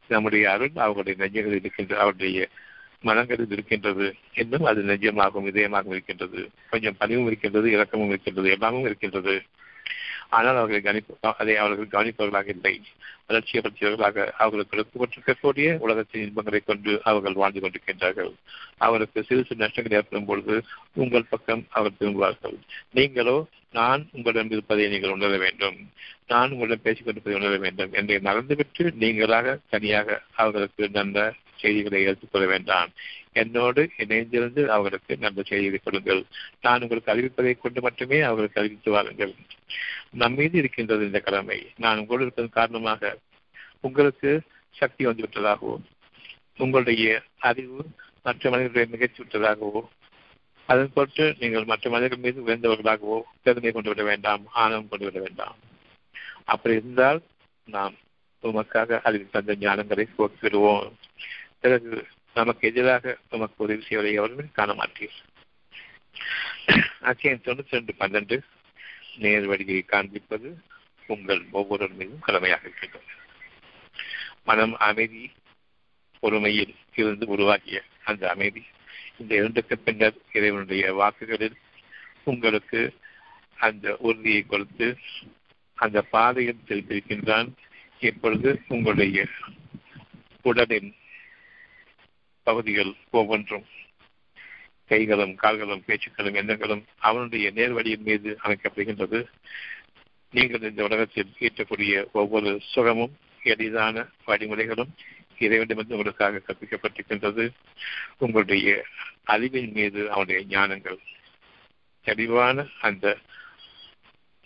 [0.07, 2.47] நம்முடைய அருள் அவர்களுடைய நெஞ்சங்களில் இருக்கின்ற அவருடைய
[3.01, 6.49] மனங்களில் இருக்கின்றது என்றும் அது நெஞ்சமாகவும் இதயமாகவும் இருக்கின்றது.
[6.69, 9.41] கொஞ்சம் பணிவும் இருக்கின்றது இறக்கமும் இருக்கின்றது எல்லாமும் இருக்கின்றது.
[10.37, 12.75] ஆனால் அவர்களை கவனிப்பு அதை அவர்கள் கவனிப்பவர்களாக இல்லை.
[13.29, 18.31] வளர்ச்சியப்படுத்தியவர்களாக அவர்களுக்கு கொடுக்கப்பட்டிருக்கக்கூடிய உலகத்தின் இன்பங்களை கொண்டு அவர்கள் வாழ்ந்து கொண்டிருக்கின்றார்கள்.
[18.87, 20.55] அவருக்கு சிறு சிறு நஷ்டங்கள் ஏற்படும் பொழுது
[20.95, 22.57] உங்கள் பக்கம் அவர் திரும்புவார்கள்.
[22.97, 23.37] நீங்களோ
[23.79, 25.77] நான் உங்களிடம் இருப்பதை நீங்கள் உணர வேண்டும்.
[26.33, 31.25] நான் உங்களிடம் பேசிக் கொண்டிருப்பதை உணர வேண்டும் என்று நடந்துவிட்டு நீங்களாக தனியாக அவர்களுக்கு நல்ல
[31.61, 32.89] செய்திகளை எடுத்துக்கொள்ள வேண்டாம்.
[33.41, 36.21] என்னோடு இணைந்திருந்து அவர்களுக்கு நல்ல செய்து கொடுங்கள்
[36.65, 39.33] நான் உங்களுக்கு அறிவிப்பதை கொண்டு மட்டுமே அவர்களுக்கு அறிவித்து வாருங்கள்.
[40.21, 41.59] நம் மீது இருக்கின்றது இந்த கடமை.
[41.77, 43.11] நான் உங்களோடு இருப்பதன் காரணமாக
[43.81, 44.31] உங்களுக்கு
[44.75, 45.75] சக்தி வந்துவிட்டதாகவோ
[46.57, 47.05] உங்களுடைய
[47.49, 47.81] அறிவு
[48.23, 49.81] மற்ற மனிதர்களை நிகழ்ச்சி விட்டதாகவோ
[50.69, 55.57] அதன் பொருட்டு நீங்கள் மற்ற மனிதர்கள் மீது உயர்ந்தவர்களாகவோ பெருமை கொண்டு விட வேண்டாம் ஆணவம் கொண்டு விட வேண்டாம்.
[56.53, 57.19] அப்படி இருந்தால்
[57.67, 57.95] நாம்
[58.43, 60.87] உமக்காக அதில் தந்த ஞானங்களை போக்கிவிடுவோம்.
[61.59, 61.91] பிறகு
[62.35, 65.17] நமக்கு எதிராக நமக்கு உதவி செய்வதை எவருமே காண மாட்டீர்
[67.01, 68.37] அத்தியம் தொண்ணூத்தி ரெண்டு பன்னெண்டு
[69.17, 70.49] நேர் வழியை காண்பிப்பது
[71.07, 73.11] உங்கள் ஒவ்வொருவர் மீதும் கடமையாக இருக்கின்றது.
[74.43, 75.23] மனம் அமைதி
[76.23, 78.63] பொறுமையில் இருந்து உருவாகிய அந்த அமைதி
[79.17, 81.57] இந்த இரண்டுக்கு பின்னர் இறைவனுடைய வாக்குகளில்
[82.23, 82.81] உங்களுக்கு
[83.57, 84.87] அந்த உறுதியை கொடுத்து
[85.77, 87.49] அந்த பாதையில் செலுத்திருக்கின்றான்
[87.99, 89.19] இப்பொழுது உங்களுடைய
[90.45, 90.89] உடலின்
[92.45, 93.65] பகுதிகள் ஒவ்வொன்றும்.
[94.85, 99.25] கைகளும் கால்களும் பேச்சுக்களும் எண்ணங்களும் அவனுடைய நேர்வழியின் மீது அமைக்கப்படுகின்றது.
[100.31, 104.91] நீங்கள் இந்த உலகத்தில் ஈட்டக்கூடிய ஒவ்வொரு சுகமும் எளிதான வழிமுறைகளும்
[105.39, 107.49] இறைவனிடமிருந்து உங்களுக்காக கற்பிக்கப்பட்டிருக்கின்றது.
[108.17, 108.85] உங்களுடைய
[109.23, 110.97] அறிவின் மீது அவனுடைய ஞானங்கள்.
[112.03, 113.17] தெளிவான அந்த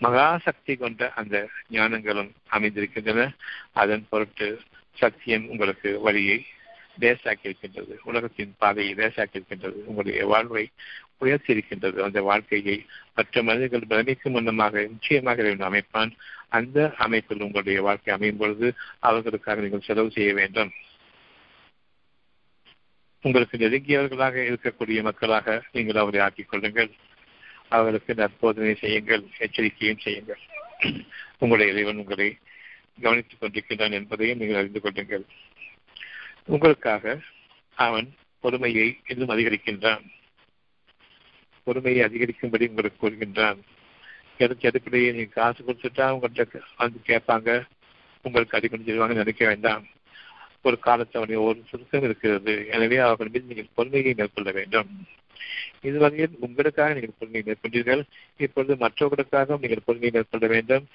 [0.02, 3.34] மகாசக்தி கொண்ட அந்த ஞானங்களும் அமைந்திருக்கின்றன.
[3.74, 4.62] அதன் பொருட்டு
[4.94, 6.46] சத்தியம் உங்களுக்கு வழியை
[7.00, 10.70] லேசாக்கி இருக்கின்றது உலகத்தின் பாதையை லேசாக்கி இருக்கின்றது உங்களுடைய வாழ்வை
[11.18, 12.86] உயர்த்தி இருக்கின்றது அந்த வாழ்க்கையை
[13.16, 16.12] மற்ற மனிதர்கள் பிரமிக்கும் முன்னமாக நிச்சயமாக அமைப்பான்.
[16.58, 18.68] அந்த அமைப்பில் உங்களுடைய வாழ்க்கை அமையும் பொழுது
[19.00, 20.72] அவர்களுக்காக நீங்கள் செலவு செய்ய வேண்டும்.
[23.22, 26.92] உங்களுக்கு நெருங்கியவர்களாக இருக்கக்கூடிய மக்களாக நீங்கள் அவரை ஆக்கிக் கொள்ளுங்கள்.
[27.68, 30.40] அவர்களுக்கு நற்போதனை செய்யுங்கள் எச்சரிக்கையும் செய்யுங்கள்.
[31.40, 32.38] உங்களுடைய இறைவன் உங்களை
[33.02, 35.26] கவனித்துக் கொண்டிருக்கிறான் என்பதையும் நீங்கள் அறிந்து கொள்ளுங்கள்.
[36.54, 37.20] உங்களுக்காக
[37.76, 38.08] அவன்
[38.44, 40.04] பொறுமையை இன்னும் அதிகரிக்கின்றான்.
[41.64, 43.60] பொறுமையை அதிகரிக்கும்படி உங்களுக்கு கூறுகின்றான்.
[44.38, 47.50] எனக்கு அடிப்படையை நீங்க காசு கொடுத்துட்டா உங்கள்கிட்ட வந்து கேட்பாங்க.
[48.26, 49.86] உங்களுக்கு அடிக்கடி செய்வாங்க நினைக்க வேண்டாம்.
[50.62, 52.54] ஒரு காலத்தவணை ஒரு சுருக்கம் இருக்கிறது.
[52.72, 54.90] எனவே அவர்கள் மீது நீங்கள் பொறுமையை மேற்கொள்ள வேண்டும்.
[55.82, 58.02] இதுவரையில் உங்களுக்காக நீங்கள் பொறுமையை மேற்கொண்டீர்கள்.
[58.38, 60.86] இப்பொழுது மற்றவர்களுக்காகவும் நீங்கள் பொறுமையை மேற்கொள்ள வேண்டும்.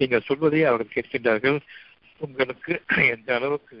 [0.00, 1.58] நீங்கள் சொல்வதை அவர்கள் கேட்கின்றார்கள்.
[2.18, 2.72] உங்களுக்கு
[3.14, 3.78] எந்த அளவுக்கு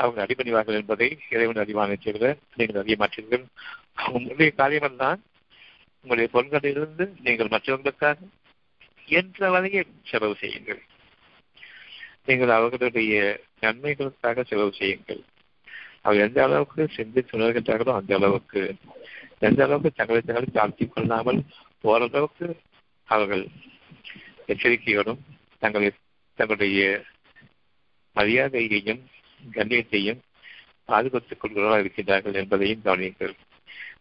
[0.00, 2.26] அவர்கள் அடிபணிவார்கள் என்பதை இறைவன் அறிவான செய்கிற
[2.56, 3.44] நீங்கள் அறிய மாட்டீர்கள்.
[4.12, 4.50] உங்களுடைய
[4.96, 5.20] தான்
[6.04, 8.18] உங்களுடைய பொருள்களிலிருந்து நீங்கள் மற்றவர்களுக்காக
[9.18, 10.80] என்ற வரையில் செலவு செய்யுங்கள்.
[12.26, 13.14] நீங்கள் அவர்களுடைய
[13.60, 15.22] நன்மைகளுக்காக செலவு செய்யுங்கள்.
[16.02, 18.60] அவர் எந்த அளவுக்கு சிந்தித்து உணர்கின்றார்களோ அந்த அளவுக்கு
[19.38, 21.40] எந்த அளவுக்கு தங்களை தங்களை தாழ்த்தி கொள்ளாமல்
[21.90, 22.46] ஓரளவுக்கு
[23.08, 23.44] அவர்கள்
[24.52, 25.20] எச்சரிக்கையோடும்
[25.62, 25.88] தங்களை
[26.38, 26.80] தங்களுடைய
[28.16, 29.02] மரியாதையையும்
[29.52, 30.20] கண்ணியத்தையும்
[30.84, 33.34] பாதுகாத்துக் கொள்கிறவர்களாக இருக்கின்றார்கள் என்பதையும் கவனியுங்கள்.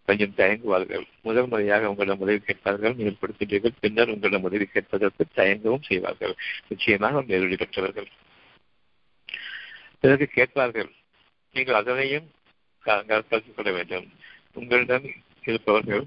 [0.05, 1.03] கொஞ்சம் தயங்குவார்கள்.
[1.21, 6.33] முதல் முறையாக உங்களிடம் உதவி கேட்பார்கள் நீங்கள் கொடுக்கின்றீர்கள் பின்னர் உங்களிடம் உதவி கேட்பதற்கு தயங்கவும் செய்வார்கள்.
[6.67, 8.09] நிச்சயமாக நேரடி பெற்றவர்கள்.
[9.99, 10.89] பிறகு கேட்பார்கள்
[11.55, 12.27] நீங்கள் அதனையும்
[12.83, 14.07] கருத்தில் கொள்ள வேண்டும்.
[14.53, 15.05] உங்களிடம்
[15.43, 16.05] இருப்பவர்கள்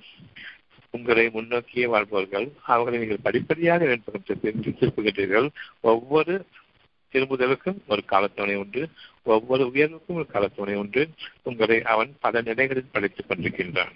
[0.91, 5.49] உங்களை முன்னோக்கியே வாழ்பவர்கள் அவர்களை நீங்கள் படிப்படியாக திருப்புகின்றீர்கள்
[5.81, 6.35] ஒவ்வொரு
[7.13, 8.89] திரும்புதலுக்கும் ஒரு காலத்துணை உண்டு.
[9.23, 11.09] ஒவ்வொரு உயர்வுக்கும் ஒரு காலத்துணை உண்டு.
[11.43, 13.93] உங்களை அவன் பல நிலைகளில் படைத்துக் கொண்டிருக்கின்றான்.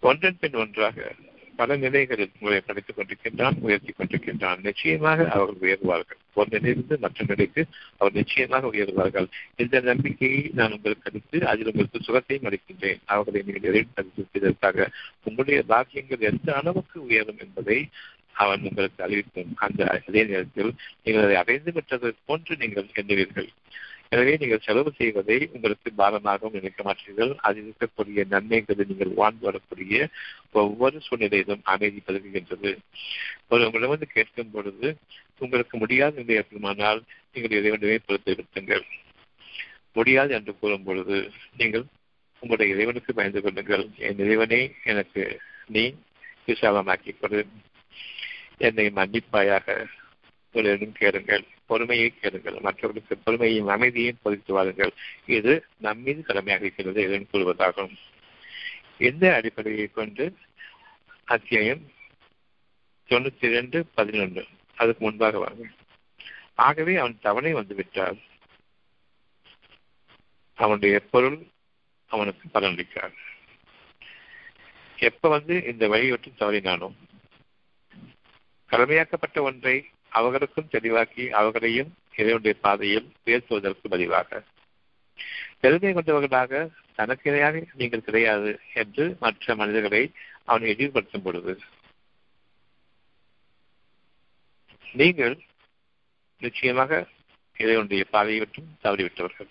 [0.00, 1.12] ஒன்றன் பின் ஒன்றாக
[1.56, 4.62] பல நிலைகளில் உங்களை படைத்துக் கொண்டிருக்கின்றான் உயர்த்தி கொண்டிருக்கின்றான்.
[4.62, 6.20] நிச்சயமாக அவர்கள் உயர்வார்கள்.
[6.34, 7.66] ஒரு நிலையிலிருந்து மற்ற நிலைக்கு
[7.98, 9.26] அவர் நிச்சயமாக உயர்வார்கள்.
[9.56, 13.00] இந்த நம்பிக்கையை நான் உங்களுக்கு அளித்து அதில் உங்களுக்கு சுகத்தையும் அளிக்கின்றேன்.
[13.04, 14.90] அவர்களை நீங்கள் இறைவன்
[15.24, 17.88] உங்களுடைய பாக்கியங்கள் எந்த அளவுக்கு உயரும் என்பதை
[18.32, 20.72] அவன் உங்களுக்கு அறிவிக்கும் அந்த அதே நேரத்தில்
[21.04, 23.48] நீங்கள் அதை அடைந்து விட்டது போன்று நீங்கள் எண்ணுவீர்கள்.
[24.08, 27.30] எனவே நீங்கள் செலவு செய்வதை உங்களுக்கு பாரமாகவும் நினைக்க மாட்டீர்கள்.
[27.36, 30.08] அதில் இருக்கக்கூடிய நன்மைகளை நீங்கள் வாழ்ந்து வரக்கூடிய
[30.62, 32.72] ஒவ்வொரு சூழ்நிலையிலும் அமைதி பதவுகின்றது.
[33.48, 34.96] ஒரு உங்களிடம் வந்து கேட்கும் பொழுது
[35.38, 37.00] உங்களுக்கு முடியாது என்று ஏற்படுமானால்
[37.32, 38.84] நீங்கள் இறைவனவே பொறுத்து விடுத்துங்கள்
[39.92, 41.16] முடியாது என்று கூறும் பொழுது
[41.56, 41.84] நீங்கள்
[42.38, 43.84] உங்களுடைய இறைவனுக்கு பயந்து கொள்ளுங்கள்.
[43.96, 45.94] என் இறைவனே எனக்கு நீ
[46.46, 47.46] விசாலமாக்கிக் கொடு.
[48.62, 49.86] என்னை மன்னிப்பாயாக
[50.52, 54.92] உங்களிடம் கேளுங்கள் பொறுமையை கேளுங்கள் மற்றவர்களுக்கு பொறுமையையும் அமைதியையும் பொதித்து வாருங்கள்
[55.26, 57.94] இது நம்மீது கடமையாக இருக்கிறது இதன் கூறுவதாகும்.
[58.98, 60.36] இந்த அடிப்படையை கொண்டு
[61.24, 61.90] அத்தியாயம்
[63.08, 64.46] தொண்ணூத்தி இரண்டு பதினொன்று.
[64.76, 65.62] அதுக்கு முன்பாக வாங்க.
[66.54, 68.18] ஆகவே அவன் தவணை வந்துவிட்டால்
[70.54, 71.46] அவனுடைய பொருள்
[72.06, 73.14] அவனுக்கு பலனளிக்காது.
[74.96, 76.92] எப்ப வந்து இந்த வழியொட்டி தவறினானோ
[78.72, 84.42] கடமையாக்கப்பட்ட ஒன்றை அவர்களுக்கும் தெளிவாக்கி அவர்களையும் இறைவனுடைய பாதையில் உயர்த்துவதற்கு பதிலாக.
[85.60, 90.12] பெருமை கொண்டவர்களாக தனக்கு இணையாக நீங்கள் கிடையாது என்று மற்ற மனிதர்களை
[90.44, 91.60] அவன் இழிவுபடுத்தும் பொழுது.
[94.92, 95.40] நீங்கள்
[96.38, 97.06] நிச்சயமாக
[97.56, 99.50] இறைவனுடைய பாதையை விட்டும் தவறிவிட்டவர்கள்.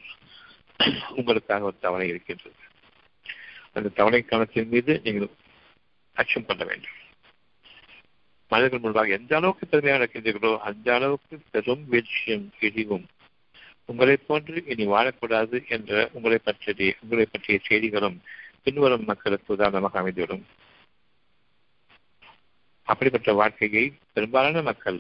[1.10, 2.56] உங்களுக்காக ஒரு தவணை இருக்கின்றது.
[3.74, 5.30] அந்த தவணை காலத்தின் மீது நீங்கள்
[6.14, 7.00] அச்சம் பண்ண வேண்டும்.
[8.52, 13.06] மனிதர்கள் முன்பாக எந்த அளவுக்கு பெருமையாக நடக்கின்றீர்களோ அந்த அளவுக்கு பெரும் வீழ்ச்சியும் இழிவும்
[13.86, 18.18] உங்களை போன்று இனி வாழக்கூடாது என்ற உங்களை பற்றிய உங்களை பற்றிய செய்திகளும்
[18.64, 20.44] பின்வரும் மக்களுக்கு உதாரணமாக அமைந்துவிடும்.
[22.88, 25.00] அப்படிப்பட்ட வாழ்க்கையை பெரும்பாலான மக்கள்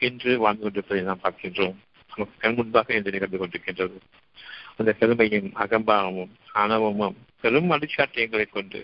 [0.00, 1.76] இன்று வாழ்ந்து கொண்டிருப்பதை நாம் பார்க்கின்றோம்.
[2.12, 3.98] நமக்கு கண் முன்பாக இன்று நிகழ்ந்து கொண்டிருக்கின்றது.
[4.76, 8.80] அந்த பெருமையும் அகம்பாவமும் ஆணவமும் பெரும் அடிச்சாட்டியங்களை கொண்டு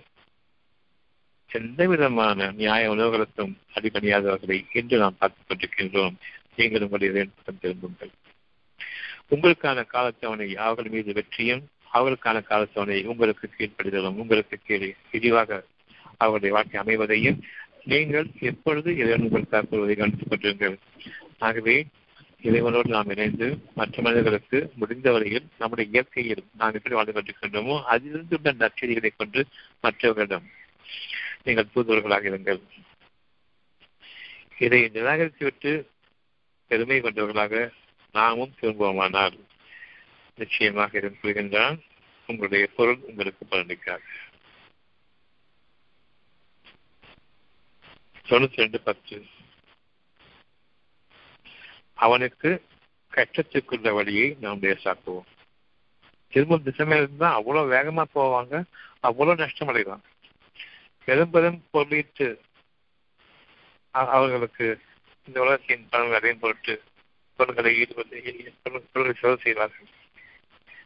[1.55, 6.15] எந்த விதமான நியாய உணவுகளுக்கும் அடிபணியாதவர்களை இன்று நாம் பார்த்துக் கொண்டிருக்கின்றோம்.
[6.57, 7.27] நீங்கள் உங்களுடைய
[7.61, 8.11] திரும்புங்கள்
[9.31, 11.63] உங்களுக்கான காலத்தவணை அவர்கள் மீது வெற்றியும்
[11.95, 15.65] அவர்களுக்கான காலத்தவணை உங்களுக்கு கீழ்ப்படுதலும் உங்களுக்கு கீழே விரிவாக
[16.17, 17.39] அவருடைய வாழ்க்கை அமைவதையும்
[17.85, 20.77] நீங்கள் எப்பொழுது இறைவன் உங்கள் கூறுவதை கவனித்துக் கொண்டிருங்கள்
[21.39, 21.77] ஆகவே
[22.43, 28.53] இறைவனோடு நாம் இணைந்து மற்ற மனிதர்களுக்கு முடிந்த வரையில் நம்முடைய இயற்கையில் நாம் எப்படி வாழ்ந்து கொண்டிருக்கின்றோமோ அதிலிருந்து உள்ள
[28.53, 29.47] நற்செய்திகளை கொண்டு
[29.81, 30.47] மற்றவர்களிடம்
[31.45, 32.61] நீங்கள் தூதுவர்களாக இருங்கள்.
[34.59, 35.73] இதை நிராகரித்துவிட்டு
[36.67, 37.73] பெருமை கொண்டவர்களாக
[38.13, 39.37] நாமும் திரும்புவோமானால்
[40.37, 41.79] நிச்சயமாக இதன் கூறுகின்றான்
[42.27, 44.09] உங்களுடைய பொருள் உங்களுக்கு பலனிக்காது
[48.29, 49.17] தொண்ணூத்தி ரெண்டு பத்து.
[51.95, 52.51] அவனுக்கு
[53.11, 55.29] கஷ்டத்துக்குள்ள வழியை நாம் லேசாக்குவோம்.
[56.29, 58.65] திரும்ப திசைமையில இருந்தா அவ்வளவு வேகமா போவாங்க
[59.01, 60.13] அவ்வளவு நஷ்டம் அடைவாங்க.
[61.07, 62.39] பெரும்பெரும் பெரும் பொருளீட்டு
[63.91, 64.81] அவர்களுக்கு
[65.27, 66.83] இந்த உலகத்தின் பலன்கள் அடையும் பொருட்டு
[67.37, 69.87] பொருள்களை ஈடுபட்டு பொருள்களை செலவு செய்வார்கள்.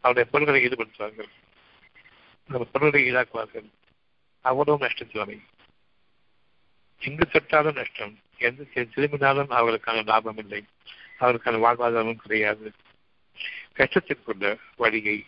[0.00, 1.28] அவருடைய பொருள்களை ஈடுபடுத்துவார்கள்.
[2.48, 3.70] அந்த பொருள்களை ஈடாக்குவார்கள்.
[4.40, 5.42] அவ்வளவு நஷ்டத்தில்
[6.98, 8.18] எங்கு தொட்டாலும் நஷ்டம்.
[8.36, 10.64] எந்த திரும்பினாலும் அவர்களுக்கான லாபம் இல்லை.
[11.20, 12.72] அவர்களுக்கான வாழ்வாதாரமும் கிடையாது.
[13.74, 15.26] கஷ்டத்திற்குள்ள வழியை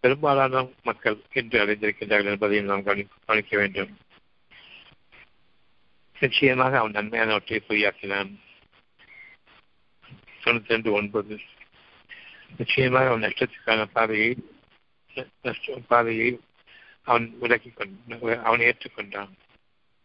[0.00, 3.96] பெரும்பாலான மக்கள் இன்று அடைந்திருக்கின்றார்கள் என்பதையும் நாம் கவனிக்க வேண்டும்.
[6.20, 8.34] நிச்சயமாக அவன் நன்மையானவற்றை பொய்யாக்கினான்.
[10.44, 11.38] தொண்ணூத்தி ரெண்டு ஒன்பது.
[12.56, 14.36] நிச்சயமாக அவன் நஷ்டத்துக்கான பாதையை
[15.88, 16.40] பாதையை
[17.02, 19.30] அவன் விலக்கி கொண்ட அவன் ஏற்றுக்கொண்டான்.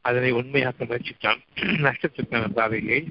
[0.01, 1.39] அதனை உண்மையாக்க முயற்சித்தான்.
[1.55, 3.09] நஷ்டத்திற்கான பாதையை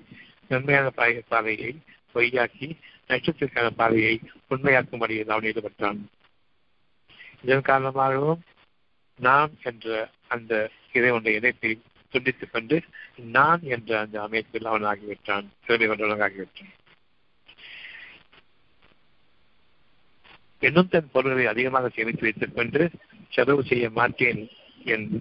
[0.48, 0.90] நன்மையான
[1.28, 1.78] பாதையை
[2.14, 2.78] பொய்யாக்கி
[3.08, 4.20] நஷ்டத்திற்கான பாதையை
[4.50, 5.98] உண்மையாக்கும்படியில் அவன் ஈடுபட்டான்.
[7.42, 8.42] இதன் காரணமாகவும்
[9.18, 11.80] நாம் என்ற அந்த இறைவனுடைய இணைப்பை
[12.12, 12.82] துண்டித்துக் கொண்டு
[13.16, 16.72] நான் என்ற அந்த அமைப்பில் அவன் ஆகிவிட்டான் திறமை கொண்டவனாக ஆகிவிட்டான்.
[20.60, 22.90] இன்னும் தன் பொருள்களை அதிகமாக சேமித்து வைத்துக் கொண்டு
[23.28, 24.48] செலவு செய்ய மாட்டேன்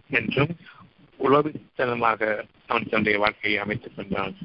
[0.10, 0.54] என்றும்
[1.20, 2.22] உலகத்தனமாக
[2.68, 4.36] அவன் தன்னுடைய வாழ்க்கையை அமைத்துக் கொண்டான்.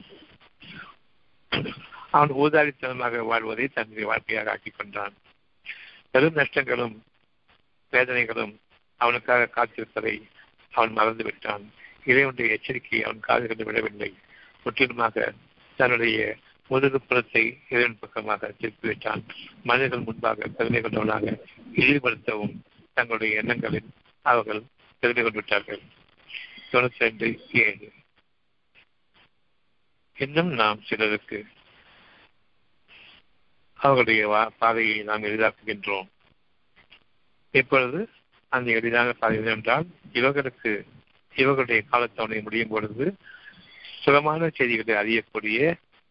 [2.10, 5.14] அவன் ஊதாரித்தனமாக வாழ்வதை தன்னுடைய வாழ்க்கையாக ஆக்கிக் கொண்டான்.
[6.10, 6.96] பெரும் நஷ்டங்களும்
[7.92, 8.54] வேதனைகளும்
[9.00, 10.14] அவனுக்காக காத்திருப்பதை
[10.72, 11.64] அவன் மறந்து விட்டான்
[12.04, 14.10] இறைவனுடைய எச்சரிக்கையை அவன் காதுகளில் விடவில்லை.
[14.64, 15.34] முற்றிலுமாக
[15.76, 16.36] தன்னுடைய
[16.70, 19.22] முதுகுப்புறத்தை இறைவன் பக்கமாக திருப்பிவிட்டான்
[19.62, 21.34] மனிதர்கள் முன்பாக பெருமை கொண்டவனாக
[21.74, 22.56] இழிவுபடுத்தவும்
[22.94, 23.90] தங்களுடைய எண்ணங்களில்
[24.22, 24.62] அவர்கள்
[25.02, 25.82] பெருமை கொண்டு விட்டார்கள்
[26.72, 27.26] தொண்ணூத்தி ரெண்டு
[27.64, 27.88] ஏழு.
[30.16, 31.38] இன்னும் நாம் சிலருக்கு
[33.74, 36.08] அவர்களுடைய பாதையை நாம் எளிதாக்குகின்றோம்.
[37.56, 38.00] இப்பொழுது
[38.52, 40.72] அந்த எளிதாக சாதிப்பது என்றால் இவர்களுக்கு
[41.34, 43.06] இவர்களுடைய காலத்தவணை முடியும் பொழுது
[44.02, 45.60] சுகமான செய்திகளை அறியக்கூடிய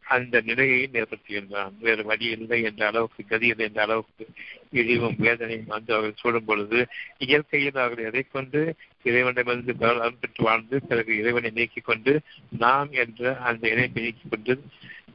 [0.04, 1.72] அந்த நிலையை ஏற்படுத்துகின்றான்.
[1.80, 4.26] வேறு வழி இல்லை என்ற அளவுக்கு கதி இல்லை என்ற அளவுக்கு
[4.72, 6.80] இழிவும் வேதனையும் வந்து அவர்கள் சூடும் பொழுது
[7.18, 8.62] இயற்கையில் அவர்கள் எதை கொண்டு
[9.04, 12.14] இறைவனிடமிருந்து அருள் பெற்று வாழ்ந்து பிறகு இறைவனை நீக்கிக் கொண்டு
[12.60, 14.56] நாம் என்ற அந்த இணைப்பை நீக்கிக் கொண்டு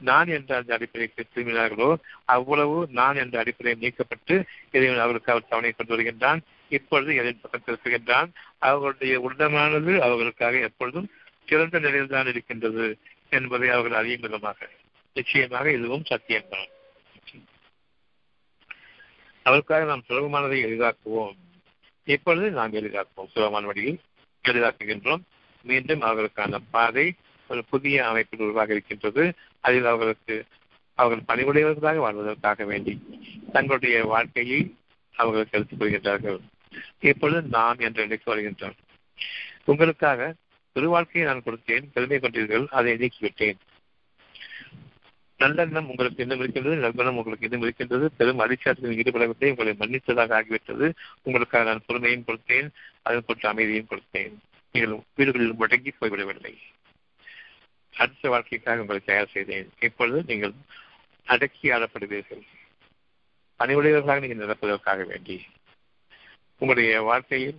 [0.00, 1.94] நான் என்ற அந்த அடிப்படைக்கு திரும்பினார்களோ
[2.24, 6.40] அவ்வளவு நான் என்ற அடிப்படை நீக்கப்பட்டு இறைவன் அவர்களுக்கு அவர் தவணை கொண்டு வருகின்றான்.
[6.68, 8.28] இப்பொழுது எதன் பக்கம் திருப்புகின்றான்.
[8.58, 11.10] அவர்களுடைய உள்ளமானது அவர்களுக்காக எப்பொழுதும்
[11.46, 12.98] சிறந்த நிலையில் தான் இருக்கின்றது
[13.28, 14.68] என்பதை அவர்கள் அறியும் விதமாக.
[15.14, 16.68] நிச்சயமாக இதுவும் சத்தியம்தான்
[19.42, 21.36] அவருக்காக நாம் சுலபமானதை எளிதாக்குவோம்.
[22.04, 23.28] இப்பொழுது நாம் எளிதாக்குவோம்.
[23.28, 24.00] சுலபமான வழியில்
[24.48, 25.20] எளிதாக்குகின்றோம்.
[25.62, 27.14] மீண்டும் அவர்களுக்கான பாதை
[27.48, 29.34] ஒரு புதிய அமைப்பில் உருவாக இருக்கின்றது.
[29.60, 30.36] அதில் அவர்களுக்கு
[30.94, 32.94] அவர்கள் பணிவுடையவர்களாக வாழ்வதற்காக வேண்டி
[33.52, 34.60] தங்களுடைய வாழ்க்கையை
[35.14, 36.38] அவர்களுக்கு எடுத்துக் கொள்கின்றார்கள்.
[37.00, 38.78] இப்பொழுது நாம் என்ற நினைக்க வருகின்றோம்
[39.64, 40.34] உங்களுக்காக
[40.74, 43.58] ஒரு வாழ்க்கையை நான் கொடுத்தேன் பெருமை கொண்டீர்கள் அதை நீக்கிவிட்டேன்.
[45.38, 50.92] நல்லெண்ணம் உங்களுக்கு இன்னும் இருக்கின்றது நல்லெண்ணம் உங்களுக்கு இன்னும் இருக்கின்றது பெரும் அதிசாரத்தில் ஈடுபடவில்லை உங்களை மன்னித்ததாக ஆகிவிட்டது.
[51.22, 52.68] உங்களுக்காக நான் பொறுமையும் கொடுத்தேன்
[53.02, 54.34] அதன் பொருட்டு அமைதியும் கொடுத்தேன்.
[54.72, 56.54] நீங்கள் வீடுகளில் முடங்கி போய்விடவில்லை.
[57.94, 59.70] அடுத்த வாழ்க்கைக்காக உங்களை தயார் செய்தேன்.
[59.80, 60.52] இப்பொழுது நீங்கள்
[61.24, 62.42] அடக்கி ஆளப்படுவீர்கள்.
[63.58, 65.46] பணிவுடையவர்களாக நீங்கள் நடப்பதற்காக வேண்டி.
[66.58, 67.58] உங்களுடைய வாழ்க்கையில்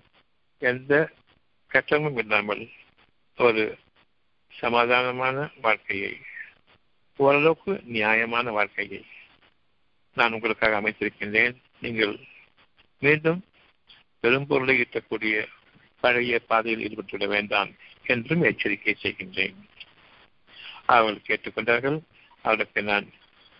[0.59, 1.11] எந்த
[1.67, 2.69] கட்டமும் இல்லாமல்
[3.37, 3.77] ஒரு
[4.61, 6.17] சமாதானமான வாழ்க்கையை
[7.15, 9.05] ஓரளவுக்கு நியாயமான வாழ்க்கையை
[10.13, 11.55] நான் உங்களுக்காக அமைத்திருக்கின்றேன்.
[11.79, 12.19] நீங்கள்
[12.99, 13.45] மீண்டும்
[14.19, 15.47] பெரும்பொருளை ஈட்டக்கூடிய
[15.99, 17.71] பழைய பாதையில் ஈடுபட்டுவிட வேண்டாம்
[18.05, 19.55] என்றும் எச்சரிக்கை செய்கின்றேன்.
[20.91, 21.97] அவர்கள் கேட்டுக்கொண்டார்கள்.
[22.41, 23.07] அவர்களுக்கு நான்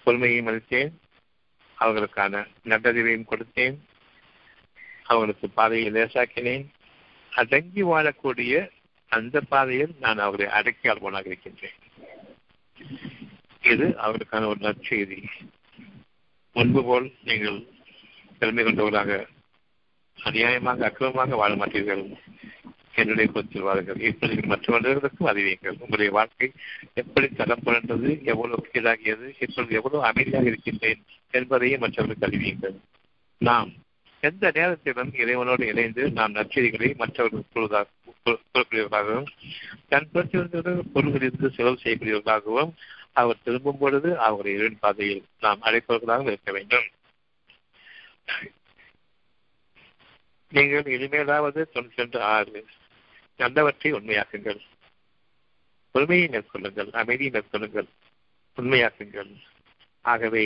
[0.06, 0.92] பொறுமையும் அளித்தேன்
[1.80, 3.78] அவர்களுக்கான நல்லறிவையும் கொடுத்தேன்.
[5.04, 6.66] அவர்களுக்கு பாதையை லேசாக்கினேன்.
[7.32, 8.70] அடங்கி வாழக்கூடிய
[9.08, 11.78] அந்த பாதையில் நான் அவர்களை அடக்கியால் போனாக இருக்கின்றேன்.
[13.62, 15.24] இது அவர்களுக்கான ஒரு நற்செய்தி.
[16.54, 17.68] முன்பு போல் நீங்கள்
[18.40, 19.28] பெருமை கொண்டவர்களாக
[20.24, 22.04] அநியாயமாக அக்கிரமமாக வாழ மாட்டீர்கள்.
[23.00, 25.78] என்னுடைய பொறுத்தில் இப்படி மற்றவர்களுக்கும் அறிவியுங்கள்.
[25.84, 26.48] உங்களுடைய வாழ்க்கை
[26.94, 31.02] எப்படி தடம் புரண்டது எவ்வளவு கீழாகியது இப்பொழுது எவ்வளவு அமைதியாக இருக்கின்றேன்
[31.40, 32.76] என்பதையும் மற்றவர்களுக்கு அறிவியுங்கள்.
[33.42, 33.72] நாம்
[34.24, 37.50] எந்த நேரத்திலும் இறைவனோடு இணைந்து நாம் நற்செய்திகளை மற்றவர்கள்
[38.26, 39.30] கொடுக்கிறவர்களாகவும்
[39.92, 42.74] தன் பொறுத்திருந்தவர்கள் பொருள்களிலிருந்து செலவு செய்யக்கூடியவர்களாகவும்
[43.22, 46.88] அவர் திரும்பும் பொழுது அவருடைய இறைவன் பாதையில் நாம் அழைப்பவர்களாக இருக்க வேண்டும்.
[50.52, 52.62] நீங்கள் இனிமேலாவது தொண்ணூற்றி ரெண்டு ஆறு
[53.42, 54.60] நல்லவற்றை உண்மையாக்குங்கள்.
[55.96, 57.90] பொறுமையை மேற்கொள்ளுங்கள் அமைதியை மேற்கொள்ளுங்கள்
[58.58, 59.32] உண்மையாக்குங்கள்.
[60.06, 60.46] ஆகவே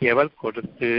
[0.00, 0.90] எவர் கொடுத்து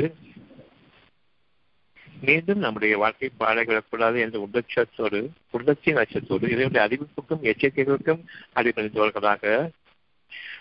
[2.22, 5.20] மீண்டும் நம்முடைய வாழ்க்கை பாடகிடக்கூடாது என்ற உள்ளட்சத்தோடு
[5.52, 8.22] உள்ளத்தின் அச்சத்தோடு இதனுடைய அறிவிப்புக்கும் எச்சரிக்கைகளுக்கும்
[8.56, 9.72] அடிபணிந்தவர்களாக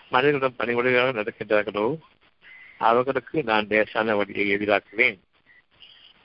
[0.09, 1.85] மனிதர்களிடம் பணிவுடையாக நடக்கின்றார்களோ
[2.77, 5.17] அவர்களுக்கு நான் லேசான வழியை எதிராக்குவேன்.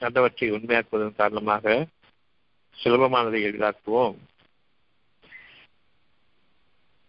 [0.00, 1.86] நல்லவற்றை உண்மையாக்குவதன் காரணமாக
[2.84, 4.16] சுலபமானதை எளிதாக்குவோம்.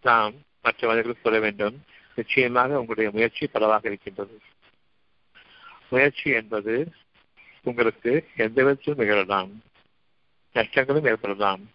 [0.02, 4.40] நாம் மற்றவர்களுக்கு சொல்ல வேண்டும் நிச்சயமாக உங்களுடைய முயற்சி பலவாக இருக்கின்றது.
[5.90, 6.92] முயற்சி என்பது
[7.62, 9.62] உங்களுக்கு எந்த விதத்திலும் நிகழலாம்.
[10.54, 11.70] நஷ்டங்களும் ஏற்படலாம்.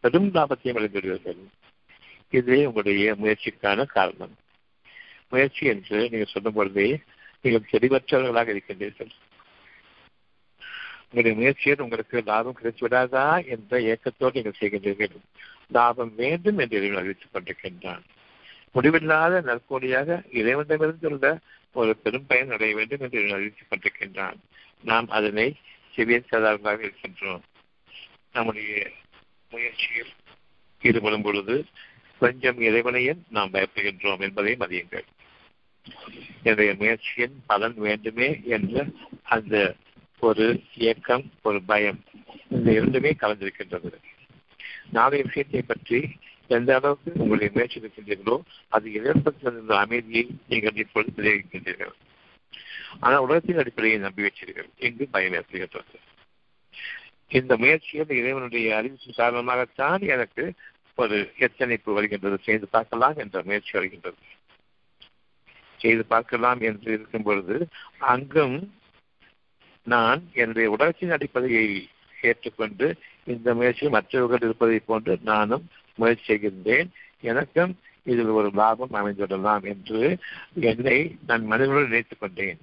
[0.00, 1.38] பெரும் லாபத்தையும் அடைந்துவிடுவீர்கள்.
[2.30, 4.36] இதுவே உங்களுடைய முயற்சிக்கான காரணம்.
[5.30, 7.00] முயற்சி என்று நீங்கள் சொல்லும் பொழுதே
[7.40, 9.10] நீங்கள் தெளிவற்றவர்களாக இருக்கின்றீர்கள்.
[11.12, 15.16] உங்களுடைய முயற்சியில் உங்களுக்கு லாபம் கிடைத்து விடாதா என்ற ஏக்கத்தோடு நீங்கள் செய்கின்றீர்கள்
[15.68, 18.02] லாபம் வேண்டும் என்று இறைவன் அறிவித்துக் கொண்டிருக்கின்றான்.
[18.72, 21.38] முடிவில்லாத நற்கோடியாக இறைவனிடமிருந்துள்ள
[21.72, 24.38] ஒரு பெரும் பயன் அடைய வேண்டும் என்று இறைவன் அறிவித்துக் கொண்டிருக்கின்றான்.
[24.82, 25.54] நாம் அதனை
[25.96, 27.40] செவியற்காதவர்களாக இருக்கின்றோம்.
[28.32, 28.90] நம்முடைய
[29.50, 30.12] முயற்சியில்
[30.82, 31.64] ஈடுபடும் பொழுது
[32.18, 35.04] கொஞ்சம் இறைவனையும் நாம் பயப்படுகின்றோம் என்பதை மதியுங்கள்.
[36.42, 38.84] என்னுடைய முயற்சியின் பலன் வேண்டுமே என்ற
[39.22, 39.74] அந்த
[40.20, 42.00] ஒரு இயக்கம் ஒரு பயம்
[42.48, 43.90] இந்த இரண்டுமே கலந்திருக்கின்றது.
[44.90, 45.98] நாளைய விஷயத்தை பற்றி
[46.46, 48.36] எந்த அளவுக்கு உங்களுடைய முயற்சி இருக்கின்றீர்களோ
[48.68, 51.94] அது இழப்பத்திலிருந்த அமைதியை நீங்கள் இப்பொழுது தெரிவிக்கின்றீர்கள்
[53.00, 55.98] ஆனால் உலகத்தின் அடிப்படையை நம்பி வச்சீர்கள் என்று பயம் ஏற்படுகின்றது.
[57.28, 60.44] இந்த முயற்சியில் இறைவனுடைய அறிவிப்பு காரணமாகத்தான் எனக்கு
[60.94, 62.38] ஒரு எச்சரிப்பு வருகின்றது.
[62.42, 64.20] செய்து பார்க்கலாம் என்ற முயற்சி வருகின்றது.
[65.80, 67.56] செய்து பார்க்கலாம் என்று இருக்கும் பொழுது
[67.98, 68.58] அங்கும்
[69.92, 71.66] நான் என்னுடைய உலகத்தின் அடிப்படையை
[72.22, 72.86] ஏற்றுக்கொண்டு
[73.24, 75.64] இந்த முயற்சியில் மற்றவர்கள் இருப்பதை போன்று நானும்
[75.98, 76.88] முயற்சி செய்கின்றேன்.
[77.20, 77.72] எனக்கும்
[78.06, 80.02] இதில் ஒரு லாபம் அமைந்துவிடலாம் என்று
[80.60, 82.60] என்னை நான் மனிதர்களோடு நினைத்துக் கொண்டேன்.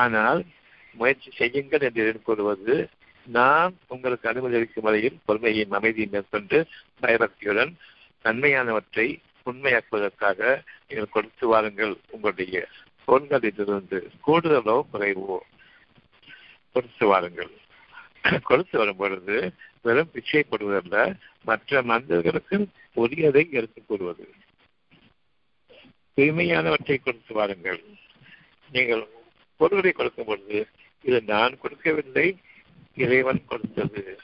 [0.00, 0.40] ஆனால்
[0.94, 2.76] முயற்சி செய்யுங்கள் என்று கூறுவது
[3.26, 6.58] நான் உங்களுக்கு அனுமதி அளிக்கும் வரையில் பொறுமையின் அமைதியை மேற்கொண்டு
[7.00, 7.72] பயபக்தியுடன்
[8.24, 9.06] நன்மையானவற்றை
[9.46, 10.40] உண்மையாக்குவதற்காக
[10.88, 12.56] நீங்கள் கொடுத்து வாருங்கள் உங்களுடைய
[13.06, 15.36] பொருள்களிலிருந்து கூடுதலோ குறைவோ
[16.72, 17.50] கொடுத்து வாருங்கள்.
[18.42, 19.52] கொடுத்து வரும் பொழுது
[19.82, 24.32] வெறும் பிச்சை கொடுவதல்ல மற்ற மனிதர்களுக்கு உரியதை எடுத்துக் கூறுவது.
[26.16, 27.82] தூய்மையானவற்றை கொடுத்து வாருங்கள்.
[28.70, 29.06] நீங்கள்
[29.56, 30.66] பொருள்களை கொடுக்கும் பொழுது
[31.02, 32.36] இது நான் கொடுக்கவில்லை
[32.94, 34.18] இறைவன் கொடுத்தது.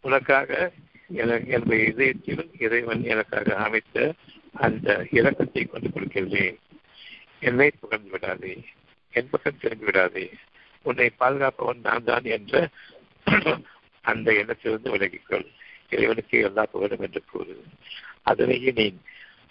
[0.00, 0.72] உனக்காக
[1.08, 4.14] என்னுடைய இதயத்திலும் இறைவன் எனக்காக அமைத்த
[4.52, 6.56] அந்த இலக்கத்தை கொண்டு கொடுக்கின்றேன்
[7.42, 8.54] என்னை புகழ்ந்து விடாதே
[9.14, 10.26] என் பக்கம் திரும்பி விடாதே.
[10.82, 12.54] உன்னை பாதுகாப்பவன் நான் தான் என்ற
[14.04, 15.46] அந்த எண்ணத்திலிருந்து விலகிக்கொள்.
[15.90, 17.54] இறைவனுக்கு எல்லா புகழும் என்று கூறு.
[18.22, 18.86] அதனையே நீ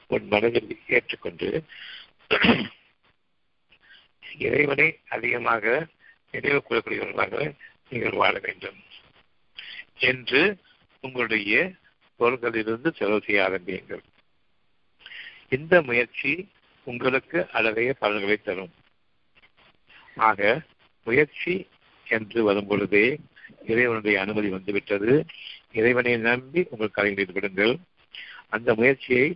[0.09, 1.49] உன் மனதில் ஏற்றுக்கொண்டு
[4.39, 5.87] இறைவனை அதிகமாக
[6.31, 7.35] நினைவு கூறக்கூடியவர்களாக
[7.89, 8.79] நீங்கள் வாழ வேண்டும்
[10.01, 10.41] என்று
[11.03, 11.53] உங்களுடைய
[12.19, 14.03] பொருள்களிலிருந்து செலவு செய்ய ஆரம்பியுங்கள்.
[15.49, 16.31] இந்த முயற்சி
[16.85, 18.73] உங்களுக்கு அழகைய பலன்களை தரும்.
[20.29, 20.61] ஆக
[21.07, 21.67] முயற்சி
[22.07, 23.05] என்று வரும் பொழுதே
[23.65, 25.25] இறைவனுடைய அனுமதி வந்துவிட்டது.
[25.71, 27.73] இறைவனை நம்பி உங்கள் காரியங்களில் ஈடுபடுங்கள்
[28.49, 29.27] அந்த முயற்சியை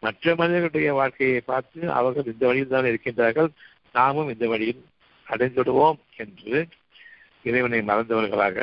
[0.00, 3.50] மற்ற மனிதர்களுடைய வாழ்க்கையை பார்த்து அவர்கள் இந்த வழியில் தான் இருக்கின்றார்கள்.
[3.92, 4.82] நாமும் இந்த வழியில்
[5.26, 6.56] அடைந்துவிடுவோம் என்று
[7.42, 8.58] இறைவனை மறந்தவர்களாக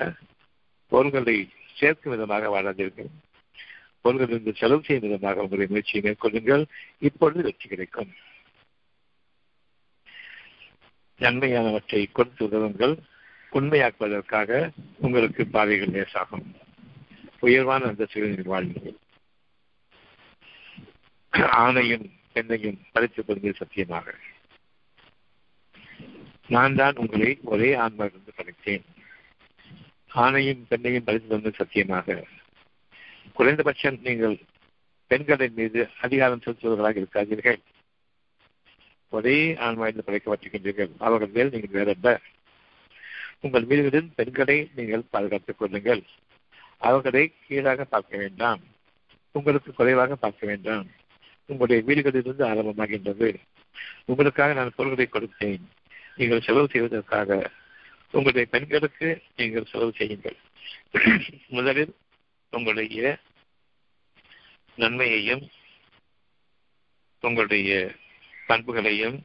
[0.92, 1.38] பொருள்களை
[1.76, 3.10] சேர்க்கும் விதமாக வாழாதீர்கள்
[4.06, 6.64] பொருள்களிலிருந்து செலவு செய்யும் விதமாக உங்களுடைய முயற்சியை மேற்கொள்ளுங்கள்.
[7.00, 8.12] இப்பொழுது வெற்றி கிடைக்கும்.
[11.20, 12.98] நன்மையானவற்றை கொடுத்து உதவுங்கள்.
[13.52, 16.56] உண்மையாக்குவதற்காக உங்களுக்கு பாதைகள் லேசாகும்.
[17.40, 19.02] உயர்வான அந்தஸ்துகளில் வாழ்வீர்கள்.
[21.34, 24.16] ஆணையும் பெண்ணையும் பறித்து கொள்வது சத்தியமாக.
[26.48, 28.84] நான் தான் உங்களை ஒரே ஆன்மாவிலிருந்து படைத்தேன்.
[30.16, 32.24] ஆணையும் பெண்ணையும் பறித்து கொள்வது சத்தியமாக.
[33.34, 34.38] குறைந்தபட்சம் நீங்கள்
[35.08, 37.60] பெண்களின் மீது அதிகாரம் செலுத்துவர்களாக இருக்காதீர்கள்.
[39.14, 42.18] ஒரே ஆன்மாவிலிருந்து படைக்கப்பட்டிருக்கின்றீர்கள் அவர்கள் மேல் நீங்கள் வேறல்ல
[43.40, 46.04] உங்கள் வீடுகளில் பெண்களை நீங்கள் பாதுகாத்துக் கொள்ளுங்கள்.
[46.78, 48.62] அவர்களை கீழாக பார்க்க வேண்டாம்.
[49.32, 50.88] உங்களுக்கு குறைவாக பார்க்க வேண்டாம்.
[51.46, 53.30] உங்களுடைய வீடுகளிலிருந்து ஆரம்பமாகின்றது.
[54.06, 55.64] உங்களுக்காக நான் பொருள்களை கொடுத்தேன்.
[56.16, 57.52] நீங்கள் செலவு செய்வதற்காக.
[58.12, 60.38] உங்களுடைய பெண்களுக்கு நீங்கள் செலவு செய்யுங்கள்.
[61.48, 61.94] முதலில்
[62.52, 63.18] உங்களுடைய
[64.76, 65.44] நன்மையையும்
[67.22, 67.92] உங்களுடைய
[68.54, 69.18] பண்புகளையும்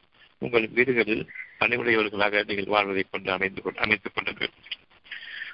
[0.42, 1.24] உங்கள் வீடுகளில்
[1.60, 4.52] பணிவுடையவர்களாக நீங்கள் வாழ்வதை கொண்டு அமைந்து கொண்டு அமைத்துக் கொண்டீர்கள்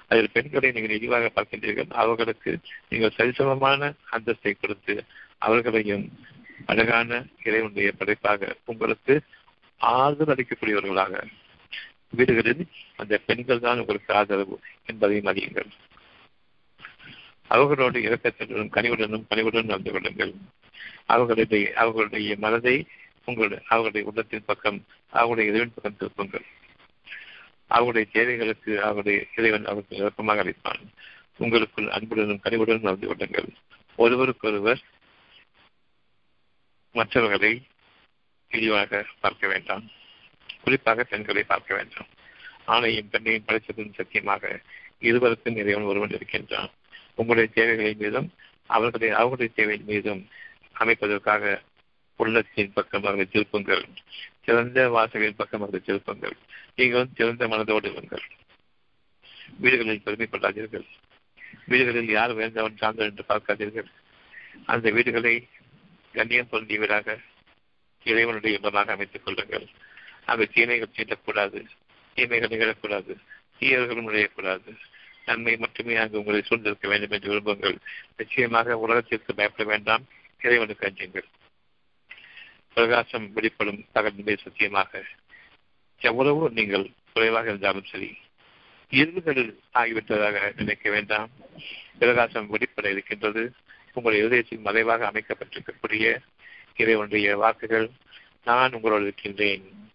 [0.09, 1.89] அதில் பெண்களை நீங்கள் இழிவாக பார்க்கின்றீர்கள்.
[2.03, 2.53] அவர்களுக்கு
[2.89, 4.95] நீங்கள் சரிசமமான அந்தஸ்தை கொடுத்து
[5.39, 6.05] அவர்களையும்
[6.67, 7.11] அழகான
[7.45, 9.15] இறைவனுடைய படைப்பாக உங்களுக்கு
[9.81, 11.23] ஆதரவு அளிக்கக்கூடியவர்களாக
[12.11, 12.63] வீடுகளில்
[12.97, 14.57] அந்த பெண்கள் தான் உங்களுக்கு ஆதரவு
[14.87, 15.71] என்பதையும் அறியுங்கள்.
[17.51, 20.35] அவர்களோடு இறக்கத்துடனும் கனிவுடனும் பணிவுடன் நடந்து கொள்ளுங்கள்.
[21.07, 22.77] அவர்களுடைய அவர்களுடைய மனதை
[23.25, 26.45] உங்களுடைய அவர்களுடைய உள்ளத்தின் பக்கம் அவருடைய இறைவன் பக்கம் திருப்புங்கள்.
[27.67, 30.83] அவருடைய தேவைகளுக்கு அவருடைய இறைவன் அவருக்கு விளக்கமாக அளிப்பான்.
[31.37, 33.49] உங்களுக்குள் அன்புடனும் கனிவுடனும் நடந்து கொள்ளுங்கள்.
[33.97, 34.81] ஒருவருக்கொருவர்
[36.93, 37.63] மற்றவர்களை
[38.49, 39.85] இழிவாக பார்க்க வேண்டாம்.
[40.63, 42.07] குறிப்பாக பெண்களை பார்க்க வேண்டாம்.
[42.67, 44.61] ஆணையும் பெண்ணையும் படைத்ததும் சத்தியமாக
[44.99, 46.71] இருவருக்கும் இறைவன் ஒருவன் இருக்கின்றான்.
[47.15, 48.33] உங்களுடைய தேவைகளின் மீதும்
[48.67, 50.29] அவர்களுடைய அவர்களுடைய தேவையின் மீதும்
[50.79, 51.63] அமைப்பதற்காக
[52.17, 53.85] உள்ளத்தின் பக்கம் அவர்கள் திருப்புங்கள்.
[54.43, 56.37] சிறந்த வாசகின் பக்கம் அவர்கள் திருப்புங்கள்.
[56.77, 58.25] நீங்கள் சிறந்த மனதோடு இருங்கள்.
[59.57, 60.87] வீடுகளில் பெருமைப்படாதீர்கள்.
[61.67, 63.91] வீடுகளில் யார் வேண்டவன் சார்ந்தவர் என்று பார்க்காதீர்கள்.
[64.67, 65.49] அந்த வீடுகளை
[66.13, 67.19] கண்ணியம் பொருந்திய வீடாக
[68.05, 69.67] இறைவனுடைய இடமாக அமைத்துக் கொள்ளுங்கள்.
[70.25, 71.65] அங்கு தீமைகள் தீண்டக்கூடாது.
[72.15, 73.17] தீமைகள் நிகழக்கூடாது.
[73.61, 74.77] தீயர்களும் நுழையக்கூடாது
[75.25, 77.77] நன்மை மட்டுமே அங்கு உங்களை சூழ்ந்திருக்க வேண்டும் என்று விரும்புங்கள்.
[78.17, 80.05] நிச்சயமாக உலகத்திற்கு பயப்பட வேண்டாம்.
[80.41, 81.25] இறைவனுக்கு அஞ்சுங்கள்.
[82.75, 85.05] பிரகாசம் வெளிப்படும் பகல் சத்தியமாக.
[85.99, 88.17] எவ்வளவு நீங்கள் குறைவாக இருந்தாலும் சரி
[88.91, 91.31] இருவுகளில் ஆகிவிட்டதாக நினைக்க வேண்டாம்.
[91.99, 93.53] பிரகாசம் வெளிப்பட இருக்கின்றது.
[93.93, 96.19] உங்கள் இதயத்தில் மறைவாக அமைக்கப்பட்டிருக்கக்கூடிய
[96.77, 97.91] இறைவனுடைய வாக்குகள்
[98.45, 99.91] நான் உங்களோடு இருக்கின்றேன்.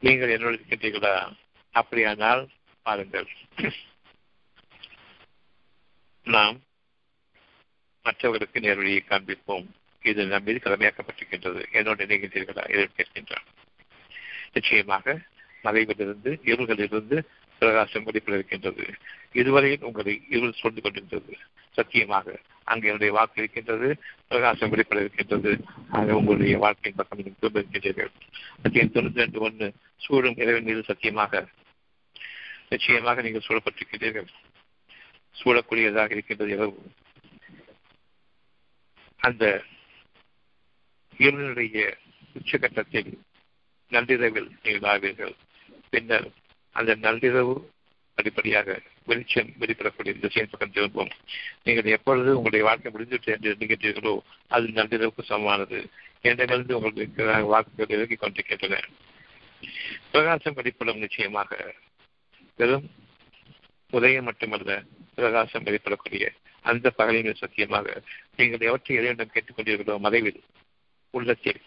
[0.00, 1.32] நீங்கள் என்னோடு இருக்கின்றீர்களா?
[1.70, 2.48] அப்படியானால்
[2.82, 3.26] பாருங்கள்.
[6.24, 6.60] நாம்
[8.02, 9.66] மற்றவர்களுக்கு நேர்வழியை காண்பிப்போம்.
[10.02, 12.64] இது நம் மீது கடமையாக்கப்பட்டிருக்கின்றது என்னோடு நினைக்கின்றீர்களா?
[12.70, 13.46] என்று கேட்கின்றான்.
[14.52, 15.18] நிச்சயமாக
[15.64, 17.16] மறைவிலிருந்து இருள்களிலிருந்து
[17.58, 18.84] பிரகாசம் வெளிப்பட இருக்கின்றது.
[19.32, 21.38] இதுவரையில் உங்களை இருள் சொல்லிக் கொண்டிருந்தது.
[21.70, 23.88] சத்தியமாக அங்கே என்னுடைய வாக்கு இருக்கின்றது
[24.28, 25.50] பிரகாசம் வெளிப்பட இருக்கின்றது.
[25.90, 28.12] ஆக உங்களுடைய வாழ்க்கையின் பக்கம் நீங்கள் திரும்பிருக்கின்றீர்கள்
[28.62, 31.42] சத்தியம் தொண்ணூத்தி ரெண்டு ஒன்று சூழும் இறைவன் மீது சத்தியமாக
[32.68, 34.28] நிச்சயமாக நீங்கள் சூழப்பட்டிருக்கிறீர்கள்
[35.36, 36.80] சூழக்கூடியதாக இருக்கின்றது எவ்வளவு?
[39.20, 39.44] அந்த
[41.24, 41.78] இருளுடைய
[42.38, 43.10] உச்சகட்டத்தில்
[43.92, 45.34] நள்ளிரவில் நீங்கள் ஆவீர்கள்
[45.92, 46.28] பின்னர்
[46.76, 47.54] அந்த நள்ளிரவு
[48.18, 48.68] அடிப்படையாக
[49.10, 51.12] வெளிச்சம் வெளிப்படக்கூடிய திசையின் பக்கம் திரும்பும்.
[51.64, 54.14] நீங்கள் எப்பொழுது உங்களுடைய வாழ்க்கை முடிந்துவிட்டு என்று எண்ணுகின்றீர்களோ
[54.48, 55.78] அது நள்ளிரவுக்கு சமமானது.
[56.20, 58.80] என்னிடமிருந்து உங்களுக்கு வாக்குகள் இறங்கிக் கொண்டிருக்கின்றன.
[60.12, 61.50] பிரகாசம் வெளிப்படும் நிச்சயமாக
[62.58, 62.86] வெறும்
[63.92, 64.72] உதயம் மட்டுமல்ல
[65.14, 66.24] பிரகாசம் வெளிப்படக்கூடிய
[66.64, 67.86] அந்த பகலின் சத்தியமாக
[68.36, 70.40] நீங்கள் எவற்றை இறைவனிடம் கேட்டுக்கொண்டீர்களோ மறைவில்
[71.10, 71.60] உள்ளத்தில்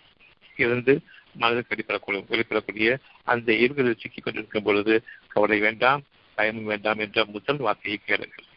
[0.56, 0.94] இருந்து
[1.34, 2.90] மனதில் வெளிப்படக்கூடிய வெளிப்படக்கூடிய
[3.24, 4.96] அந்த இருகளில் சிக்கிக் கொண்டிருக்கும் பொழுது
[5.28, 6.02] கவலை வேண்டாம்
[6.38, 8.48] பயமும் வேண்டாம் என்ற முதல் வார்த்தையை கேளுங்கள்.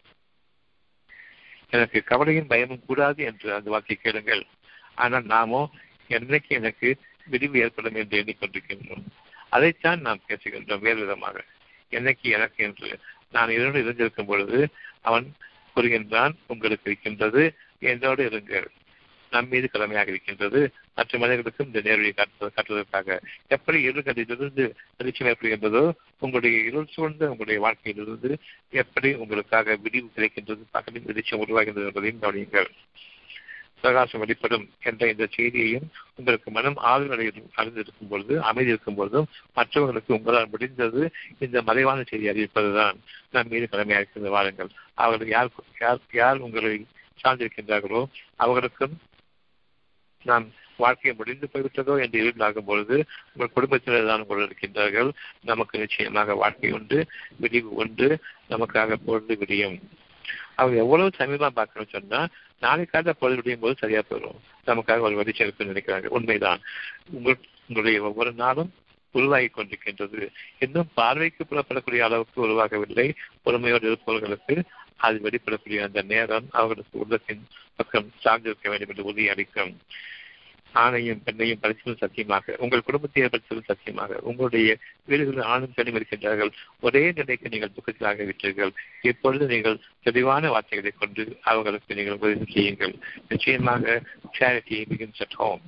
[1.71, 4.47] எனக்கு கவலையும் பயமும் கூடாது என்று அந்த வார்த்தையை கேளுங்கள்.
[4.95, 5.63] ஆனால் நாமோ
[6.11, 6.89] என்னைக்கு எனக்கு
[7.27, 9.05] விரிவு ஏற்படும் என்று எண்ணிக்கொண்டிருக்கின்றோம்.
[9.49, 11.45] அதைத்தான் நாம் பேசுகின்றோம் வேறு விதமாக.
[11.91, 12.99] என்னைக்கு எனக்கு என்று
[13.31, 14.59] நான் இரண்டு இருந்திருக்கும் பொழுது
[15.03, 15.27] அவன்
[15.75, 17.43] கூறுகின்றான் உங்களுக்கு இருக்கின்றது
[17.79, 18.69] என்னோடு இருங்கள்.
[19.31, 20.61] நம் மீது கடமையாக இருக்கின்றது.
[20.95, 23.19] மற்ற மனிதர்களுக்கும் இந்த நேர்வழியை காட்டுவது காட்டுவதற்காக.
[23.49, 24.65] எப்படி இருள்களிலிருந்து
[24.97, 25.85] வெளிச்சம் ஏற்படுகின்றதோ
[26.19, 28.39] உங்களுடைய இருள் சூழ்ந்த உங்களுடைய வாழ்க்கையிலிருந்து
[28.71, 32.71] எப்படி உங்களுக்காக விடிவு கிடைக்கின்றது பகலில் வெளிச்சம் உருவாகின்றது என்பதையும் கவனியுங்கள்.
[33.81, 40.49] பிரகாசம் வெளிப்படும் என்ற இந்த செய்தியையும் உங்களுக்கு மனம் ஆறுதலை அறிந்திருக்கும் பொழுது அமைதி இருக்கும் பொழுதும் மற்றவர்களுக்கு உங்களால்
[40.51, 42.97] முடிந்தது இந்த மறைவான செய்தி அறிவிப்பதுதான்.
[43.31, 44.71] நம் மீது கடமையாக இருக்கின்ற வாருங்கள்.
[44.95, 45.51] அவர்கள் யார்
[45.81, 46.87] யார் யார் உங்களை
[47.25, 48.05] சார்ந்திருக்கின்றார்களோ
[48.37, 48.97] அவர்களுக்கும்
[50.23, 55.11] நாம் வாழ்க்கை முடிந்து போய்விட்டதோ என்று இருளாகும் பொழுது உங்கள் குடும்பத்தினர் தான் உங்கள் இருக்கின்றார்கள்.
[55.41, 57.07] நமக்கு நிச்சயமாக வாழ்க்கை உண்டு
[57.41, 58.19] விரிவு உண்டு
[58.51, 59.81] நமக்காக பொழுது விடியும்.
[60.55, 62.29] அவங்க எவ்வளவு சமீபமா பார்க்கணும்னு சொன்னா
[62.61, 64.41] நாளைக்காக பொழுது விடியும் போது சரியா போயிடும்.
[64.67, 66.07] நமக்காக ஒரு வழி நினைக்கிறாங்க.
[66.07, 66.61] உண்மைதான்.
[67.11, 67.39] உங்கள்
[67.69, 68.73] உங்களுடைய ஒவ்வொரு நாளும்
[69.11, 70.29] உருவாகி கொண்டிருக்கின்றது.
[70.59, 73.15] இன்னும் பார்வைக்கு புலப்படக்கூடிய அளவுக்கு உருவாகவில்லை.
[73.43, 74.63] பொறுமையோடு இருப்பவர்களுக்கு
[74.97, 79.73] அது வெளிப்படக்கூடிய அந்த நேரம் அவர்களுக்கு உள்ளத்தின் பக்கம் சார்ந்திருக்க வேண்டும் என்று உறுதி அளிக்கும்.
[80.75, 86.51] ஆணையும் பெண்ணையும் பரிசும் சத்தியமாக உங்கள் குடும்பத்தை ஏற்படுத்துவதும் சத்தியமாக உங்களுடைய வீடுகளில் ஆணும் பெண்ணும் இருக்கின்றார்கள்.
[86.81, 88.73] ஒரே நிலைக்கு நீங்கள் துக்கத்திலாக விட்டீர்கள்.
[89.03, 92.95] இப்பொழுது நீங்கள் தெளிவான வார்த்தைகளை கொண்டு அவர்களுக்கு நீங்கள் உதவி செய்யுங்கள்.
[93.29, 94.03] நிச்சயமாக
[94.39, 95.65] சேரிட்டி பிகின்ஸ் அட் ஹோம்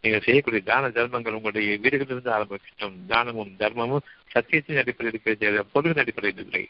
[0.00, 3.06] நீங்கள் செய்யக்கூடிய தான தர்மங்கள் உங்களுடைய வீடுகளிலிருந்து ஆரம்பிக்கட்டும்.
[3.06, 6.68] தானமும் தர்மமும் சத்தியத்தின் அடிப்படையில் இருக்கிறது பொருளின் அடிப்படையில் இல்லை.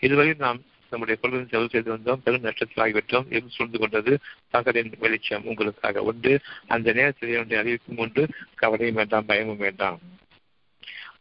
[0.00, 2.22] இதுவரை நாம் நம்முடைய பொருளின் செலவு செய்து வந்தோம்.
[2.24, 3.28] பெரும் நஷ்டத்தில் ஆகிவிட்டோம்.
[3.28, 4.18] என்று சூழ்ந்து கொண்டது
[4.52, 6.40] பகலின் வெளிச்சம் உங்களுக்காக உண்டு.
[6.66, 8.28] அந்த நேரத்தில் என்னுடைய அறிவிப்பும் உண்டு.
[8.54, 10.00] கவலையும் வேண்டாம் பயமும் வேண்டாம்.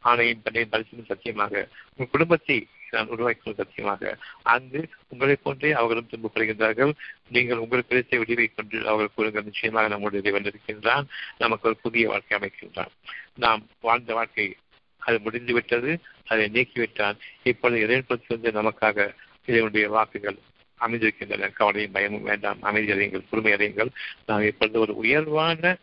[0.04, 4.18] ஆணையின் பண்ணையும் பரிசும் சத்தியமாக உங்கள் குடும்பத்தை நான் உருவாக்கும் சத்தியமாக.
[4.42, 6.94] அங்கு உங்களை போன்றே அவர்களும் துன்பப்படுகின்றார்கள்.
[7.28, 11.08] நீங்கள் உங்களுக்கு கிடைத்த விடிவை கொண்டு அவர்கள் கூறுங்கள் நிச்சயமாக நம்முடைய இறைவன் இருக்கின்றான்
[11.38, 12.92] நமக்கு ஒரு புதிய வாழ்க்கை அமைக்கின்றான்.
[13.36, 14.56] நாம் வாழ்ந்த வாழ்க்கை
[14.98, 17.18] அது முடிந்துவிட்டது அதை நீக்கிவிட்டான்.
[17.44, 19.16] இப்பொழுது இறைவன் நமக்காக
[19.46, 20.38] இதனுடைய வாக்குகள்
[20.80, 21.50] அமைந்திருக்கின்றன.
[21.50, 22.62] கவலையும் பயமும் வேண்டாம்.
[22.62, 23.90] அமைதி அறியுங்கள் பொறுமை அறியுங்கள்
[24.26, 25.78] நாம் இப்பொழுது ஒரு உயர்வான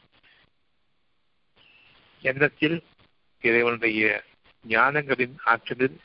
[2.22, 2.82] எண்ணத்தில்
[3.40, 4.22] இறைவனுடைய
[4.68, 5.96] ஞானங்களின் ஆற்றலில்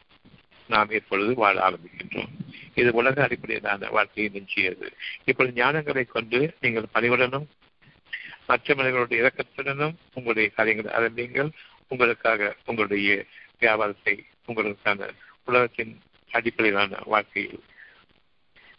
[0.68, 2.32] நாம் இப்பொழுது வாழ ஆரம்பிக்கின்றோம்.
[2.74, 4.88] இது உலக அடிப்படையிலான வாழ்க்கையை மிஞ்சியது.
[5.26, 7.48] இப்பொழுது ஞானங்களை கொண்டு நீங்கள் பணிவுடனும்
[8.48, 11.50] மற்ற மனிதர்களுடைய இறக்கத்துடனும் உங்களுடைய காரியங்களை ஆரம்பிங்கள்
[11.88, 13.26] உங்களுக்காக உங்களுடைய
[13.60, 15.10] வியாபாரத்தை உங்களுக்கான
[15.46, 16.02] உலகத்தின்
[16.32, 17.64] அடிப்படையிலான வாழ்க்கையில்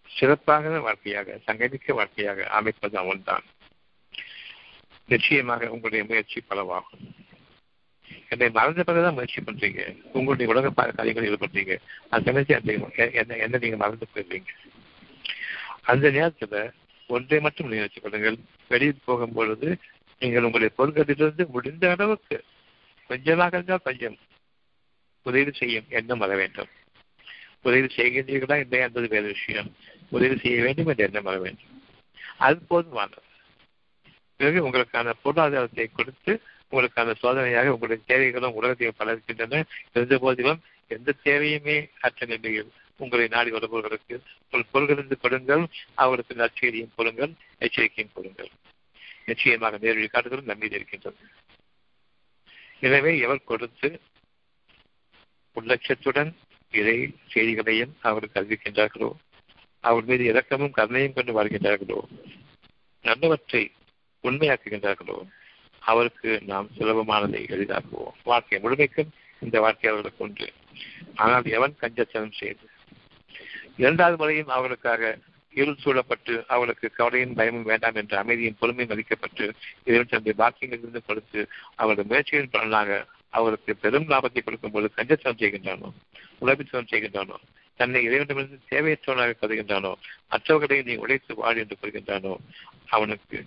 [0.07, 3.45] சிறப்பாக வாழ்க்கையாக சங்கமிக்க வாழ்க்கையாக அமைப்பது அவன்தான்
[5.07, 7.05] நிச்சயமாக உங்களுடைய முயற்சி பலவாகும்.
[8.29, 9.83] என்னை மறந்த பிறகுதான் முயற்சி பண்றீங்க.
[10.13, 11.75] உங்களுடைய உலக காரியங்கள் ஈடுபடுறீங்க
[12.09, 14.51] அந்த சமயத்தை என்ன என்ன நீங்க மறந்து போயிடுறீங்க
[15.83, 16.57] அந்த நேரத்துல
[17.07, 18.39] ஒன்றை மட்டும் நினைச்சு கொள்ளுங்கள்.
[18.69, 19.69] வெளியில் போகும் பொழுது
[20.19, 22.45] நீங்கள் உங்களுடைய பொருட்களிலிருந்து முடிந்த அளவுக்கு
[23.11, 24.17] கொஞ்சமாக இருந்தால் கொஞ்சம்
[25.27, 26.71] உதவி செய்யும் எண்ணம் வர வேண்டும்.
[27.63, 29.71] உதவி செய்கின்றீர்களா இல்லை என்பது வேறு விஷயம்.
[30.09, 31.73] உதவி செய்ய வேண்டும் என்று எண்ணம் வர வேண்டும்.
[32.47, 33.25] அது போதுமானது.
[34.41, 36.33] பிறகு உங்களுக்கான பொருளாதாரத்தை கொடுத்து
[36.73, 39.15] உங்களுக்கான சோதனையாக உங்களுடைய தேவைகளும் உலகத்தையும் பல
[39.95, 40.61] இருந்த போதிலும்
[40.91, 45.65] எந்த தேவையுமே அற்ற நிலையில் உங்களை நாடி வருபவர்களுக்கு உங்கள் பொருள்களிருந்து கொடுங்கள்
[45.95, 48.51] அவர்களுக்கு நற்செய்தியும் கொடுங்கள் எச்சரிக்கையும் கொடுங்கள்.
[49.27, 51.25] நிச்சயமாக நேரடி காட்டுகளும் நம்பிக்கை இருக்கின்றது
[52.81, 53.89] எனவே எவர் கொடுத்து
[55.57, 56.31] உள்ளட்சத்துடன்
[56.73, 56.97] இறை
[57.29, 59.11] செய்திகளையும் அவருக்கு அறிவிக்கின்றார்களோ
[59.85, 61.99] அவர் மீது இரக்கமும் கருணையும் கொண்டு வாழ்கின்றார்களோ
[63.05, 63.63] நல்லவற்றை
[64.25, 65.17] உண்மையாக்குகின்றார்களோ
[65.79, 68.13] அவருக்கு நாம் சுலபமானதை எளிதாக்குவோம்.
[68.25, 69.11] வாழ்க்கை முழுமைக்கும்
[69.41, 70.53] இந்த வாழ்க்கை அவர்களுக்கு உண்டு.
[71.15, 72.69] ஆனால் எவன் கஞ்சச்சனம் செய்து?
[73.77, 75.19] இரண்டாவது முறையும் அவர்களுக்காக
[75.55, 79.53] இருள் சூழப்பட்டு அவளுக்கு கவலையும் பயமும் வேண்டாம் என்ற அமைதியும் பொறுமையும் அளிக்கப்பட்டு
[79.85, 85.93] இறைவன் தன்னுடைய பாக்கியங்களிலிருந்து கொடுத்து அவரது முயற்சியின் பலனாக அவருக்கு பெரும் லாபத்தை கொடுக்கும் போது கஞ்சச்சனம் செய்கின்றானோ?
[86.41, 87.35] உலகச்சனம் செய்கின்றானோ?
[87.77, 89.93] தன்னை இறைவனிடமிருந்து தேவையற்றவனாக கருதுகின்றானோ?
[90.29, 92.37] மற்றவர்களை நீ உழைத்து வாழ் என்று கூறுகின்றானோ?
[92.87, 93.45] அவனுக்கு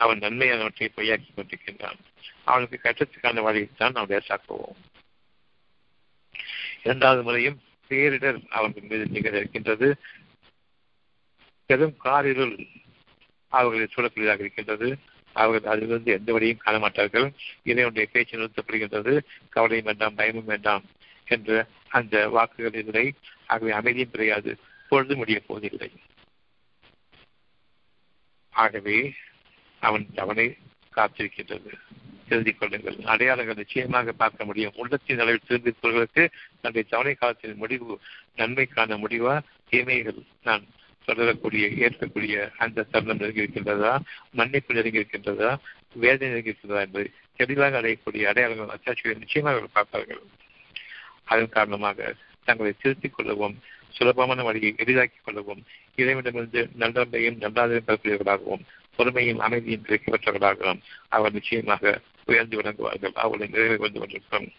[0.00, 1.98] அவன் நன்மையானவற்றை பொய்யாக்கி கொண்டிருக்கின்றான்.
[2.44, 4.76] அவனுக்கு கட்டத்துக்கான வழியைத்தான் நாம் லேசாக்குவோம்.
[6.84, 9.96] இரண்டாவது முறையும் பேரிடர் அவன் மீது நிகழ இருக்கின்றது.
[11.66, 12.66] பெரும் காரிருள்
[13.48, 14.96] அவர்களை சூழக்கூடியதாக இருக்கின்றது.
[15.32, 17.32] அவர்கள் அதிலிருந்து எந்த வழியும் காண மாட்டார்கள்
[17.62, 19.20] இறைவனுடைய பேச்சு நிறுத்தப்படுகின்றது.
[19.48, 20.84] கவலையும் வேண்டாம் பயமும் வேண்டாம்
[21.24, 23.14] என்ற அந்த வாக்குகள் இல்லை.
[23.46, 24.56] ஆகவே அமைதியும் கிடையாது.
[24.88, 25.92] பொழுது முடிய போவதில்லை.
[28.50, 29.14] ஆகவே
[29.80, 30.56] அவன் அவனை
[30.96, 31.72] காத்திருக்கின்றது.
[32.28, 32.96] எழுதி கொள்ளுங்கள்.
[33.04, 34.72] அடையாளங்கள் நிச்சயமாக பார்க்க முடியும்.
[34.76, 36.28] உள்ளத்தின் அளவில் திரும்பிப்பவர்களுக்கு
[36.60, 37.98] தன்னுடைய தவணை காலத்தின் முடிவு
[38.36, 39.40] நன்மைக்கான முடிவா?
[39.68, 40.64] தீமைகள் நான்
[41.06, 43.98] தொடரக்கூடிய ஏற்கக்கூடிய அந்த தருணம் நெருங்கியிருக்கின்றதா?
[44.30, 45.56] மன்னிப்பு நெருங்கியிருக்கின்றதா?
[45.92, 50.22] வேதனை நெருங்கியிருக்கின்றதா என்பதை தெளிவாக அடையக்கூடிய அடையாளங்கள் அச்சாட்சியை நிச்சயமாக அவர்கள் பார்ப்பார்கள்.
[51.24, 52.14] அதன் காரணமாக
[52.44, 53.58] தங்களை திருத்திக் கொள்ளவும்
[53.88, 55.62] சுலபமான வழியை எளிதாக்கிக் கொள்ளவும்
[55.96, 58.64] இறைவனிடமிருந்து நல்லதையும் நல்லாதையும் பெறக்கூடியவர்களாகவும்
[59.00, 63.12] பொறுமையும் அமைதியும் கிடைக்கப்பட்டவர்களாகவும் அவர் நிச்சயமாக உயர்ந்து விளங்குவார்கள்.
[63.12, 64.52] அவர்களை நிறைவே வந்து கொண்டிருக்கிறோம்.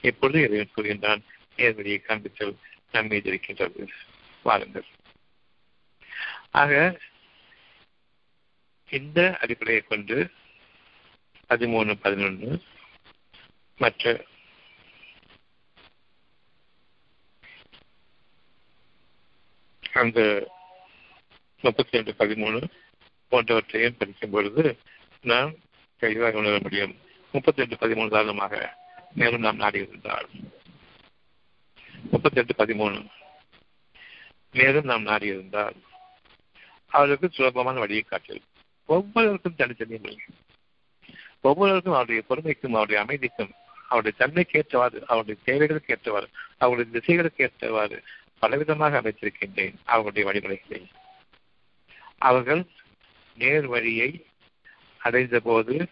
[0.00, 1.22] எப்பொழுது இறைவன் கூறுகின்றான்?
[1.56, 2.56] நேர்வழியை காண்பித்தல்
[2.92, 3.88] நன்மை இருக்கின்றது
[4.42, 4.84] வாருங்கள்.
[6.50, 6.98] ஆக
[8.90, 10.30] இந்த அடிப்படையை கொண்டு
[11.48, 12.62] பதிமூணு பதினொன்று
[13.76, 14.24] மற்ற
[19.92, 20.48] அந்த
[21.60, 22.68] முப்பத்தி ரெண்டு பதிமூணு
[23.34, 24.78] போன்றவற்றையும் படிக்கும் பொழுது
[25.20, 25.52] நாம்
[25.96, 26.98] தெளிவாக உணர முடியும்.
[27.32, 28.76] முப்பத்தி எட்டு பதிமூணு காரணமாக
[29.14, 30.28] மேலும் நாம் நாடி இருந்தால்.
[32.10, 33.06] முப்பத்தி எட்டு பதிமூணு.
[34.52, 35.74] மேலும் நாம் நாடி இருந்தால்.
[36.86, 38.40] அவர்களுக்கு சுலபமான வழியை காட்டல்
[38.86, 40.18] ஒவ்வொருவருக்கும் தனித்தனி மொழி
[41.40, 43.50] ஒவ்வொருவருக்கும் அவருடைய பொறுமைக்கும் அவருடைய அமைதிக்கும்
[43.88, 46.28] அவருடைய தன்மைக்கு ஏற்றவாறு அவருடைய தேவைகளுக்கு ஏற்றவாறு
[46.58, 48.02] அவருடைய திசைகளுக்கு ஏற்றவாறு
[48.42, 49.74] பலவிதமாக அமைத்திருக்கின்றேன்.
[49.84, 50.86] அவர்களுடைய வழிமுறைகளை.
[52.18, 52.64] அவர்கள்
[53.36, 54.26] நேர் வழியை
[54.98, 55.88] அடைந்த போது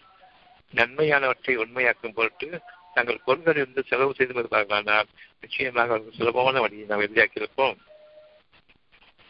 [0.74, 2.61] நன்மையானவற்றை உண்மையாக்கும் பொருட்டு
[2.95, 5.09] தங்கள் பொருள்களிலிருந்து செலவு செய்து வருவார்களானால்
[5.40, 7.76] நிச்சயமாக அவர்கள் சுலபமான வழியை நாம் எளிதாக்கியிருப்போம்.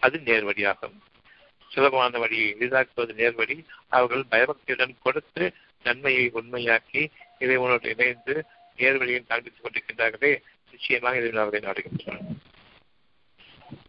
[0.00, 0.96] அது நேர் வழியாகும்
[1.68, 3.64] சுலபமான வழியை எளிதாக்குவது நேர்வழி.
[3.88, 7.02] அவர்கள் பயபக்தியுடன் கொடுத்து நன்மையை உண்மையாக்கி
[7.38, 8.44] இறைவனோடு இணைந்து
[8.76, 12.40] நேர்வழியை காண்பித்துக் கொண்டிருக்கின்றார்களே நிச்சயமாக இதை அவரை நாடுகின்றனர்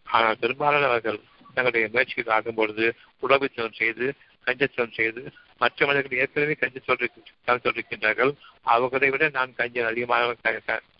[0.03, 1.19] ஆனால் பெரும்பாலானவர்கள்
[1.55, 2.85] தங்களுடைய முயற்சிகள் ஆகும் பொழுது
[3.25, 4.07] உலகச்சலம் செய்து
[4.47, 5.21] கஞ்சச்சலம் செய்து
[5.61, 8.31] மற்ற மனிதர்கள் ஏற்கனவே கஞ்சி சொல்லிருக்கின்றார்கள்
[8.75, 10.35] அவர்களை விட நான் கஞ்சன் அதிகமாக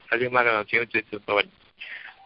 [0.09, 1.51] அதிகமாக நான் சேமித்து வைத்திருப்பவன்.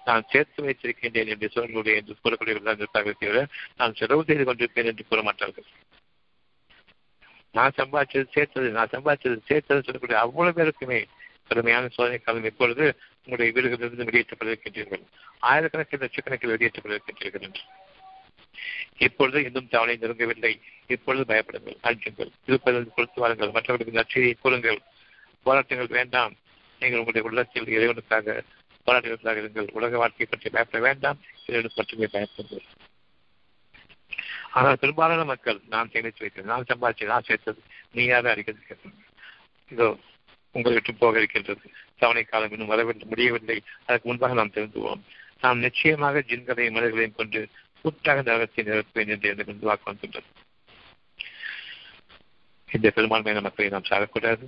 [0.08, 3.40] நான் சேர்த்து வைத்திருக்கின்றேன் என்று சொல்லக்கூடிய என்று கூறக்கூடியவர்கள் இருப்பார்கள் தவிர
[3.80, 5.68] நான் செலவு செய்து கொண்டிருப்பேன் என்று கூற மாட்டார்கள்.
[7.58, 11.00] நான் சம்பாதிச்சது சேர்த்தது நான் சம்பாதிச்சது சேர்த்தது சொல்லக்கூடிய அவ்வளவு பேருக்குமே
[11.50, 12.86] கடுமையான சோதனை காலம் இப்பொழுது
[13.24, 15.04] உங்களுடைய வீடுகளிலிருந்து வெளியேற்றப்பட்டிருக்கின்றீர்கள்.
[15.50, 17.64] ஆயிரக்கணக்கில் லட்சக்கணக்கில் வெளியேற்றப்பட்டிருக்கின்றீர்கள் என்று.
[19.06, 20.54] இப்பொழுது இன்னும் தவளை நெருங்கவில்லை
[20.96, 22.32] இப்பொழுது பயப்படுங்கள் அஞ்சுங்கள்.
[22.50, 24.80] இருப்பதற்கு கொடுத்து வாருங்கள் மற்றவர்களுக்கு நற்செய்தியை கூறுங்கள்.
[25.46, 26.34] போராட்டங்கள் வேண்டாம்.
[26.82, 28.36] நீங்கள் உங்களுடைய உள்ளத்தில் இறைவனுக்காக
[28.88, 29.70] போராட்டங்களுக்காக இருங்கள்.
[29.78, 31.20] உலக வாழ்க்கையை பற்றி பயப்பட வேண்டாம்.
[31.48, 32.66] இறைவனுக்கு மட்டுமே பயப்படுங்கள்
[34.58, 37.12] ஆனால் பெரும்பாலான மக்கள் நான் சேமித்து வைத்தேன் நான் சம்பாதிச்சேன்.
[37.14, 37.60] நான் சேர்த்தது.
[37.96, 38.92] நீ யாரும் அறிக்கிறது
[39.72, 39.88] இதோ
[40.56, 41.66] உங்களை விட்டு போக இருக்கின்றது.
[42.02, 43.58] தவணை காலம் இன்னும் வரவில்லை முடியவில்லை.
[43.86, 45.02] அதற்கு முன்பாக நாம் தெரிந்துவோம்
[45.44, 47.42] நாம் நிச்சயமாக ஜின்களையும் மனிதர்களையும் கொண்டு
[47.82, 50.30] கூட்டாக நரகத்தை நிரப்பேன் என்று எனக்கு வாக்கு வந்துள்ளது
[52.70, 54.46] இந்த பெரும்பான்மையான மக்களை நாம் சாகக்கூடாது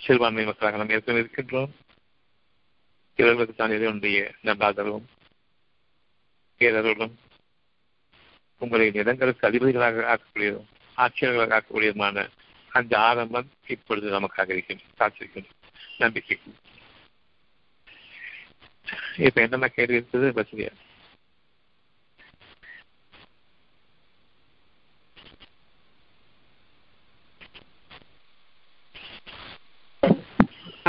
[0.00, 1.72] சிறுபான்மை மக்களாக நாம் ஏற்கனவே இருக்கின்றோம்
[3.18, 5.08] இவர்களுக்கு தான் இதனுடைய நல்லாதரவும்
[6.60, 7.14] பேரர்களும்
[8.60, 12.24] உங்களை நிலங்களுக்கு அதிபதிகளாக ஆக்கக்கூடியதும் ஆட்சியர்களாக ஆக்கக்கூடியதுமான
[12.70, 15.56] அந்த ஆரம்பம் இப்பொழுது நமக்காக இருக்கின்றது காத்திருக்கின்றது
[15.98, 16.36] நம்பிக்கை
[19.24, 20.72] இப்ப என்னென்ன கேள்வி இருக்குது வசதியா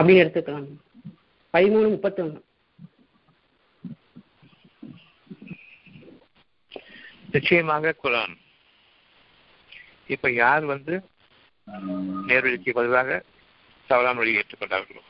[0.02, 0.68] அப்படின்னு எடுத்துக்கலாம்.
[1.54, 2.42] பதிமூணு முப்பத்தொன்னு.
[7.32, 8.38] நிச்சயமாக குரான்.
[10.08, 11.10] இப்ப யார் வந்து
[12.28, 13.24] நேர்வழிக்கு பதிலாக
[13.88, 15.02] தவறான வழியை ஏற்றுக்கொண்டார்களோ?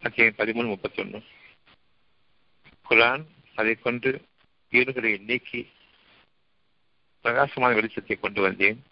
[0.00, 1.22] அத்தியாயம் பதிமூணு முப்பத்தி
[2.90, 3.24] குரான்
[3.54, 4.22] அதை கொண்டு
[4.70, 5.70] ஈடுகளை நீக்கி
[7.20, 8.84] பிரகாசமான வெளிச்சத்தை கொண்டு வந்தேன்.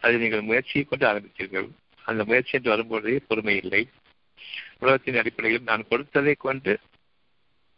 [0.00, 1.70] அதை நீங்கள் முயற்சியை கொண்டு ஆரம்பித்தீர்கள்.
[2.08, 3.88] அந்த முயற்சி என்று வரும்போதே பொறுமை இல்லை.
[4.78, 6.78] உலகத்தின் அடிப்படையில் நான் கொடுத்ததை கொண்டு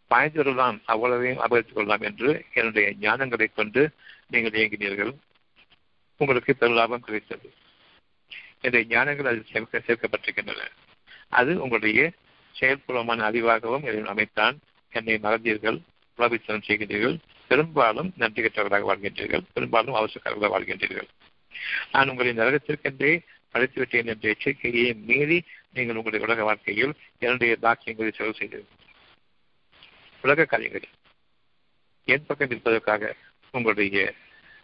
[0.07, 3.91] பாய்ந்து வரலாம் அவ்வளவையும் அபகரித்துக் கொள்ளலாம் என்று என்னுடைய ஞானங்களை கொண்டு
[4.28, 5.14] நீங்கள் இயங்கினீர்கள்.
[6.16, 7.53] உங்களுக்கு பெருலாபம் கிடைத்தது.
[8.61, 10.61] என்னுடைய ஞானங்கள் அதில் சேர்க்க சேர்க்கப்பட்டிருக்கின்றன.
[11.28, 12.12] அது உங்களுடைய
[12.61, 14.59] செயல்பூர்வமான அறிவாகவும் அமைத்தான்.
[14.91, 15.81] என்னை மறந்தீர்கள்
[16.16, 17.18] உலபித்தனம் செய்கின்றீர்கள்.
[17.49, 19.45] பெரும்பாலும் நன்றி கற்றவர்களாக வாழ்கின்றீர்கள்.
[19.53, 21.09] பெரும்பாலும் அவசரக்காரர்களாக வாழ்கின்றீர்கள்.
[21.93, 23.20] நான் உங்களை நரகத்திற்கென்றே
[23.51, 25.38] அழைத்து விட்டேன் என்ற எச்சரிக்கையை மீறி
[25.72, 28.78] நீங்கள் உங்களுடைய உலக வாழ்க்கையில் என்னுடைய தாக்கியங்களை செலவு செய்தீர்கள்
[30.20, 30.96] உலக காரியங்களில்
[32.05, 33.16] என் பக்கம் இருப்பதற்காக
[33.51, 34.14] உங்களுடைய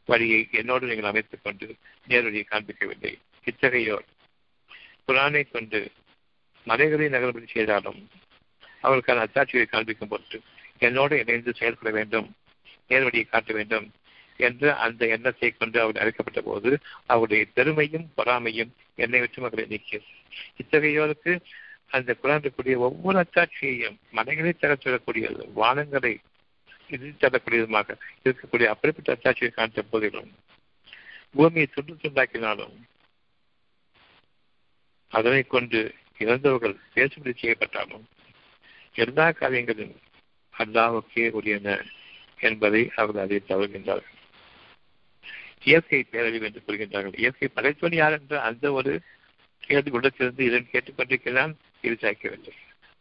[0.06, 1.66] வழியை என்னோடு நீங்கள் அமைத்துக் கொண்டு
[2.08, 3.12] நேரடியை காண்பிக்கவில்லை.
[3.44, 4.06] இத்தகையோர்
[5.08, 5.80] குரானை கொண்டு
[6.64, 8.08] மலைகளை நகர்படி செய்தாலும்
[8.82, 10.40] அவர்களுக்கான அத்தாட்சியை காண்பிக்கும் பொருட்டு
[10.78, 12.28] என்னோடு இணைந்து செயல்பட வேண்டும்
[12.88, 13.92] நேர்வழியை காட்ட வேண்டும்.
[14.36, 20.08] என்ற அந்த எண்ணத்தை கொண்டு அவர் அழைக்கப்பட்ட போது அவருடைய பெருமையும் பொறாமையும் என்னை விட்டு மக்களை நீக்கியது.
[20.56, 21.40] இத்தகையோருக்கு
[21.86, 26.18] அந்த குரான் ஒவ்வொரு அத்தாட்சியையும் மலைகளை தர சொல்லக்கூடியது வானங்களை
[26.88, 30.32] இது தரக்கூடியதுமாக இருக்கக்கூடிய அப்படிப்பட்ட அத்தாட்சியை காண்ற போதிலும்
[31.32, 32.76] பூமியை துண்டு துண்டாக்கினாலும்
[35.08, 38.04] அதனை கொண்டு இறந்தவர்கள் பேசுபடி செய்யப்பட்டாலும்
[38.94, 39.94] எல்லா காரியங்களும்
[40.54, 41.86] அல்லாவுக்கே உரியன
[42.40, 44.15] என்பதை அவர்கள் அதை தவறுகின்றார்கள்.
[45.66, 47.18] இயற்கை பேரழிவு என்று கூறுகின்றார்கள்.
[47.22, 48.92] இயற்கை படைத்தவன் யார் என்ற அந்த ஒரு
[49.66, 51.52] கேள்வி உள்ளத்திலிருந்து இதன் கேட்டுக்கொண்டிருக்கிறான்
[51.86, 51.96] இது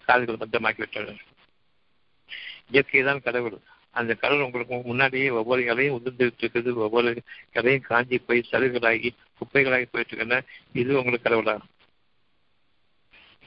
[0.07, 1.21] காதுகள் பத்தமாக்கிவிட்டனர்
[2.73, 3.57] இயற்கை தான் கடவுள்.
[3.99, 7.09] அந்த கடவுள் உங்களுக்கு முன்னாடியே ஒவ்வொரு இலையும் உதிர்ந்துட்டு ஒவ்வொரு
[7.59, 9.09] இலையும் காஞ்சி போய் சலுகளாகி
[9.39, 10.41] குப்பைகளாகி போயிட்டு இருக்கின்றன
[10.81, 11.55] இது உங்களுக்கு கடவுளா?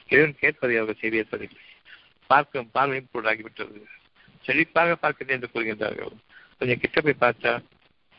[0.09, 1.63] இறைவன் கேட்பதை அவர்கள் செய்திருப்பதில்லை
[2.29, 3.81] பார்க்கும் பார்வையும் பொருளாகிவிட்டது.
[4.45, 6.15] செழிப்பாக பார்க்கிறேன் என்று கூறுகின்றார்கள்.
[6.59, 7.51] கொஞ்சம் கிட்ட போய் பார்த்தா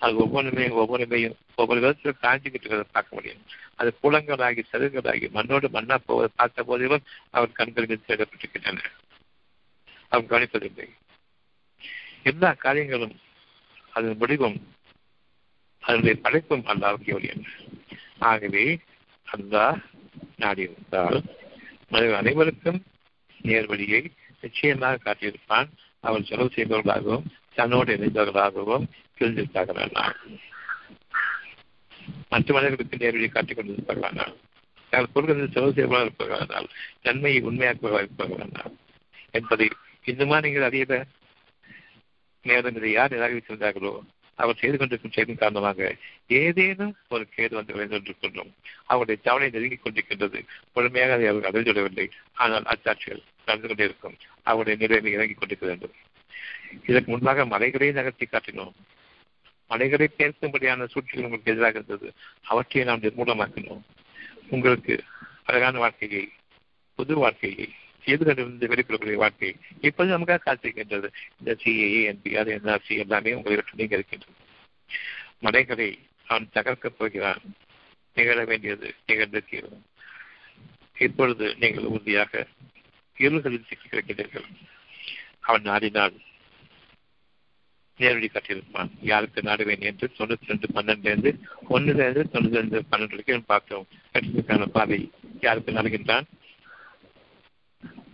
[0.05, 3.43] அது ஒவ்வொன்றுமே ஒவ்வொன்றுமையும் ஒவ்வொரு விதத்திலும் காஞ்சிக்கிட்டு இருக்கிறத பார்க்க முடியும்.
[3.81, 7.05] அது குளங்களாகி சருகளாகி மண்ணோடு மண்ணா போவதை பார்த்த போதிலும்
[7.37, 8.85] அவர் கண்களில் தேடப்பட்டிருக்கின்றன.
[10.13, 10.89] அவர் கவனிப்பதில்லை.
[12.31, 13.15] எல்லா காரியங்களும்
[13.97, 14.59] அதன் முடிவும்
[15.83, 17.45] அதனுடைய படைப்பும் அல்லாவுக்கு ஒளியன்
[18.31, 18.65] ஆகவே
[19.27, 19.79] அல்லாஹ்
[20.43, 21.19] நாடி இருந்தால்
[22.21, 22.81] அனைவருக்கும்
[23.43, 24.03] நேர்வழியை
[24.41, 25.69] நிச்சயமாக காட்டியிருப்பான்.
[26.07, 27.25] அவள் செலவு செய்பவர்களாகவும்
[27.55, 28.85] தன்னோடு இணைந்தவர்களாகவும்
[29.21, 29.73] இருந்திருப்பாக
[32.29, 34.37] மற்ற மனிதர்களுக்கு நேர்வழியை காட்டிக் கொண்டிருப்பாக வேண்டாம்
[34.91, 36.67] யார் பொருள்களில் செலவு செய்வதாக
[37.03, 38.71] நன்மையை உண்மையாக்குவதாக இருப்பாக
[39.31, 39.71] என்பதை
[40.05, 41.05] இன்னுமா நீங்கள் அறியல
[42.43, 43.99] மேலும் இதை யார் நிராகரித்திருந்தார்களோ
[44.35, 45.97] அவர் செய்து கொண்டிருக்கும் செயலின் காரணமாக
[46.27, 48.51] ஏதேனும் ஒரு கேடு வந்து விளைந்து
[48.87, 50.47] அவருடைய தவணை நெருங்கிக் கொண்டிருக்கின்றது.
[50.73, 54.17] முழுமையாக அதை அவர்கள் அடைந்துவிடவில்லை ஆனால் அச்சாட்சிகள் நடந்து கொண்டே இருக்கும்.
[54.43, 55.93] அவருடைய நிலைமை இறங்கிக் கொண்டிருக்க வேண்டும்.
[56.87, 58.73] இதற்கு முன்பாக மலைகளை நகர்த்தி காட்டினோம்.
[59.71, 62.13] மலைகளை பேசும்படியான சூழ்ச்சிகள் உங்களுக்கு எதிராக இருந்தது.
[62.43, 63.83] அவற்றை நாம் நிர்மூலமாக்கணும்
[64.51, 65.05] உங்களுக்கு
[65.45, 66.33] அழகான வாழ்க்கையை
[66.95, 67.75] புது வாழ்க்கையை
[68.07, 71.09] செய்துகளிலிருந்து வெளிப்படக்கூடிய வாழ்க்கை இப்போது நமக்காக காத்திருக்கின்றது.
[71.39, 74.33] இந்த சிஏஏ என்பிஆர் என்ஆர்சி எல்லாமே உங்களுக்கு நீங்க இருக்கின்றது.
[75.39, 77.41] மலைகளை அவன் தகர்க்கப் போகிறான்.
[78.15, 79.79] நிகழ வேண்டியது நிகழ்ந்திருக்கிறது.
[80.99, 82.47] இப்பொழுது நீங்கள் உறுதியாக
[83.19, 84.49] இருள்களில் சிக்கி கிடக்கின்றீர்கள்.
[85.41, 86.17] அவன் நாடினால்
[88.01, 91.31] நேரடி கட்டியிருப்பான் யாருக்கு நாடுவேன் என்று தொண்ணூத்தி ரெண்டு பன்னெண்டுலேருந்து
[91.71, 93.87] ஒன்னுல இருந்து தொண்ணூத்தி ரெண்டு பன்னெண்டு வரைக்கும் பார்க்கிறோம்.
[94.13, 94.99] கட்சிக்கான பாதை
[95.41, 96.27] யாருக்கு நாடுகின்றான்?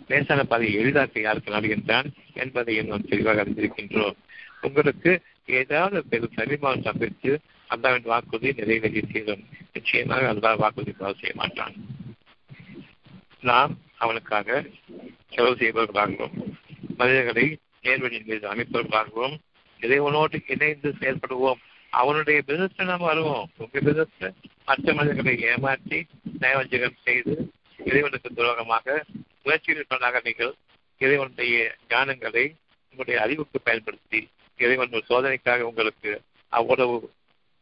[0.08, 4.16] லேசான பாதையை எளிதாக்க யாருக்கு நாடுகின்றான் என்பதை நாம் தெளிவாக அறிந்திருக்கின்றோம்.
[4.60, 5.12] உங்களுக்கு
[5.60, 7.32] ஏதாவது பெரும் சமீபம் சந்தித்து
[7.70, 11.74] அல்லாவின் வாக்குறுதி நிறைவேறி செய்தோம் நிச்சயமாக அல்லா வாக்குறுதி பதிவு செய்ய மாட்டான்.
[13.40, 13.72] நாம்
[14.04, 14.64] அவனுக்காக
[15.28, 16.36] செலவு செய்பவர்களாகவும்
[16.96, 17.46] மனிதர்களை
[17.82, 19.36] நேர்வழியின் மீது அமைப்பவர்களாகவும்
[19.80, 21.60] இறைவனோடு இணைந்து செயல்படுவோம்.
[21.90, 24.32] அவனுடைய பிசினஸ்ல நாம் வருவோம் உங்க பிசினஸ்ல
[24.64, 26.06] மற்ற மனிதர்களை ஏமாற்றி
[26.40, 29.04] நயவஞ்சகம் செய்து இறைவனுக்கு துரோகமாக
[29.42, 30.54] முயற்சிகள் நீங்கள்
[30.98, 32.54] இறைவனுடைய ஞானங்களை
[32.90, 37.12] உங்களுடைய அறிவுக்கு பயன்படுத்தி இறைவன் ஒரு சோதனைக்காக உங்களுக்கு அவ்வளவு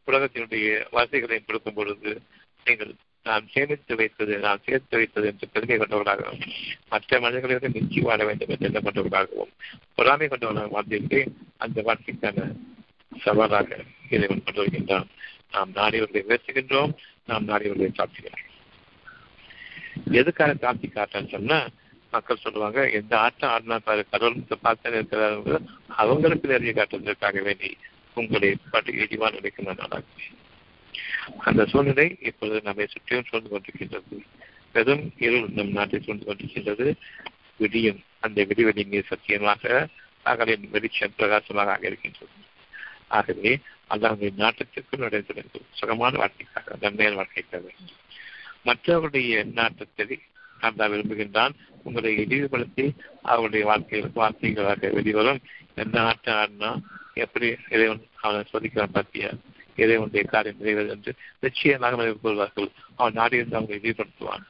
[0.07, 2.21] உலகத்தினுடைய வசதிகளையும் கொடுக்கும் பொழுது
[2.65, 2.95] நீங்கள்
[3.25, 6.41] நாம் சேமித்து வைத்தது நாம் சேர்த்து வைத்தது என்று பெருமை கொண்டவர்களாகவும்
[6.89, 9.53] மற்ற மனிதர்களிடம் மிஞ்சி வாழ வேண்டும் என்று எண்ணம் கொண்டவர்களாகவும்
[9.95, 11.21] பொறாமை கொண்டவர்களாக வாழ்ந்திருக்கே
[11.57, 12.47] அந்த வாழ்க்கைக்கான
[13.11, 13.69] சவாலாக
[14.09, 15.07] இறைவன் கொண்டு வருகின்றான்.
[15.51, 16.93] நாம் நாடியவர்களை உயர்த்துகின்றோம்
[17.25, 18.43] நாம் நாடியவர்களை சாப்பிடுகிறோம்
[20.13, 21.59] எதுக்காக காட்சி காட்டான்னு சொன்னா
[22.13, 25.63] மக்கள் சொல்லுவாங்க எந்த ஆட்டம் ஆடினா பாரு கடவுள் பார்த்து இருக்கிறார்கள்
[25.95, 27.71] அவங்களுக்கு நிறைய காட்டுவதற்காக வேண்டி
[28.17, 30.05] உங்களை பாட்டு இடிவான நினைக்கிற நான்
[31.37, 34.19] அந்த சூழ்நிலை இப்பொழுது நம்மை சுற்றியும் சூழ்ந்து கொண்டிருக்கின்றது.
[34.71, 36.95] பெரும் இருள் நம் நாட்டை சூழ்ந்து கொண்டிருக்கின்றது.
[37.57, 38.03] விடியும்.
[38.19, 39.87] அந்த விடிவெளி நீர் சத்தியமாக
[40.25, 42.31] பகலின் வெளிச்சம் பிரகாசமாக ஆக இருக்கின்றது.
[43.07, 47.63] ஆகவே அல்லாவுடைய நாட்டத்திற்கு வேண்டும் சுகமான வாழ்க்கைக்காக நன்மையான வாழ்க்கைக்காக
[48.65, 50.19] மற்றவருடைய நாட்டத்தை
[50.61, 55.39] அல்லா விரும்புகின்றான் உங்களை இழிவுபடுத்தி அவருடைய வாழ்க்கையில் வார்த்தைகளாக வெளிவரும்.
[55.75, 56.81] எந்த ஆட்டம் ஆடினா
[57.13, 59.31] எப்படி இறைவன் அவனை சோதிக்கிறான் பார்த்தியா
[59.75, 62.71] இறைவனுடைய காரியம் நிறைவேறு என்று நிச்சயமாக நினைவு கொள்வார்கள்.
[62.95, 64.43] அவன் நாடியிருந்து அவங்களை இழிவுபடுத்துவான்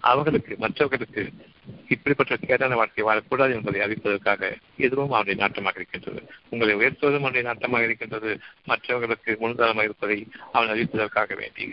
[0.00, 1.32] அவர்களுக்கு மற்றவர்களுக்கு
[1.88, 6.30] இப்படிப்பட்ட கேடான வாழ்க்கை வாழக்கூடாது என்பதை அறிவிப்பதற்காக எதுவும் அவருடைய நாட்டமாக இருக்கின்றது.
[6.48, 8.40] உங்களை உயர்த்துவதும் அவருடைய நாட்டமாக இருக்கின்றது.
[8.64, 11.72] மற்றவர்களுக்கு முன்தாரமாக இருப்பதை அவன் அறிவிப்பதற்காக வேண்டி.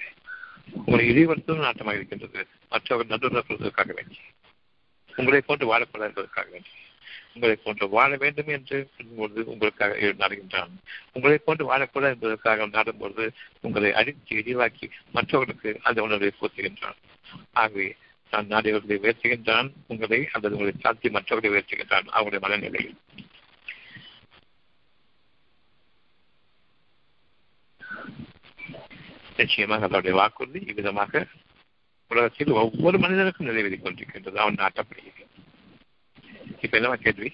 [0.85, 2.47] உங்களை இழிவுபடுத்துவதும் நாட்டமாக இருக்கின்றது.
[2.69, 4.17] மற்றவர்கள் நடுவதற்காக வேண்டி.
[5.15, 6.67] உங்களை போட்டு வாழக்கூடாது என்பதற்காக வேண்டி.
[7.33, 8.77] உங்களை போன்று வாழ வேண்டும் என்று
[9.17, 10.73] பொழுது உங்களுக்காக நாடுகின்றான்
[11.13, 13.27] உங்களை போன்று வாழக்கூடாது என்பதற்காக நாடும்பொழுது
[13.61, 16.99] உங்களை அடித்து இழிவாக்கி மற்றவர்களுக்கு அந்த உணர்வை போற்றுகின்றான்.
[17.53, 17.87] ஆகவே
[18.31, 22.97] நான் நாடியவர்களை உயர்த்துகின்றான் உங்களை அல்லது உங்களை சாத்தி மற்றவர்களை உயர்த்துகின்றான் அவருடைய மனநிலையில்.
[29.39, 31.27] நிச்சயமாக அதனுடைய வாக்குறுதி இவ்விதமாக
[32.11, 34.37] உலகத்தில் ஒவ்வொரு மனிதனுக்கும் நிறைவேறிக் கொண்டிருக்கின்றது.
[34.43, 35.27] அவன் நாட்டப்படுகிறது
[36.59, 37.33] Κυπελόακελβη.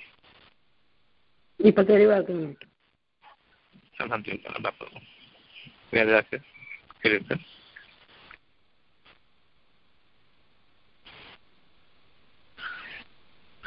[1.57, 2.57] Υπακερύβακελβη.
[3.97, 5.01] Alhamdulillah, no problem.
[5.93, 6.41] Yeah, that's it.
[7.01, 7.39] Good evening.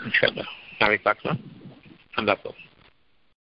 [0.04, 0.46] Inshallah.
[0.80, 1.32] Now we back, no?
[2.18, 2.67] No problem.